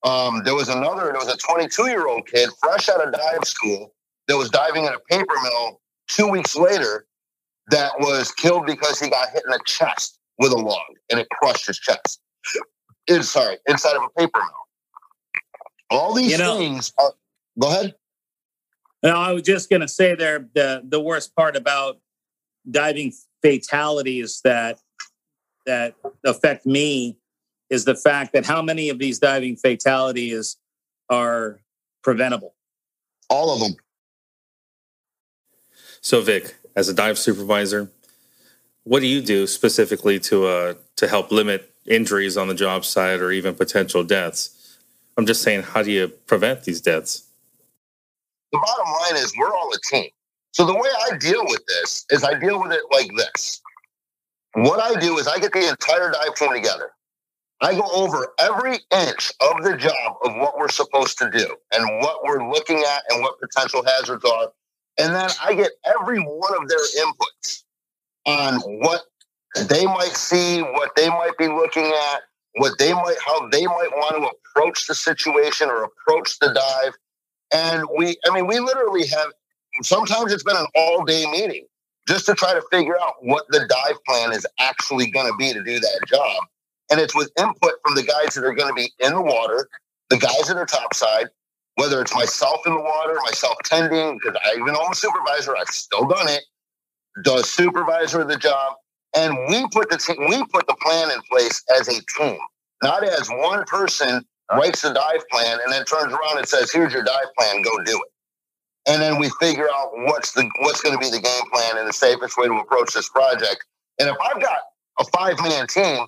Um, 0.04 0.42
there 0.44 0.54
was 0.54 0.68
another, 0.68 1.06
there 1.06 1.14
was 1.14 1.28
a 1.28 1.37
22 1.37 1.88
year 1.88 2.06
old 2.06 2.26
kid 2.26 2.48
fresh 2.61 2.88
out 2.88 3.04
of 3.04 3.12
dive 3.12 3.44
school 3.44 3.92
that 4.31 4.37
was 4.37 4.49
diving 4.49 4.85
in 4.85 4.93
a 4.93 4.99
paper 5.11 5.35
mill 5.43 5.81
two 6.07 6.29
weeks 6.29 6.55
later 6.57 7.05
that 7.71 7.90
was 7.99 8.31
killed 8.31 8.64
because 8.64 9.01
he 9.01 9.11
got 9.11 9.29
hit 9.31 9.43
in 9.45 9.51
the 9.51 9.61
chest 9.66 10.21
with 10.38 10.53
a 10.53 10.57
log 10.57 10.79
and 11.11 11.19
it 11.19 11.29
crushed 11.31 11.66
his 11.66 11.79
chest 11.81 12.21
in, 13.09 13.25
sorry, 13.25 13.57
inside 13.66 13.97
of 13.97 14.03
a 14.05 14.09
paper 14.21 14.38
mill. 14.38 15.90
All 15.90 16.14
these 16.14 16.31
You 16.31 16.38
know- 16.38 16.59
things 16.59 16.93
are. 16.99 17.12
Go 17.59 17.69
ahead. 17.69 17.95
No, 19.03 19.16
I 19.16 19.33
was 19.33 19.43
just 19.43 19.69
going 19.69 19.81
to 19.81 19.88
say 19.88 20.14
there 20.14 20.47
the 20.55 20.83
the 20.87 21.01
worst 21.01 21.35
part 21.35 21.57
about 21.57 21.99
diving 22.71 23.12
fatalities 23.43 24.40
that 24.45 24.79
that 25.66 25.95
affect 26.25 26.66
me 26.66 27.16
is 27.71 27.85
the 27.85 27.97
fact 27.97 28.33
that 28.35 28.47
how 28.47 28.62
many 28.62 28.90
of 28.90 28.99
these 28.99 29.19
diving 29.19 29.57
fatalities 29.57 30.57
are 31.09 31.61
preventable. 32.05 32.55
All 33.29 33.53
of 33.53 33.61
them. 33.61 33.75
So, 36.00 36.22
Vic, 36.22 36.56
as 36.74 36.88
a 36.88 36.94
dive 36.94 37.18
supervisor, 37.18 37.90
what 38.84 39.00
do 39.00 39.06
you 39.06 39.20
do 39.20 39.46
specifically 39.46 40.18
to 40.20 40.46
uh, 40.46 40.74
to 40.96 41.08
help 41.08 41.30
limit 41.30 41.72
injuries 41.86 42.36
on 42.36 42.48
the 42.48 42.54
job 42.54 42.84
site 42.84 43.20
or 43.20 43.30
even 43.30 43.54
potential 43.54 44.02
deaths? 44.02 44.78
I'm 45.16 45.26
just 45.26 45.42
saying, 45.42 45.62
how 45.62 45.82
do 45.82 45.90
you 45.90 46.08
prevent 46.08 46.64
these 46.64 46.80
deaths? 46.80 47.24
The 48.52 48.58
bottom 48.58 48.92
line 48.92 49.22
is 49.22 49.32
we're 49.36 49.54
all 49.54 49.70
a 49.72 49.78
team. 49.90 50.08
So 50.52 50.66
the 50.66 50.74
way 50.74 50.88
I 51.10 51.16
deal 51.18 51.44
with 51.44 51.64
this 51.66 52.06
is 52.10 52.24
I 52.24 52.38
deal 52.38 52.60
with 52.60 52.72
it 52.72 52.82
like 52.90 53.10
this. 53.16 53.60
What 54.54 54.80
I 54.80 54.98
do 54.98 55.18
is 55.18 55.28
I 55.28 55.38
get 55.38 55.52
the 55.52 55.68
entire 55.68 56.10
dive 56.10 56.34
team 56.34 56.52
together. 56.52 56.90
I 57.60 57.74
go 57.74 57.86
over 57.92 58.32
every 58.38 58.78
inch 58.90 59.30
of 59.40 59.62
the 59.62 59.76
job 59.76 60.16
of 60.24 60.34
what 60.36 60.58
we're 60.58 60.70
supposed 60.70 61.18
to 61.18 61.30
do 61.30 61.54
and 61.72 62.02
what 62.02 62.24
we're 62.24 62.50
looking 62.50 62.78
at 62.78 63.02
and 63.10 63.22
what 63.22 63.38
potential 63.38 63.84
hazards 63.84 64.24
are. 64.24 64.50
And 65.00 65.14
then 65.14 65.30
I 65.42 65.54
get 65.54 65.70
every 65.84 66.18
one 66.18 66.62
of 66.62 66.68
their 66.68 66.78
inputs 66.78 67.62
on 68.26 68.56
what 68.82 69.02
they 69.68 69.86
might 69.86 70.14
see, 70.14 70.60
what 70.60 70.94
they 70.94 71.08
might 71.08 71.36
be 71.38 71.48
looking 71.48 71.86
at, 71.86 72.22
what 72.56 72.78
they 72.78 72.92
might, 72.92 73.16
how 73.24 73.48
they 73.48 73.64
might 73.64 73.90
want 73.92 74.16
to 74.16 74.30
approach 74.60 74.86
the 74.86 74.94
situation 74.94 75.68
or 75.70 75.84
approach 75.84 76.38
the 76.38 76.52
dive. 76.52 76.92
And 77.52 77.84
we, 77.96 78.16
I 78.26 78.34
mean, 78.34 78.46
we 78.46 78.60
literally 78.60 79.06
have, 79.06 79.32
sometimes 79.82 80.32
it's 80.32 80.42
been 80.42 80.56
an 80.56 80.66
all 80.74 81.04
day 81.04 81.24
meeting 81.30 81.66
just 82.06 82.26
to 82.26 82.34
try 82.34 82.52
to 82.52 82.62
figure 82.70 83.00
out 83.00 83.14
what 83.22 83.46
the 83.48 83.66
dive 83.68 83.96
plan 84.06 84.32
is 84.32 84.46
actually 84.58 85.10
going 85.10 85.30
to 85.30 85.36
be 85.38 85.52
to 85.52 85.62
do 85.62 85.80
that 85.80 86.00
job. 86.06 86.42
And 86.90 87.00
it's 87.00 87.14
with 87.14 87.30
input 87.38 87.74
from 87.84 87.94
the 87.94 88.02
guys 88.02 88.34
that 88.34 88.44
are 88.44 88.54
going 88.54 88.68
to 88.68 88.74
be 88.74 88.92
in 88.98 89.14
the 89.14 89.22
water, 89.22 89.68
the 90.10 90.18
guys 90.18 90.48
that 90.48 90.56
are 90.56 90.66
topside, 90.66 91.30
whether 91.76 92.00
it's 92.02 92.14
myself 92.14 92.61
in 92.66 92.74
the 92.74 92.80
water, 92.80 93.14
myself 93.24 93.56
tending, 93.64 94.18
because 94.18 94.38
I 94.44 94.54
even 94.54 94.74
though 94.74 94.85
I'm 94.85 94.92
a 94.92 94.96
supervisor, 94.96 95.56
I've 95.56 95.68
still 95.68 96.06
done 96.06 96.28
it. 96.28 96.42
The 97.24 97.42
supervisor 97.42 98.22
of 98.22 98.28
the 98.28 98.37
job, 98.38 98.76
and 99.16 99.37
we 99.48 99.66
put 99.68 99.90
the 99.90 99.98
te- 99.98 100.18
we 100.28 100.44
put 100.46 100.66
the 100.66 100.76
plan 100.83 101.11
in 101.11 101.20
place 101.30 101.62
as 101.78 101.88
a 101.88 102.00
team, 102.18 102.38
not 102.83 103.04
as 103.04 103.28
one 103.30 103.64
person 103.66 104.24
writes 104.52 104.83
the 104.83 104.92
dive 104.92 105.28
plan 105.30 105.59
and 105.64 105.72
then 105.72 105.85
turns 105.85 106.12
around 106.12 106.38
and 106.38 106.48
says, 106.48 106.72
"Here's 106.72 106.92
your 106.92 107.04
dive 107.04 107.35
plan, 107.38 107.62
go 107.62 107.70
do 107.85 107.92
it." 107.92 107.98
And 108.87 109.02
then 109.02 109.18
we 109.18 109.30
figure 109.40 109.68
out 109.74 109.90
what's 109.94 110.33
the 110.33 110.50
what's 110.61 110.80
going 110.80 110.94
to 110.94 111.00
be 111.00 111.11
the 111.11 111.22
game 111.22 111.50
plan 111.52 111.78
and 111.78 111.88
the 111.88 111.92
safest 111.92 112.37
way 112.38 112.46
to 112.48 112.54
approach 112.54 112.94
this 112.94 113.09
project. 113.09 113.64
And 114.00 114.09
if 114.09 114.16
I've 114.20 114.42
got 114.42 114.59
a 115.00 115.04
five 115.06 115.38
man 115.40 115.66
team 115.68 116.06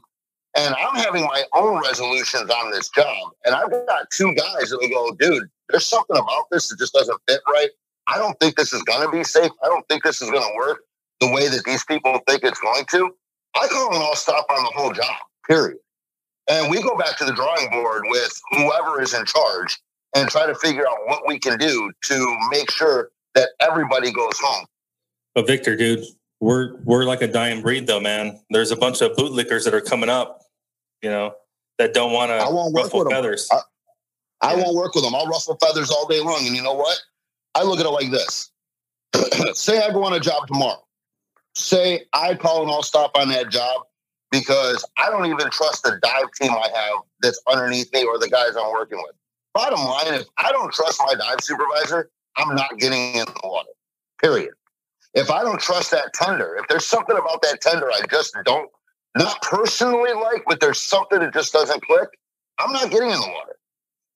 and 0.57 0.75
I'm 0.75 0.97
having 0.97 1.25
my 1.25 1.45
own 1.55 1.81
resolutions 1.83 2.51
on 2.51 2.71
this 2.71 2.89
job, 2.91 3.33
and 3.45 3.55
I've 3.55 3.71
got 3.71 4.11
two 4.11 4.35
guys 4.35 4.71
that 4.71 4.79
will 4.81 4.89
go, 4.89 5.17
dude, 5.17 5.49
there's 5.69 5.87
something 5.87 6.17
about 6.17 6.45
this 6.51 6.69
that 6.69 6.79
just 6.79 6.93
doesn't 6.93 7.19
fit 7.29 7.41
right. 7.49 7.71
I 8.09 8.19
don't 8.19 8.39
think 8.41 8.57
this 8.57 8.73
is 8.73 8.83
going 8.83 9.05
to 9.07 9.11
be 9.11 9.25
safe. 9.25 9.51
I 9.63 9.69
don't 9.69 9.87
think 9.89 10.03
this 10.03 10.21
is 10.21 10.31
going 10.31 10.43
to 10.43 10.57
work 10.57 10.81
the 11.21 11.31
way 11.31 11.49
that 11.49 11.63
these 11.65 11.85
people 11.85 12.19
think 12.29 12.43
it's 12.43 12.61
going 12.61 12.85
to. 12.91 13.11
I 13.55 13.67
call 13.69 13.95
an 13.95 14.03
all 14.03 14.17
stop 14.17 14.47
on 14.51 14.63
the 14.65 14.71
whole 14.75 14.93
job, 14.93 15.17
period. 15.47 15.79
And 16.51 16.71
we 16.71 16.83
go 16.83 16.97
back 16.97 17.17
to 17.19 17.25
the 17.25 17.33
drawing 17.33 17.71
board 17.71 18.03
with 18.07 18.41
whoever 18.51 19.01
is 19.01 19.15
in 19.15 19.25
charge 19.25 19.79
and 20.15 20.29
try 20.29 20.47
to 20.47 20.55
figure 20.57 20.87
out 20.87 20.97
what 21.07 21.23
we 21.27 21.39
can 21.39 21.59
do 21.59 21.93
to 22.05 22.37
make 22.51 22.71
sure 22.71 23.11
that 23.35 23.51
everybody 23.61 24.13
goes 24.13 24.39
home. 24.39 24.67
But 25.35 25.47
Victor, 25.47 25.77
dude, 25.77 26.05
we're 26.41 26.77
we're 26.83 27.05
like 27.05 27.23
a 27.23 27.29
dying 27.29 27.63
breed, 27.63 27.87
though, 27.87 28.01
man. 28.01 28.41
There's 28.51 28.73
a 28.73 28.77
bunch 28.77 29.01
of 29.01 29.13
bootlickers 29.13 29.65
that 29.65 29.75
are 29.75 29.81
coming 29.81 30.11
up, 30.11 30.42
you 31.03 31.11
know, 31.11 31.35
that 31.79 31.93
don't 31.95 32.13
want 32.13 32.31
I 32.31 32.39
to 32.39 32.71
ruffle 32.75 33.09
feathers. 33.11 33.49
I- 33.51 33.61
I 34.41 34.55
Yeah. 34.55 34.65
won't 34.65 34.75
work 34.75 34.95
with 34.95 35.05
them. 35.05 35.15
I'll 35.15 35.27
ruffle 35.27 35.57
feathers 35.57 35.91
all 35.91 36.07
day 36.07 36.21
long. 36.21 36.47
And 36.47 36.57
you 36.57 36.63
know 36.63 36.73
what? 36.73 36.99
I 37.55 37.63
look 37.63 37.79
at 37.79 37.87
it 37.87 37.91
like 37.91 38.11
this. 38.11 38.51
Say 39.55 39.81
I 39.81 39.91
go 39.91 40.03
on 40.05 40.15
a 40.15 40.21
job 40.21 40.49
tomorrow. 40.49 40.85
Say 41.55 42.07
I 42.13 42.35
call 42.35 42.63
an 42.63 42.69
all 42.71 42.83
stop 42.83 43.13
on 43.17 43.29
that 43.29 43.51
job 43.51 43.83
because 44.31 44.85
I 44.97 45.11
don't 45.11 45.27
even 45.27 45.51
trust 45.51 45.83
the 45.85 45.99
dive 46.03 46.33
team 46.41 46.51
I 46.51 46.69
have 46.75 47.03
that's 47.21 47.41
underneath 47.47 47.93
me 47.93 48.05
or 48.05 48.19
the 48.19 48.29
guys 48.29 48.57
I'm 48.57 48.73
working 48.73 48.99
with. 49.03 49.15
Bottom 49.55 49.81
line, 49.85 50.15
if 50.15 50.27
I 50.39 50.51
don't 50.51 50.73
trust 50.73 51.01
my 51.07 51.15
dive 51.15 51.41
supervisor, 51.43 52.11
I'm 52.37 52.55
not 52.57 52.79
getting 52.79 53.17
in 53.17 53.27
the 53.27 53.41
water. 53.45 53.69
Period. 54.21 54.55
If 55.15 55.31
I 55.31 55.43
don't 55.43 55.61
trust 55.61 55.91
that 55.91 56.15
tender, 56.15 56.57
if 56.57 56.67
there's 56.69 56.87
something 56.87 57.17
about 57.17 57.43
that 57.43 57.61
tender 57.61 57.91
I 57.93 58.01
just 58.11 58.35
don't 58.45 58.71
not 59.17 59.41
personally 59.43 60.13
like, 60.15 60.43
but 60.49 60.61
there's 60.61 60.81
something 60.81 61.21
that 61.21 61.35
just 61.35 61.53
doesn't 61.53 61.83
click, 61.83 62.09
I'm 62.59 62.73
not 62.73 62.91
getting 62.91 63.11
in 63.11 63.21
the 63.21 63.29
water. 63.29 63.57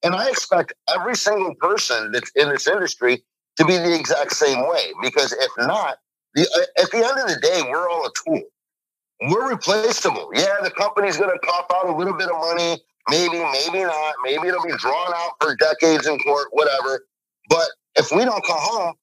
And 0.02 0.14
I 0.14 0.28
expect 0.28 0.72
every 0.94 1.16
single 1.16 1.54
person 1.56 2.12
that's 2.12 2.30
in 2.36 2.48
this 2.48 2.66
industry 2.66 3.24
to 3.56 3.64
be 3.64 3.76
the 3.76 3.94
exact 3.94 4.32
same 4.32 4.60
way. 4.68 4.92
Because 5.02 5.32
if 5.32 5.50
not, 5.58 5.98
the, 6.34 6.42
uh, 6.42 6.82
at 6.82 6.90
the 6.90 6.98
end 6.98 7.18
of 7.18 7.28
the 7.28 7.40
day, 7.42 7.62
we're 7.68 7.88
all 7.88 8.06
a 8.06 8.10
tool. 8.24 8.42
We're 9.30 9.50
replaceable. 9.50 10.30
Yeah, 10.34 10.56
the 10.62 10.70
company's 10.70 11.16
going 11.16 11.30
to 11.30 11.38
cough 11.46 11.66
out 11.74 11.88
a 11.88 11.96
little 11.96 12.14
bit 12.14 12.28
of 12.28 12.36
money. 12.38 12.82
Maybe, 13.08 13.38
maybe 13.38 13.84
not. 13.84 14.14
Maybe 14.22 14.48
it'll 14.48 14.64
be 14.64 14.76
drawn 14.78 15.12
out 15.14 15.32
for 15.40 15.56
decades 15.56 16.06
in 16.06 16.18
court, 16.20 16.48
whatever. 16.52 17.06
But 17.48 17.66
if 17.96 18.10
we 18.12 18.24
don't 18.24 18.44
come 18.44 18.58
home, 18.60 18.94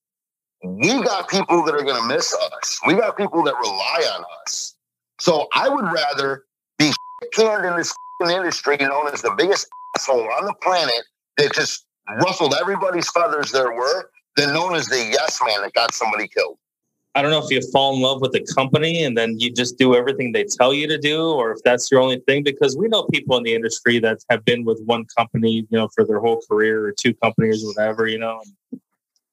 we 0.63 1.03
got 1.03 1.29
people 1.29 1.63
that 1.65 1.75
are 1.75 1.83
going 1.83 2.01
to 2.01 2.07
miss 2.07 2.33
us. 2.33 2.79
We 2.85 2.93
got 2.95 3.17
people 3.17 3.43
that 3.43 3.55
rely 3.55 4.05
on 4.15 4.23
us. 4.43 4.72
So 5.23 5.47
I 5.53 5.69
would 5.69 5.85
rather 5.85 6.43
be 6.77 6.91
canned 7.33 7.65
in 7.65 7.77
this 7.77 7.93
industry 8.29 8.75
known 8.75 9.07
as 9.07 9.21
the 9.21 9.33
biggest 9.37 9.67
asshole 9.97 10.29
on 10.33 10.43
the 10.43 10.53
planet 10.61 11.01
that 11.37 11.53
just 11.53 11.85
ruffled 12.21 12.53
everybody's 12.59 13.09
feathers 13.09 13.49
there 13.49 13.71
were 13.71 14.09
than 14.35 14.53
known 14.53 14.75
as 14.75 14.85
the 14.87 14.97
yes 14.97 15.39
man 15.45 15.61
that 15.61 15.71
got 15.71 15.93
somebody 15.93 16.27
killed. 16.27 16.57
I 17.15 17.21
don't 17.21 17.31
know 17.31 17.41
if 17.41 17.49
you 17.49 17.61
fall 17.71 17.95
in 17.95 18.01
love 18.01 18.19
with 18.19 18.33
the 18.33 18.45
company 18.53 19.05
and 19.05 19.17
then 19.17 19.39
you 19.39 19.49
just 19.49 19.77
do 19.77 19.95
everything 19.95 20.33
they 20.33 20.43
tell 20.43 20.73
you 20.73 20.87
to 20.87 20.97
do, 20.97 21.31
or 21.31 21.51
if 21.51 21.59
that's 21.63 21.89
your 21.89 22.01
only 22.01 22.19
thing. 22.27 22.43
Because 22.43 22.75
we 22.75 22.89
know 22.89 23.03
people 23.13 23.37
in 23.37 23.43
the 23.43 23.55
industry 23.55 23.99
that 23.99 24.17
have 24.29 24.43
been 24.43 24.65
with 24.65 24.81
one 24.85 25.05
company, 25.15 25.65
you 25.69 25.77
know, 25.77 25.87
for 25.95 26.03
their 26.05 26.19
whole 26.19 26.41
career 26.49 26.85
or 26.85 26.91
two 26.91 27.13
companies, 27.13 27.63
or 27.63 27.67
whatever. 27.67 28.07
You 28.07 28.17
know, 28.17 28.41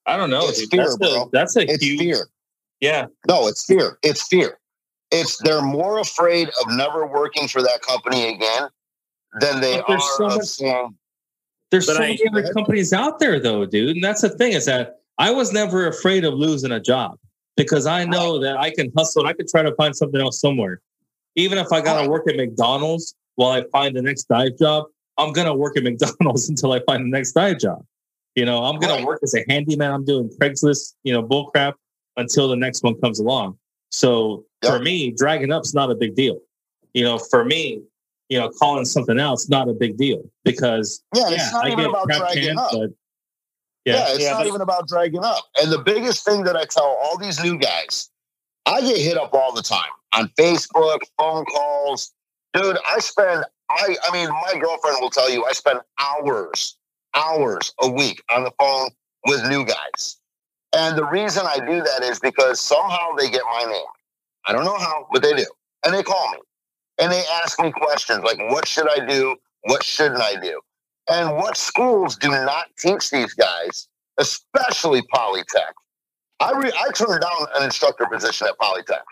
I 0.07 0.17
don't 0.17 0.31
know. 0.31 0.43
It's 0.49 0.65
fear, 0.69 0.85
that's 0.85 0.99
bro. 0.99 1.23
A, 1.23 1.31
that's 1.33 1.57
a 1.57 1.63
It's 1.63 1.83
huge. 1.83 1.99
fear. 2.01 2.29
Yeah, 2.81 3.07
No, 3.27 3.49
it's 3.49 3.65
fear. 3.65 3.99
It's 4.05 4.29
fear. 4.29 4.60
It's 5.11 5.37
they're 5.39 5.63
more 5.63 5.99
afraid 5.99 6.49
of 6.49 6.77
never 6.77 7.07
working 7.07 7.49
for 7.49 7.63
that 7.63 7.83
company 7.83 8.29
again 8.35 8.69
than 9.41 9.61
they 9.61 9.79
but 9.87 9.91
are 9.91 10.01
so 10.01 10.25
of 10.27 10.37
much- 10.37 10.45
saying, 10.47 10.95
there's 11.71 11.87
so 11.87 11.95
I- 11.97 11.99
many 12.01 12.21
other 12.29 12.53
companies 12.53 12.93
out 12.93 13.19
there, 13.19 13.39
though, 13.41 13.65
dude. 13.67 13.97
And 13.97 14.05
that's 14.05 14.23
the 14.23 14.31
thing 14.31 14.53
is 14.53 14.67
that 14.67 15.01
I 15.19 15.31
was 15.31 15.53
never 15.53 15.87
afraid 15.87 16.25
of 16.25 16.35
losing 16.35 16.73
a 16.73 16.81
job 16.81 17.19
because 17.57 17.87
I 17.87 18.05
know 18.05 18.39
that 18.41 18.57
I 18.57 18.71
can 18.71 18.91
hustle 18.97 19.23
and 19.23 19.29
I 19.29 19.33
could 19.35 19.49
try 19.49 19.63
to 19.63 19.75
find 19.75 19.95
something 19.95 20.21
else 20.21 20.41
somewhere. 20.41 20.81
Even 21.37 21.59
if 21.59 21.73
I 21.73 21.81
got 21.81 21.95
to 21.95 22.01
Right. 22.01 22.11
work 22.11 22.29
at 22.29 22.37
McDonald's 22.37 23.15
while 23.37 23.51
I 23.53 23.63
find 23.71 23.95
the 23.97 24.03
next 24.03 24.25
dive 24.25 24.59
job, 24.59 24.87
I'm 25.19 25.33
gonna 25.33 25.55
work 25.55 25.77
at 25.77 25.83
McDonald's 25.89 26.49
until 26.49 26.73
I 26.73 26.81
find 26.81 27.05
the 27.05 27.09
next 27.17 27.33
dive 27.33 27.59
job. 27.59 27.85
You 28.35 28.47
know, 28.47 28.65
I'm 28.65 28.79
gonna 28.81 28.95
Right. 28.95 29.05
work 29.07 29.21
as 29.23 29.35
a 29.35 29.45
handyman. 29.49 29.93
I'm 29.93 30.05
doing 30.05 30.31
Craigslist, 30.41 30.95
you 31.05 31.13
know, 31.13 31.23
bullcrap 31.23 31.75
until 32.17 32.49
the 32.49 32.57
next 32.57 32.83
one 32.83 32.95
comes 33.01 33.19
along. 33.21 33.59
So 33.91 34.45
for 34.63 34.79
me, 34.79 35.11
dragging 35.13 35.53
up's 35.53 35.75
not 35.75 35.91
a 35.91 35.95
big 35.95 36.15
deal. 36.15 36.39
You 36.95 37.05
know, 37.05 37.19
for 37.19 37.45
me, 37.45 37.83
you 38.29 38.39
know, 38.39 38.49
calling 38.51 38.85
something 38.85 39.19
else 39.19 39.49
not 39.49 39.69
a 39.69 39.73
big 39.73 39.97
deal 39.97 40.23
because 40.45 41.03
yeah, 41.15 41.29
yeah, 41.29 41.35
it's 41.37 41.53
not 41.53 41.67
I 41.67 41.71
even 41.73 41.85
about 41.87 42.09
dragging 42.09 42.45
canned, 42.45 42.59
up. 42.59 42.71
but 42.73 42.91
Yeah, 43.85 43.95
yeah, 43.95 44.05
it's 44.15 44.23
Yeah, 44.23 44.31
not 44.33 44.39
but- 44.41 44.47
even 44.49 44.61
about 44.61 44.89
dragging 44.89 45.25
up. 45.25 45.45
And 45.61 45.73
the 45.73 45.79
biggest 45.79 46.25
thing 46.25 46.45
that 46.45 46.57
I 46.57 46.65
tell 46.65 46.85
all 47.03 47.17
these 47.19 47.43
new 47.43 47.59
guys, 47.59 48.11
I 48.67 48.81
get 48.81 48.97
hit 48.99 49.17
up 49.17 49.35
all 49.35 49.53
the 49.53 49.63
time 49.63 49.91
on 50.15 50.29
Facebook, 50.39 51.01
phone 51.19 51.45
calls. 51.47 52.13
Dude, 52.55 52.79
I 52.89 52.99
spend 53.01 53.45
my 53.69 53.97
I 54.05 54.13
mean, 54.13 54.29
my 54.29 54.53
girlfriend 54.61 54.99
will 55.01 55.11
tell 55.11 55.31
you 55.31 55.45
I 55.45 55.53
spend 55.53 55.81
hours, 55.99 56.77
hours 57.15 57.73
a 57.83 57.91
week 57.91 58.23
on 58.31 58.45
the 58.45 58.53
phone 58.59 58.91
with 59.27 59.45
new 59.49 59.65
guys. 59.65 60.17
And 60.73 60.97
the 60.97 61.05
reason 61.05 61.45
I 61.47 61.59
do 61.59 61.83
that 61.83 62.03
is 62.03 62.21
because 62.21 62.61
somehow 62.61 63.13
they 63.17 63.29
get 63.31 63.43
my 63.45 63.65
name. 63.65 63.87
I 64.47 64.53
don't 64.53 64.65
know 64.65 64.79
how, 64.79 65.07
but 65.13 65.23
they 65.23 65.33
do. 65.33 65.47
And 65.85 65.95
they 65.95 66.03
call 66.03 66.31
me. 66.33 66.39
And 67.01 67.11
they 67.11 67.25
ask 67.43 67.61
me 67.61 67.73
questions 67.73 68.23
like 68.23 68.39
what 68.51 68.69
should 68.69 68.89
I 68.89 69.05
do? 69.05 69.37
What 69.63 69.83
shouldn't 69.83 70.21
I 70.21 70.37
do? 70.41 70.61
And 71.11 71.37
what 71.37 71.57
schools 71.57 72.17
do 72.17 72.31
not 72.31 72.67
teach 72.79 73.11
these 73.11 73.35
guys, 73.35 73.89
especially 74.19 75.03
Polytech. 75.15 75.73
I 76.41 76.53
re- 76.53 76.73
I 76.79 76.91
turned 76.93 77.21
down 77.21 77.47
an 77.57 77.65
instructor 77.65 78.07
position 78.07 78.47
at 78.47 78.59
Polytech. 78.59 79.03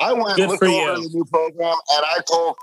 I 0.00 0.12
went 0.12 0.36
Good 0.36 0.48
looked 0.48 0.62
over 0.62 1.00
the 1.00 1.10
new 1.12 1.24
program, 1.24 1.76
and 1.90 2.04
I 2.06 2.20
told 2.26 2.56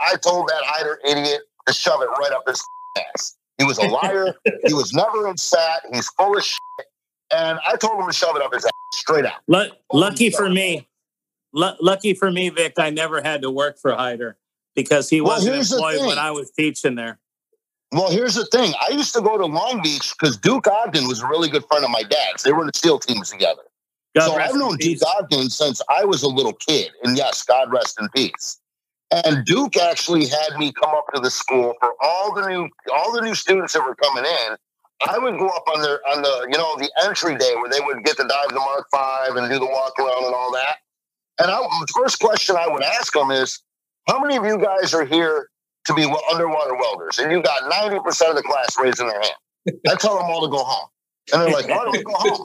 I 0.00 0.16
told 0.16 0.48
that 0.48 0.62
Hyder 0.64 0.98
idiot 1.06 1.42
to 1.66 1.72
shove 1.72 2.00
it 2.02 2.06
right 2.06 2.32
up 2.32 2.44
his 2.46 2.62
ass. 2.96 3.36
He 3.58 3.64
was 3.64 3.78
a 3.78 3.82
liar. 3.82 4.34
he 4.66 4.74
was 4.74 4.92
never 4.92 5.28
in 5.28 5.36
SAT. 5.36 5.82
He's 5.92 6.08
full 6.10 6.36
of 6.36 6.44
shit. 6.44 6.86
And 7.30 7.58
I 7.66 7.76
told 7.76 8.00
him 8.00 8.06
to 8.06 8.12
shove 8.12 8.36
it 8.36 8.42
up 8.42 8.52
his 8.52 8.64
ass 8.64 8.70
straight 8.92 9.24
out. 9.24 9.40
Lu- 9.46 9.70
lucky 9.92 10.30
for 10.30 10.48
me, 10.48 10.86
lu- 11.52 11.76
lucky 11.80 12.14
for 12.14 12.30
me, 12.30 12.48
Vic, 12.48 12.74
I 12.78 12.90
never 12.90 13.22
had 13.22 13.42
to 13.42 13.50
work 13.50 13.78
for 13.78 13.92
Hyder 13.94 14.36
because 14.74 15.08
he 15.08 15.20
Well, 15.20 15.36
wasn't 15.36 15.56
employed 15.56 16.06
when. 16.06 16.18
I 16.18 16.30
was 16.30 16.50
teaching 16.50 16.94
there. 16.94 17.18
Well, 17.92 18.10
here's 18.10 18.34
the 18.34 18.46
thing. 18.46 18.74
I 18.80 18.92
used 18.92 19.14
to 19.14 19.20
go 19.20 19.38
to 19.38 19.46
Long 19.46 19.80
Beach 19.82 20.14
because 20.18 20.36
Duke 20.36 20.66
Ogden 20.66 21.06
was 21.06 21.22
a 21.22 21.28
really 21.28 21.48
good 21.48 21.64
friend 21.66 21.84
of 21.84 21.90
my 21.90 22.02
dad's. 22.02 22.42
They 22.42 22.52
were 22.52 22.62
in 22.62 22.66
the 22.66 22.78
SEAL 22.78 22.98
teams 23.00 23.30
together. 23.30 23.62
God 24.16 24.26
so 24.26 24.34
I've 24.34 24.54
known. 24.54 24.76
Duke 24.78 24.98
Ogden 25.16 25.48
since 25.48 25.80
I 25.88 26.04
was 26.04 26.22
a 26.22 26.28
little 26.28 26.54
kid. 26.54 26.90
And 27.04 27.16
yes, 27.16 27.44
God 27.44 27.72
rest 27.72 28.00
in 28.00 28.08
peace. 28.08 28.58
And 29.10 29.44
Duke 29.44 29.76
actually 29.76 30.26
had 30.26 30.58
me 30.58 30.72
come 30.72 30.90
up 30.90 31.06
to 31.14 31.20
the 31.20 31.30
school 31.30 31.74
for 31.78 31.92
all 32.00 32.34
the 32.34 32.48
new 32.48 32.68
all 32.92 33.12
the 33.12 33.20
new 33.20 33.34
students 33.34 33.74
that 33.74 33.86
were 33.86 33.94
coming 33.94 34.24
in. 34.24 34.56
I 35.06 35.18
would 35.18 35.38
go 35.38 35.48
up 35.48 35.64
on 35.74 35.82
their 35.82 36.00
on 36.08 36.22
the 36.22 36.48
you 36.50 36.58
know 36.58 36.76
the 36.76 36.90
entry 37.04 37.36
day 37.36 37.54
where 37.56 37.70
they 37.70 37.80
would 37.80 38.04
get 38.04 38.16
to 38.16 38.24
dive 38.26 38.48
the 38.48 38.60
Mark 38.60 38.86
Five 38.90 39.36
and 39.36 39.50
do 39.50 39.58
the 39.58 39.66
walk 39.66 39.98
around 39.98 40.24
and 40.24 40.34
all 40.34 40.52
that. 40.52 40.76
And 41.38 41.50
I, 41.50 41.58
the 41.58 41.92
first 41.96 42.20
question 42.20 42.56
I 42.56 42.68
would 42.68 42.82
ask 42.82 43.12
them 43.12 43.30
is, 43.30 43.60
"How 44.08 44.20
many 44.20 44.36
of 44.36 44.44
you 44.44 44.58
guys 44.58 44.94
are 44.94 45.04
here 45.04 45.48
to 45.86 45.94
be 45.94 46.04
underwater 46.30 46.74
welders?" 46.76 47.18
And 47.18 47.30
you 47.30 47.42
got 47.42 47.68
ninety 47.68 48.00
percent 48.00 48.30
of 48.30 48.36
the 48.36 48.42
class 48.42 48.76
raising 48.80 49.08
their 49.08 49.20
hand. 49.20 49.78
I 49.88 49.94
tell 49.96 50.16
them 50.16 50.26
all 50.26 50.42
to 50.42 50.50
go 50.50 50.62
home, 50.62 50.88
and 51.32 51.42
they're 51.42 51.50
like, 51.52 51.68
"Why 51.68 51.84
don't 51.84 51.92
we 51.92 52.02
go 52.02 52.12
home?" 52.14 52.42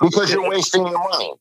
Because 0.00 0.32
you're 0.32 0.48
wasting 0.48 0.86
your 0.86 0.98
money. 0.98 1.34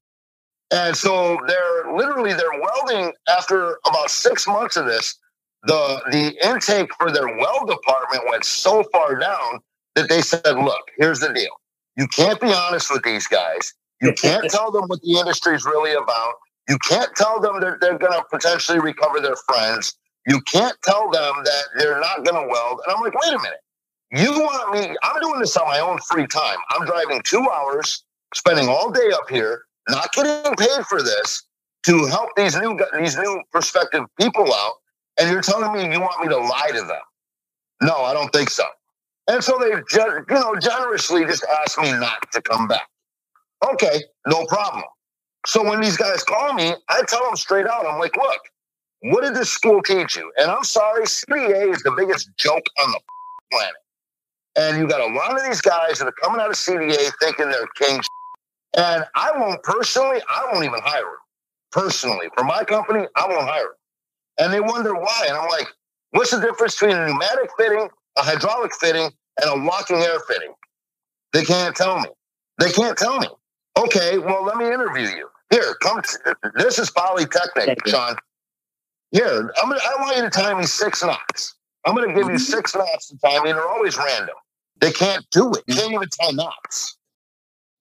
And 0.72 0.96
so 0.96 1.38
they're 1.48 1.96
literally 1.96 2.34
they're 2.34 2.60
welding 2.60 3.14
after 3.30 3.80
about 3.88 4.10
six 4.12 4.46
months 4.46 4.76
of 4.76 4.86
this. 4.86 5.16
The 5.64 6.02
the 6.12 6.48
intake 6.48 6.94
for 6.96 7.12
their 7.12 7.28
weld 7.38 7.70
department 7.70 8.24
went 8.30 8.44
so 8.46 8.84
far 8.92 9.16
down 9.18 9.62
that 9.96 10.10
they 10.10 10.22
said, 10.22 10.42
look, 10.46 10.92
here's 10.98 11.20
the 11.20 11.34
deal. 11.34 11.52
You 11.98 12.08
can't 12.08 12.40
be 12.40 12.54
honest 12.54 12.92
with 12.92 13.04
these 13.04 13.28
guys. 13.28 13.74
You 14.02 14.14
can't 14.14 14.44
tell 14.50 14.72
them 14.72 14.86
what 14.88 15.02
the 15.02 15.20
industry 15.20 15.56
is 15.56 15.66
really 15.66 15.94
about. 15.94 16.34
You 16.68 16.78
can't 16.78 17.14
tell 17.16 17.40
them 17.40 17.60
that 17.62 17.82
they're 17.82 17.98
going 17.98 18.14
to 18.14 18.24
potentially 18.32 18.80
recover 18.80 19.20
their 19.20 19.36
friends. 19.48 19.98
You 20.28 20.40
can't 20.42 20.78
tell 20.84 21.10
them 21.10 21.34
that 21.44 21.64
they're 21.78 22.00
not 22.00 22.24
going 22.24 22.42
to 22.42 22.48
weld. 22.48 22.82
And 22.86 22.96
I'm 22.96 23.02
like, 23.02 23.20
wait 23.20 23.34
a 23.34 23.40
minute. 23.40 23.60
You 24.12 24.32
want 24.40 24.74
me? 24.74 24.96
I'm 25.04 25.22
doing 25.22 25.40
this 25.40 25.56
on 25.58 25.68
my 25.68 25.80
own 25.80 26.00
free 26.00 26.28
time. 26.28 26.58
I'm 26.72 26.86
driving 26.86 27.22
two 27.24 27.48
hours, 27.50 28.04
spending 28.34 28.68
all 28.68 28.92
day 28.92 29.12
up 29.14 29.30
here, 29.30 29.64
not 29.88 30.12
getting 30.14 30.56
paid 30.56 30.86
for 30.88 31.02
this 31.02 31.44
to 31.86 32.06
help 32.08 32.30
these 32.36 32.56
new 32.56 32.80
these 32.98 33.18
new 33.18 33.42
prospective 33.52 34.04
people 34.20 34.52
out. 34.54 34.74
And 35.20 35.30
you're 35.30 35.42
telling 35.42 35.74
me 35.74 35.94
you 35.94 36.00
want 36.00 36.22
me 36.22 36.30
to 36.30 36.38
lie 36.38 36.72
to 36.74 36.82
them? 36.82 37.02
No, 37.82 37.98
I 37.98 38.14
don't 38.14 38.32
think 38.32 38.50
so. 38.50 38.64
And 39.30 39.44
so 39.44 39.60
they, 39.60 39.68
you 39.68 40.24
know, 40.32 40.56
generously 40.56 41.24
just 41.24 41.46
asked 41.62 41.78
me 41.78 41.92
not 41.92 42.32
to 42.32 42.42
come 42.42 42.68
back. 42.68 42.90
Okay, 43.72 44.02
no 44.26 44.44
problem. 44.48 44.84
So 45.46 45.64
when 45.64 45.82
these 45.82 45.98
guys 45.98 46.24
call 46.24 46.54
me, 46.54 46.74
I 46.90 47.04
tell 47.08 47.24
them 47.26 47.36
straight 47.36 47.68
out, 47.68 47.86
I'm 47.86 48.00
like, 48.00 48.18
look, 48.18 48.40
what 49.04 49.22
did 49.22 49.36
this 49.36 49.52
school 49.52 49.84
teach 49.84 50.18
you? 50.18 50.32
And 50.38 50.50
I'm 50.50 50.64
sorry, 50.64 51.06
CDA 51.06 51.72
is 51.72 51.84
the 51.84 51.92
biggest 51.96 52.32
joke 52.38 52.66
on 52.84 52.92
the 52.92 53.00
planet. 53.52 53.76
And 54.56 54.78
you 54.80 54.88
got 54.88 55.00
a 55.00 55.14
lot 55.14 55.38
of 55.38 55.44
these 55.46 55.62
guys 55.62 56.00
that 56.00 56.08
are 56.08 56.16
coming 56.24 56.42
out 56.42 56.50
of 56.50 56.56
CDA 56.56 57.12
thinking 57.22 57.52
they're 57.52 57.68
king. 57.78 58.02
And 58.76 59.06
I 59.16 59.32
won't 59.36 59.62
personally, 59.62 60.22
I 60.28 60.50
won't 60.52 60.66
even 60.66 60.80
hire 60.84 61.02
them. 61.04 61.14
Personally, 61.72 62.30
for 62.36 62.44
my 62.44 62.64
company, 62.64 63.06
I 63.16 63.28
won't 63.28 63.48
hire 63.48 63.62
them. 63.62 63.72
And 64.40 64.54
they 64.54 64.60
wonder 64.60 64.96
why. 64.96 65.26
And 65.28 65.38
I'm 65.38 65.48
like, 65.50 65.68
what's 66.12 66.32
the 66.32 66.42
difference 66.42 66.80
between 66.80 66.98
a 66.98 67.06
pneumatic 67.06 67.52
fitting, 67.58 67.90
a 68.18 68.22
hydraulic 68.24 68.72
fitting, 68.80 69.10
and 69.42 69.50
a 69.50 69.56
locking 69.56 69.98
air 69.98 70.20
fitting? 70.28 70.54
They 71.34 71.44
can't 71.44 71.76
tell 71.76 72.00
me. 72.00 72.10
They 72.60 72.72
can't 72.72 72.98
tell 72.98 73.20
me. 73.20 73.28
Okay, 73.78 74.18
well, 74.18 74.44
let 74.44 74.58
me 74.58 74.66
interview 74.66 75.08
you. 75.08 75.30
Here, 75.52 75.76
come. 75.82 76.02
t- 76.02 76.18
this 76.58 76.78
is 76.80 76.92
Polytechnic. 76.92 77.78
Shawn. 77.88 78.16
Here, 79.12 79.52
I'm 79.62 79.70
gonna, 79.70 79.80
I 79.84 80.02
want 80.02 80.18
you 80.18 80.24
to 80.24 80.30
time 80.30 80.58
me 80.60 80.66
six 80.66 81.04
knots. 81.04 81.56
I'm 81.86 81.96
going 81.96 82.08
to 82.10 82.14
give 82.14 82.26
you 82.26 82.34
Mm-hmm. 82.34 82.38
six 82.38 82.76
knots 82.76 83.08
to 83.08 83.18
time 83.20 83.44
me, 83.44 83.50
and 83.52 83.58
they're 83.58 83.68
always 83.68 83.98
random. 83.98 84.36
They 84.82 84.92
can't 84.92 85.26
do 85.32 85.52
it. 85.54 85.64
They 85.68 85.76
can't 85.76 85.94
even 85.94 86.08
tie 86.10 86.32
knots. 86.32 86.98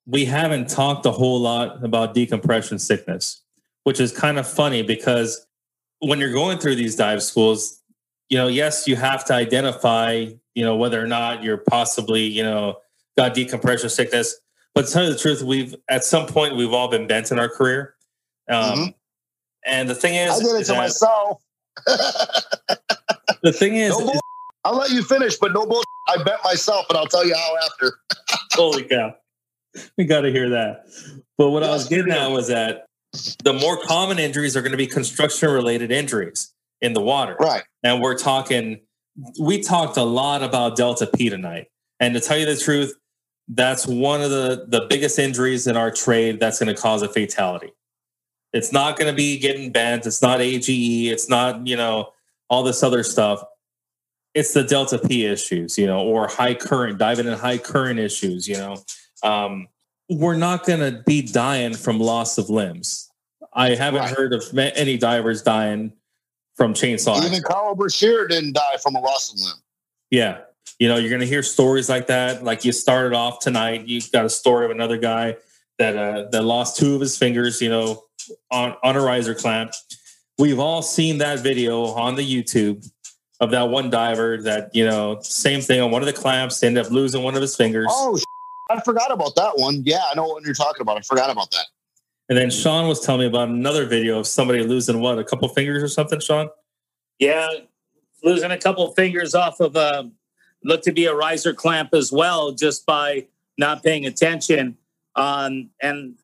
we 0.06 0.24
haven't 0.24 0.68
talked 0.70 1.04
a 1.04 1.10
whole 1.10 1.40
lot 1.40 1.84
about 1.84 2.14
decompression 2.14 2.78
sickness, 2.78 3.42
which 3.84 4.00
is 4.00 4.16
kind 4.16 4.38
of 4.38 4.48
funny 4.48 4.82
because 4.82 5.46
when 6.00 6.18
you're 6.18 6.32
going 6.32 6.58
through 6.58 6.76
these 6.76 6.96
dive 6.96 7.22
schools, 7.22 7.77
you 8.28 8.36
know, 8.38 8.48
yes, 8.48 8.86
you 8.86 8.96
have 8.96 9.24
to 9.26 9.34
identify, 9.34 10.26
you 10.54 10.64
know, 10.64 10.76
whether 10.76 11.02
or 11.02 11.06
not 11.06 11.42
you're 11.42 11.56
possibly, 11.58 12.22
you 12.22 12.42
know, 12.42 12.78
got 13.16 13.34
decompression 13.34 13.88
sickness. 13.88 14.38
But 14.74 14.86
to 14.86 14.92
tell 14.92 15.04
you 15.04 15.12
the 15.12 15.18
truth, 15.18 15.42
we've 15.42 15.74
at 15.88 16.04
some 16.04 16.26
point 16.26 16.56
we've 16.56 16.72
all 16.72 16.88
been 16.88 17.06
bent 17.06 17.32
in 17.32 17.38
our 17.38 17.48
career. 17.48 17.94
Um, 18.48 18.78
Mhm. 18.78 18.94
And 19.66 19.90
the 19.90 19.94
thing 19.94 20.14
is, 20.14 20.30
I 20.30 20.38
did 20.42 20.60
it 20.60 20.64
to 20.66 20.74
myself. 20.74 21.42
the 23.42 23.52
thing 23.52 23.76
is, 23.76 23.90
no 23.98 24.04
bull- 24.06 24.20
I'll 24.64 24.76
let 24.76 24.90
you 24.90 25.02
finish, 25.02 25.36
but 25.36 25.52
no 25.52 25.66
bull. 25.66 25.82
I 26.08 26.22
bet 26.22 26.38
myself, 26.44 26.86
and 26.88 26.96
I'll 26.98 27.06
tell 27.06 27.26
you 27.26 27.34
how 27.34 27.56
after. 27.66 27.98
Holy 28.52 28.84
cow. 28.84 29.14
We 29.96 30.04
got 30.04 30.22
to 30.22 30.30
hear 30.32 30.48
that. 30.50 30.86
But 31.36 31.50
what 31.50 31.62
I 31.62 31.70
was 31.70 31.88
getting 31.88 32.12
at 32.12 32.28
was 32.30 32.48
that 32.48 32.86
the 33.44 33.52
more 33.52 33.78
common 33.82 34.18
injuries 34.18 34.56
are 34.56 34.62
going 34.62 34.72
to 34.72 34.78
be 34.78 34.86
construction 34.86 35.50
related 35.50 35.90
injuries 35.92 36.52
in 36.80 36.92
the 36.92 37.00
water. 37.00 37.36
Right. 37.40 37.62
And 37.82 38.00
we're 38.02 38.16
talking, 38.18 38.80
we 39.40 39.62
talked 39.62 39.96
a 39.96 40.02
lot 40.04 40.42
about 40.42 40.76
Delta 40.76 41.06
P 41.06 41.28
tonight. 41.28 41.68
And 42.00 42.14
to 42.14 42.20
tell 42.20 42.36
you 42.38 42.46
the 42.46 42.56
truth, 42.56 42.94
that's 43.48 43.86
one 43.86 44.20
of 44.22 44.30
the, 44.30 44.66
the 44.68 44.86
biggest 44.88 45.18
injuries 45.18 45.66
in 45.66 45.76
our 45.76 45.90
trade 45.90 46.38
that's 46.40 46.58
going 46.60 46.74
to 46.74 46.80
cause 46.80 47.02
a 47.02 47.08
fatality. 47.08 47.72
It's 48.52 48.72
not 48.72 48.98
going 48.98 49.10
to 49.10 49.16
be 49.16 49.38
getting 49.38 49.72
bent. 49.72 50.06
It's 50.06 50.22
not 50.22 50.40
AGE. 50.40 50.68
It's 51.10 51.28
not, 51.28 51.66
you 51.66 51.76
know, 51.76 52.10
all 52.50 52.62
this 52.62 52.82
other 52.82 53.02
stuff. 53.02 53.42
it's 54.34 54.52
the 54.54 54.62
delta 54.62 54.98
P 54.98 55.24
issues, 55.26 55.76
you 55.78 55.86
know, 55.86 56.00
or 56.00 56.28
high 56.28 56.54
current 56.54 56.98
diving 56.98 57.26
in 57.26 57.32
high 57.38 57.58
current 57.58 57.98
issues, 57.98 58.46
you 58.46 58.56
know. 58.56 58.76
Um, 59.22 59.68
we're 60.08 60.36
not 60.36 60.64
going 60.64 60.80
to 60.80 61.02
be 61.04 61.22
dying 61.22 61.74
from 61.74 61.98
loss 61.98 62.38
of 62.38 62.48
limbs. 62.48 63.10
I 63.52 63.70
haven't 63.74 64.00
Right. 64.00 64.14
heard 64.16 64.32
of 64.32 64.44
any 64.56 64.96
divers 64.96 65.42
dying 65.42 65.92
from 66.59 66.74
chainsaw. 66.74 67.24
Even 67.24 67.40
Carl 67.42 67.74
Brashear 67.76 68.26
didn't 68.26 68.52
die 68.52 68.76
from 68.82 68.96
a 68.96 68.98
of 68.98 69.04
limb. 69.36 69.52
Yeah. 70.11 70.40
You 70.80 70.88
know, 70.88 70.96
you're 70.96 71.09
going 71.09 71.20
to 71.20 71.26
hear 71.26 71.42
stories 71.42 71.88
like 71.88 72.09
that. 72.09 72.44
Like 72.44 72.64
you 72.64 72.72
started 72.72 73.14
off 73.14 73.38
tonight, 73.38 73.86
you 73.86 74.02
got 74.12 74.26
a 74.26 74.28
story 74.28 74.64
of 74.64 74.72
another 74.72 74.98
guy 74.98 75.36
that 75.78 75.96
uh, 75.96 76.28
that 76.30 76.42
lost 76.42 76.76
two 76.76 76.96
of 76.96 77.00
his 77.00 77.16
fingers, 77.16 77.62
you 77.62 77.70
know, 77.70 78.04
on, 78.50 78.74
on 78.82 78.96
a 78.96 79.00
riser 79.00 79.34
clamp. 79.34 79.72
We've 80.36 80.59
all 80.59 80.82
seen 80.82 81.18
that 81.18 81.40
video 81.40 81.84
on 81.84 82.16
the 82.16 82.22
YouTube 82.22 82.88
of 83.40 83.52
that 83.52 83.68
one 83.68 83.88
diver 83.88 84.42
that, 84.42 84.74
you 84.74 84.84
know, 84.84 85.18
same 85.22 85.61
thing 85.61 85.80
on 85.80 85.92
one 85.92 86.02
of 86.02 86.06
the 86.06 86.12
clamps, 86.12 86.62
ended 86.62 86.84
up 86.84 86.92
losing 86.92 87.22
one 87.22 87.36
of 87.36 87.40
his 87.40 87.54
fingers. 87.54 87.86
Oh, 87.88 88.18
I 88.68 88.80
forgot 88.80 89.12
about 89.12 89.36
that 89.36 89.52
one. 89.56 89.82
Yeah, 89.86 90.02
I 90.11 90.14
know 90.16 90.24
what 90.24 90.44
you're 90.44 90.54
talking 90.54 90.82
about. 90.82 90.96
I 90.96 91.02
forgot 91.02 91.30
about 91.30 91.52
that. 91.52 91.66
And 92.28 92.36
then 92.36 92.50
Shawn 92.50 92.88
was 92.88 93.00
telling 93.00 93.22
me 93.22 93.26
about 93.26 93.48
another 93.48 93.86
video 93.86 94.18
of 94.18 94.26
somebody 94.26 94.62
losing 94.62 95.00
what, 95.00 95.18
a 95.18 95.24
couple 95.24 95.48
fingers 95.48 95.82
or 95.82 95.88
something, 95.88 96.20
Shawn? 96.20 96.50
Yeah, 97.18 97.48
losing 98.22 98.50
a 98.50 98.58
couple 98.58 98.92
fingers 98.94 99.34
off 99.34 99.60
of 99.60 99.76
a 99.76 100.10
looked 100.64 100.84
to 100.84 100.92
be 100.92 101.06
a 101.06 101.14
riser 101.14 101.54
clamp 101.54 101.94
as 101.94 102.12
well, 102.12 102.52
just 102.52 102.84
by 102.84 103.26
not 103.56 103.82
paying 103.82 104.06
attention. 104.06 104.76
Um, 105.14 105.70
and 105.80 106.14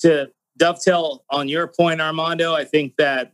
to 0.00 0.30
dovetail 0.56 1.24
on 1.30 1.48
your 1.48 1.66
point, 1.66 2.00
Armando, 2.00 2.54
I 2.54 2.64
think 2.64 2.96
that 2.96 3.32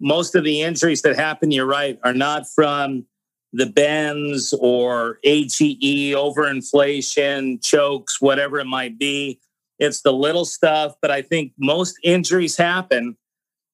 most 0.00 0.34
of 0.34 0.44
the 0.44 0.62
injuries 0.62 1.02
that 1.02 1.16
happen, 1.16 1.50
you're 1.50 1.66
right, 1.66 1.98
are 2.04 2.14
not 2.14 2.48
from 2.48 3.06
the 3.52 3.66
bends 3.66 4.52
or 4.60 5.18
AGE, 5.24 6.14
overinflation, 6.14 7.64
chokes, 7.64 8.20
whatever 8.20 8.58
it 8.58 8.66
might 8.66 8.98
be. 8.98 9.40
It's 9.78 10.02
the 10.02 10.12
little 10.12 10.44
stuff, 10.44 10.96
but 11.00 11.10
I 11.10 11.22
think 11.22 11.52
most 11.58 11.96
injuries 12.02 12.56
happen, 12.56 13.16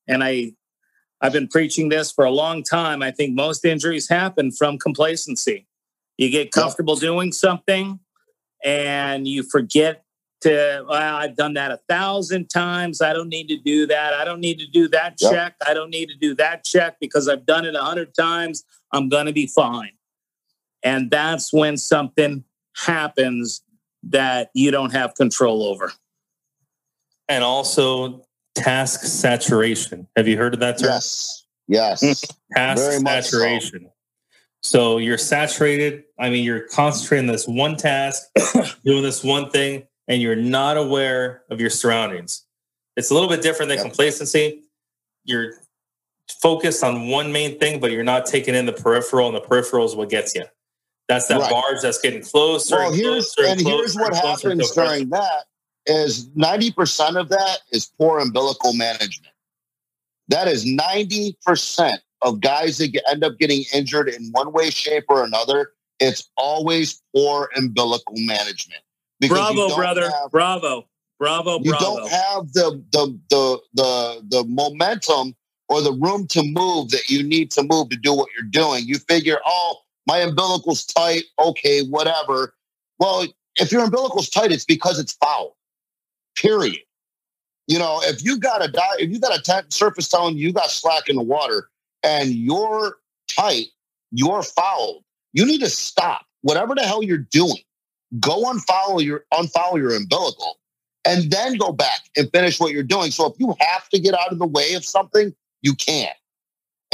and 0.07 0.23
I 0.23 0.53
I've 1.21 1.33
been 1.33 1.49
preaching 1.49 1.89
this 1.89 2.13
for 2.13 2.27
a 2.27 2.31
long 2.31 2.63
time. 2.63 3.03
I 3.03 3.11
think 3.11 3.35
most 3.35 3.65
injuries 3.65 4.09
happen 4.09 4.51
from 4.51 4.79
complacency. 4.79 5.67
You 6.19 6.29
get 6.31 6.53
comfortable 6.53 6.97
doing 6.97 7.33
something 7.33 7.99
and 8.63 9.27
you 9.27 9.43
forget 9.43 10.05
to, 10.43 10.85
well, 10.87 11.17
I've 11.17 11.35
done 11.35 11.55
that 11.55 11.71
a 11.71 11.81
thousand 11.89 12.49
times. 12.51 13.01
I 13.01 13.15
don't 13.15 13.31
need 13.31 13.49
to 13.49 13.57
do 13.57 13.87
that. 13.87 14.13
I 14.13 14.27
don't 14.27 14.41
need 14.41 14.59
to 14.59 14.67
do 14.67 14.87
that 14.89 15.17
check. 15.19 15.55
I 15.67 15.73
don't 15.73 15.89
need 15.89 16.11
to 16.11 16.17
do 16.17 16.35
that 16.35 16.65
check 16.65 16.97
because 17.01 17.27
I've 17.27 17.47
done 17.47 17.65
it 17.65 17.75
a 17.75 17.83
hundred 17.83 18.15
times. 18.15 18.63
I'm 18.93 19.09
going 19.09 19.25
to 19.25 19.33
be 19.33 19.47
fine. 19.47 19.93
And 20.83 21.11
that's 21.11 21.53
when 21.55 21.79
something 21.79 22.45
happens 22.85 23.63
that 24.11 24.51
you 24.55 24.71
don't 24.71 24.93
have 24.93 25.15
control 25.15 25.63
over. 25.65 25.93
And 27.29 27.43
also 27.43 28.25
task 28.55 29.01
saturation. 29.03 30.07
Have 30.17 30.29
you 30.29 30.37
heard 30.37 30.55
of 30.55 30.61
that 30.61 30.79
term? 30.79 30.91
Yes. 30.91 31.47
Yes. 31.69 32.01
Hmm. 32.01 32.13
task 32.55 32.83
Very 32.83 33.01
much 33.03 33.25
so. 33.25 33.39
saturation. 33.39 33.91
So. 34.63 34.99
you're 34.99 35.19
saturated. 35.19 36.05
I 36.19 36.31
mean, 36.31 36.45
you're 36.45 36.69
concentrating 36.69 37.27
this 37.27 37.47
one 37.49 37.77
task, 37.77 38.23
doing 38.85 39.03
this 39.03 39.25
one 39.25 39.51
thing, 39.51 39.85
and 40.09 40.21
you're 40.21 40.37
not 40.37 40.77
aware 40.77 41.43
of 41.51 41.61
your 41.61 41.71
surroundings. 41.71 42.45
It's 42.97 43.11
a 43.11 43.15
little 43.15 43.29
bit 43.29 43.43
different 43.43 43.69
than 43.71 43.79
Yep. 43.79 43.87
complacency. 43.87 44.63
You're 45.25 45.55
focused 46.41 46.85
on 46.85 47.09
one 47.09 47.33
main 47.33 47.59
thing, 47.59 47.81
but 47.81 47.91
you're 47.91 48.05
not 48.05 48.27
taking 48.27 48.55
in 48.55 48.67
the 48.67 48.73
peripheral, 48.73 49.27
and 49.29 49.37
the 49.37 49.41
peripheral 49.41 49.85
is 49.87 49.95
what 49.97 50.11
gets 50.11 50.35
you. 50.35 50.45
That's 51.09 51.27
that 51.29 51.41
Right. 51.41 51.51
barge 51.51 51.83
that's 51.83 52.01
getting 52.01 52.23
closer. 52.23 52.77
well, 52.77 52.87
and 52.89 52.97
here's 52.97 53.33
closer 53.35 53.51
and 53.51 53.61
here's 53.61 53.93
closer 53.95 54.01
what 54.01 54.17
and 54.17 54.27
happens 54.27 54.71
during 54.73 55.11
that 55.11 55.45
is 55.87 56.29
90% 56.35 57.17
of 57.17 57.29
that 57.29 57.59
is 57.73 57.87
poor 57.99 58.19
umbilical 58.21 58.73
management. 58.73 59.33
That 60.29 60.49
is 60.49 60.65
90% 60.65 61.99
of 62.23 62.41
guys 62.41 62.79
that 62.79 63.03
end 63.11 63.23
up 63.23 63.39
getting 63.39 63.65
injured 63.75 64.09
in 64.09 64.31
one 64.33 64.53
way, 64.53 64.71
shape, 64.71 65.05
or 65.09 65.25
another. 65.25 65.73
It's 66.01 66.31
always 66.37 67.03
poor 67.15 67.51
umbilical 67.57 68.15
management. 68.17 68.81
Because 69.21 69.39
Bravo, 69.55 69.77
brother. 69.77 70.11
have- 70.11 70.31
bravo. 70.31 70.89
Bravo, 71.19 71.61
you 71.61 71.71
bravo. 71.71 71.85
don't 72.01 72.11
have 72.11 72.53
the, 72.55 72.83
the 72.93 73.19
the 73.31 73.61
the 73.75 74.25
the 74.31 74.45
momentum 74.45 75.35
or 75.69 75.81
the 75.81 75.93
room 75.93 76.27
to 76.27 76.43
move 76.43 76.91
that 76.91 77.09
you 77.09 77.23
need 77.23 77.51
to 77.53 77.63
move 77.63 77.89
to 77.91 77.97
do 77.97 78.13
what 78.13 78.29
you're 78.37 78.49
doing. 78.51 78.85
You 78.87 78.99
figure, 78.99 79.39
oh, 79.47 79.77
my 80.07 80.21
umbilical's 80.21 80.85
tight. 80.85 81.25
Okay, 81.39 81.83
whatever. 81.83 82.55
Well, 82.99 83.27
if 83.57 83.73
your 83.73 83.85
umbilical's 83.85 84.29
tight, 84.29 84.53
it's 84.53 84.65
because 84.65 84.99
it's 84.99 85.13
foul. 85.15 85.57
Period. 86.37 86.81
You 87.67 87.79
know, 87.79 88.01
if 88.03 88.23
you 88.23 88.39
got 88.39 88.65
a 88.65 88.69
di- 88.71 88.97
if 88.99 89.11
you 89.11 89.19
got 89.19 89.39
a 89.39 89.43
t- 89.43 89.69
surface 89.71 90.09
telling 90.09 90.37
you 90.37 90.53
got 90.53 90.71
slack 90.71 91.09
in 91.09 91.17
the 91.17 91.23
water 91.23 91.71
and 92.03 92.31
you're 92.31 92.97
tight, 93.29 93.67
you're 94.11 94.43
fouled. 94.43 95.03
You 95.33 95.47
need 95.47 95.61
to 95.61 95.71
stop 95.71 96.27
whatever 96.43 96.75
the 96.75 96.83
hell 96.83 97.03
you're 97.03 97.19
doing. 97.19 97.63
Go 98.21 98.45
unfollow 98.45 99.03
your 99.03 99.25
unfollow 99.33 99.77
your 99.77 99.95
umbilical 99.95 100.59
and 101.05 101.31
then 101.31 101.57
go 101.57 101.73
back 101.73 102.01
and 102.17 102.31
finish 102.33 102.61
what 102.61 102.73
you're 102.73 102.83
doing. 102.83 103.11
So 103.11 103.27
if 103.27 103.35
you 103.39 103.55
have 103.61 103.89
to 103.89 103.99
get 103.99 104.15
out 104.15 104.31
of 104.33 104.39
the 104.39 104.47
way 104.47 104.75
of 104.75 104.85
something, 104.85 105.35
you 105.63 105.75
can. 105.75 106.11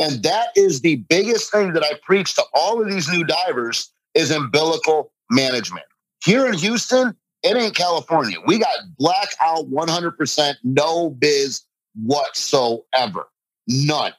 And 0.00 0.22
that 0.22 0.48
is 0.56 0.80
the 0.80 0.96
biggest 1.10 1.52
thing 1.52 1.74
that 1.74 1.84
I 1.84 1.92
preach 2.02 2.34
to 2.34 2.42
all 2.54 2.80
of 2.80 2.88
these 2.88 3.08
new 3.10 3.22
divers 3.22 3.92
is 4.14 4.30
umbilical 4.30 5.12
management. 5.30 5.84
Here 6.24 6.46
in 6.46 6.54
Houston, 6.54 7.14
it 7.42 7.56
ain't 7.56 7.76
California. 7.76 8.38
We 8.46 8.58
got 8.58 8.76
blackout 8.98 9.70
100%, 9.70 10.54
no 10.64 11.16
vis 11.20 11.64
whatsoever. 12.02 13.28
None. 13.68 14.12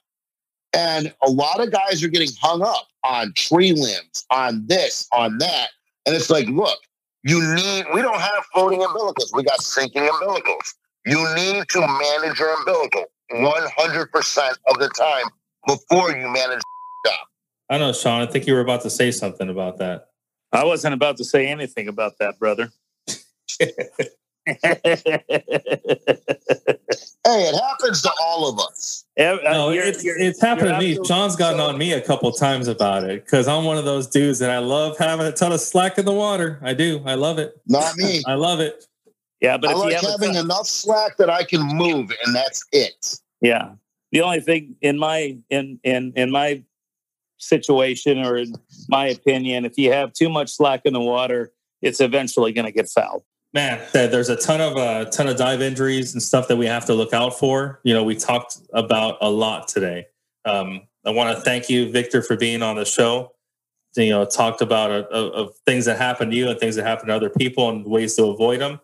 And 0.73 1.13
a 1.23 1.29
lot 1.29 1.59
of 1.59 1.71
guys 1.71 2.03
are 2.03 2.07
getting 2.07 2.29
hung 2.39 2.61
up 2.61 2.87
on 3.03 3.33
tree 3.35 3.73
limbs, 3.73 4.25
on 4.29 4.65
this, 4.67 5.07
on 5.11 5.39
that. 5.39 5.69
And 6.05 6.15
it's 6.15 6.29
like, 6.29 6.47
look, 6.47 6.77
you 7.23 7.41
need, 7.55 7.85
we 7.93 8.03
don't 8.03 8.19
have 8.19 8.45
floating 8.53 8.81
umbilicals. 8.81 9.33
We 9.33 9.43
got 9.43 9.61
sinking 9.61 10.03
umbilicals. 10.03 10.75
You 11.07 11.17
need 11.35 11.67
to 11.69 11.79
manage 11.79 12.39
your 12.39 12.53
umbilical 12.53 13.05
100% 13.31 14.49
of 14.67 14.79
the 14.79 14.89
time 14.89 15.25
before 15.67 16.11
you 16.11 16.27
manage. 16.29 16.61
I 17.69 17.77
don't 17.77 17.87
know, 17.87 17.93
Shawn. 17.93 18.21
I 18.21 18.25
think 18.25 18.47
you 18.47 18.53
were 18.53 18.59
about 18.59 18.81
to 18.81 18.89
say 18.89 19.11
something 19.11 19.47
about 19.49 19.77
that. 19.77 20.07
I 20.51 20.65
wasn't 20.65 20.93
about 20.93 21.15
to 21.17 21.23
say 21.23 21.47
anything 21.47 21.87
about 21.87 22.13
that, 22.19 22.37
brother. 22.39 22.69
Hey, 27.23 27.43
it 27.47 27.55
happens 27.61 28.01
to 28.01 28.11
all 28.21 28.49
of 28.49 28.59
us. 28.59 29.05
No, 29.17 29.69
you're- 29.69 29.87
it's, 29.87 30.03
you're- 30.03 30.19
it's 30.19 30.41
happened 30.41 30.69
to 30.69 30.79
me. 30.79 30.91
absolutely- 30.97 31.07
Shawn's 31.07 31.35
gotten 31.35 31.59
so- 31.59 31.67
on 31.67 31.77
me 31.77 31.93
a 31.93 32.01
couple 32.01 32.31
times 32.31 32.67
about 32.67 33.03
it 33.03 33.23
because 33.23 33.47
I'm 33.47 33.63
one 33.63 33.77
of 33.77 33.85
those 33.85 34.07
dudes 34.07 34.39
that 34.39 34.49
I 34.49 34.57
love 34.57 34.97
having 34.97 35.27
a 35.27 35.31
ton 35.31 35.51
of 35.51 35.61
slack 35.61 35.97
in 35.99 36.05
the 36.05 36.11
water. 36.11 36.59
I 36.63 36.73
do. 36.73 37.01
I 37.05 37.13
love 37.13 37.37
it. 37.37 37.53
Not 37.67 37.95
me. 37.95 38.23
I 38.27 38.33
love 38.33 38.59
it. 38.59 38.85
Yeah, 39.39 39.57
but 39.57 39.69
I 39.69 39.73
if 39.73 39.77
like 39.77 39.89
you 39.89 39.95
have 39.95 40.05
having 40.19 40.33
ton- 40.33 40.45
enough 40.45 40.65
slack 40.67 41.17
that 41.17 41.29
I 41.29 41.43
can 41.43 41.61
move, 41.61 42.11
and 42.25 42.35
that's 42.35 42.65
it. 42.71 43.17
Yeah. 43.39 43.73
The 44.11 44.21
only 44.21 44.41
thing 44.41 44.75
in 44.81 44.97
my 44.97 45.37
in 45.49 45.79
in 45.83 46.13
in 46.15 46.31
my 46.31 46.63
situation 47.37 48.19
or 48.19 48.37
in 48.37 48.55
my 48.89 49.07
opinion, 49.07 49.65
if 49.65 49.77
you 49.77 49.91
have 49.91 50.13
too 50.13 50.29
much 50.29 50.51
slack 50.51 50.81
in 50.85 50.93
the 50.93 50.99
water, 50.99 51.51
it's 51.81 51.99
eventually 51.99 52.51
going 52.53 52.65
to 52.65 52.71
get 52.71 52.87
fouled. 52.89 53.23
Man, 53.53 53.85
there's 53.91 54.29
a 54.29 54.37
ton 54.37 54.61
of 54.61 54.77
uh, 54.77 55.05
ton 55.05 55.27
of 55.27 55.35
dive 55.35 55.61
injuries 55.61 56.13
and 56.13 56.23
stuff 56.23 56.47
that 56.47 56.55
we 56.55 56.65
have 56.67 56.85
to 56.85 56.93
look 56.93 57.13
out 57.13 57.37
for. 57.37 57.81
You 57.83 57.93
know, 57.93 58.03
we 58.03 58.15
talked 58.15 58.59
about 58.73 59.17
a 59.19 59.29
lot 59.29 59.67
today. 59.67 60.07
Um, 60.45 60.81
I 61.05 61.09
want 61.09 61.35
to 61.35 61.43
thank 61.43 61.69
you, 61.69 61.91
Victor, 61.91 62.21
for 62.21 62.37
being 62.37 62.61
on 62.61 62.77
the 62.77 62.85
show. 62.85 63.33
You 63.97 64.11
know, 64.11 64.23
talked 64.23 64.61
about 64.61 64.91
uh, 64.91 65.03
of, 65.11 65.33
of 65.33 65.55
things 65.65 65.83
that 65.85 65.97
happen 65.97 66.29
to 66.29 66.35
you 66.35 66.49
and 66.49 66.57
things 66.59 66.77
that 66.77 66.85
happen 66.85 67.07
to 67.07 67.15
other 67.15 67.29
people 67.29 67.69
and 67.69 67.85
ways 67.85 68.15
to 68.15 68.25
avoid 68.25 68.61
them. 68.61 68.79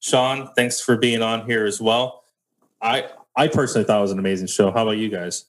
Shawn, 0.00 0.50
thanks 0.56 0.80
for 0.80 0.96
being 0.96 1.22
on 1.22 1.46
here 1.46 1.64
as 1.64 1.80
well. 1.80 2.24
I 2.82 3.08
I 3.38 3.46
personally 3.46 3.84
thought 3.84 3.98
it 3.98 4.02
was 4.02 4.10
an 4.10 4.18
amazing 4.18 4.48
show. 4.48 4.72
How 4.72 4.82
about 4.82 4.98
you 4.98 5.08
guys? 5.08 5.44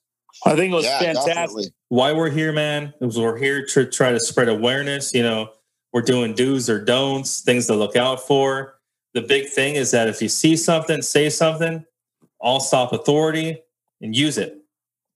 I 0.46 0.54
think 0.54 0.72
it 0.72 0.76
was 0.76 0.84
yeah, 0.84 1.00
fantastic. 1.00 1.34
definitely. 1.34 1.74
why 1.88 2.12
we're 2.12 2.30
here, 2.30 2.52
man, 2.52 2.94
is 3.00 3.18
we're 3.18 3.36
here 3.36 3.66
to 3.66 3.84
try 3.84 4.12
to 4.12 4.20
spread 4.20 4.48
awareness. 4.48 5.12
You 5.12 5.24
know, 5.24 5.50
we're 5.92 6.02
doing 6.02 6.34
do's 6.34 6.70
or 6.70 6.82
don'ts, 6.82 7.40
things 7.40 7.66
to 7.66 7.74
look 7.74 7.96
out 7.96 8.20
for. 8.20 8.76
The 9.14 9.22
big 9.22 9.48
thing 9.48 9.74
is 9.74 9.90
that 9.90 10.08
if 10.08 10.22
you 10.22 10.28
see 10.28 10.56
something, 10.56 11.02
say 11.02 11.28
something, 11.30 11.84
all 12.38 12.60
stop 12.60 12.92
authority 12.92 13.60
and 14.00 14.14
use 14.14 14.38
it. 14.38 14.56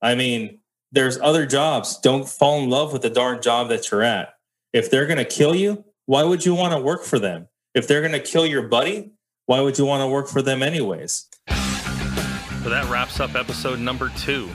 I 0.02 0.16
mean, 0.16 0.58
there's 0.90 1.16
other 1.20 1.46
jobs. 1.46 1.98
Don't 2.00 2.28
fall 2.28 2.60
in 2.60 2.70
love 2.70 2.92
with 2.92 3.02
the 3.02 3.10
darn 3.10 3.40
job 3.40 3.68
that 3.68 3.90
you're 3.90 4.02
at. 4.02 4.34
If 4.72 4.90
they're 4.90 5.06
going 5.06 5.18
to 5.18 5.24
kill 5.24 5.54
you, 5.54 5.84
why 6.06 6.24
would 6.24 6.44
you 6.44 6.56
want 6.56 6.74
to 6.74 6.80
work 6.80 7.04
for 7.04 7.20
them? 7.20 7.46
If 7.72 7.86
they're 7.86 8.00
going 8.00 8.12
to 8.12 8.20
kill 8.20 8.46
your 8.46 8.62
buddy, 8.62 9.12
why 9.46 9.60
would 9.60 9.78
you 9.78 9.84
want 9.84 10.02
to 10.02 10.08
work 10.08 10.28
for 10.28 10.42
them 10.42 10.60
anyways? 10.60 11.28
So 12.64 12.70
that 12.70 12.88
wraps 12.88 13.20
up 13.20 13.34
episode 13.34 13.78
number 13.78 14.10
two. 14.16 14.48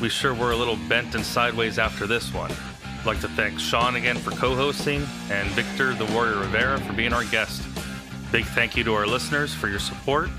We 0.00 0.08
sure 0.08 0.32
were 0.32 0.52
a 0.52 0.56
little 0.56 0.76
bent 0.88 1.16
and 1.16 1.24
sideways 1.24 1.80
after 1.80 2.06
this 2.06 2.32
one. 2.32 2.52
I'd 3.00 3.04
like 3.04 3.20
to 3.22 3.28
thank 3.30 3.58
Shawn 3.58 3.96
again 3.96 4.18
for 4.18 4.30
co 4.30 4.54
hosting 4.54 5.04
and 5.30 5.48
Victor 5.48 5.92
the 5.92 6.04
Warrior 6.12 6.38
Rivera 6.38 6.78
for 6.78 6.92
being 6.92 7.12
our 7.12 7.24
guest. 7.24 7.66
Big 8.30 8.44
thank 8.44 8.76
you 8.76 8.84
to 8.84 8.94
our 8.94 9.04
listeners 9.04 9.52
for 9.52 9.66
your 9.66 9.80
support. 9.80 10.30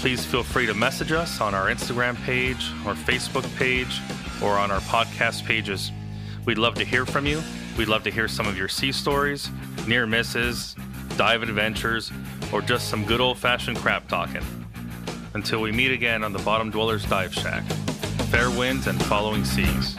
Please 0.00 0.26
feel 0.26 0.42
free 0.42 0.66
to 0.66 0.74
message 0.74 1.12
us 1.12 1.40
on 1.40 1.54
our 1.54 1.68
Instagram 1.68 2.14
page, 2.26 2.70
our 2.84 2.94
Facebook 2.94 3.50
page, 3.56 4.02
or 4.42 4.58
on 4.58 4.70
our 4.70 4.80
podcast 4.80 5.46
pages. 5.46 5.92
We'd 6.44 6.58
love 6.58 6.74
to 6.74 6.84
hear 6.84 7.06
from 7.06 7.24
you. 7.24 7.42
We'd 7.78 7.88
love 7.88 8.02
to 8.02 8.10
hear 8.10 8.28
some 8.28 8.46
of 8.46 8.58
your 8.58 8.68
sea 8.68 8.92
stories, 8.92 9.48
near 9.86 10.06
misses, 10.06 10.76
dive 11.16 11.42
adventures, 11.42 12.12
or 12.52 12.60
just 12.60 12.90
some 12.90 13.06
good 13.06 13.22
old 13.22 13.38
fashioned 13.38 13.78
crap 13.78 14.08
talking. 14.08 14.63
Until 15.34 15.60
we 15.60 15.72
meet 15.72 15.90
again 15.90 16.22
on 16.22 16.32
the 16.32 16.38
Bottom 16.38 16.70
Dwellers 16.70 17.04
Dive 17.06 17.34
Shack. 17.34 17.64
Fair 18.30 18.50
winds 18.50 18.86
and 18.86 19.02
following 19.06 19.44
seas. 19.44 19.96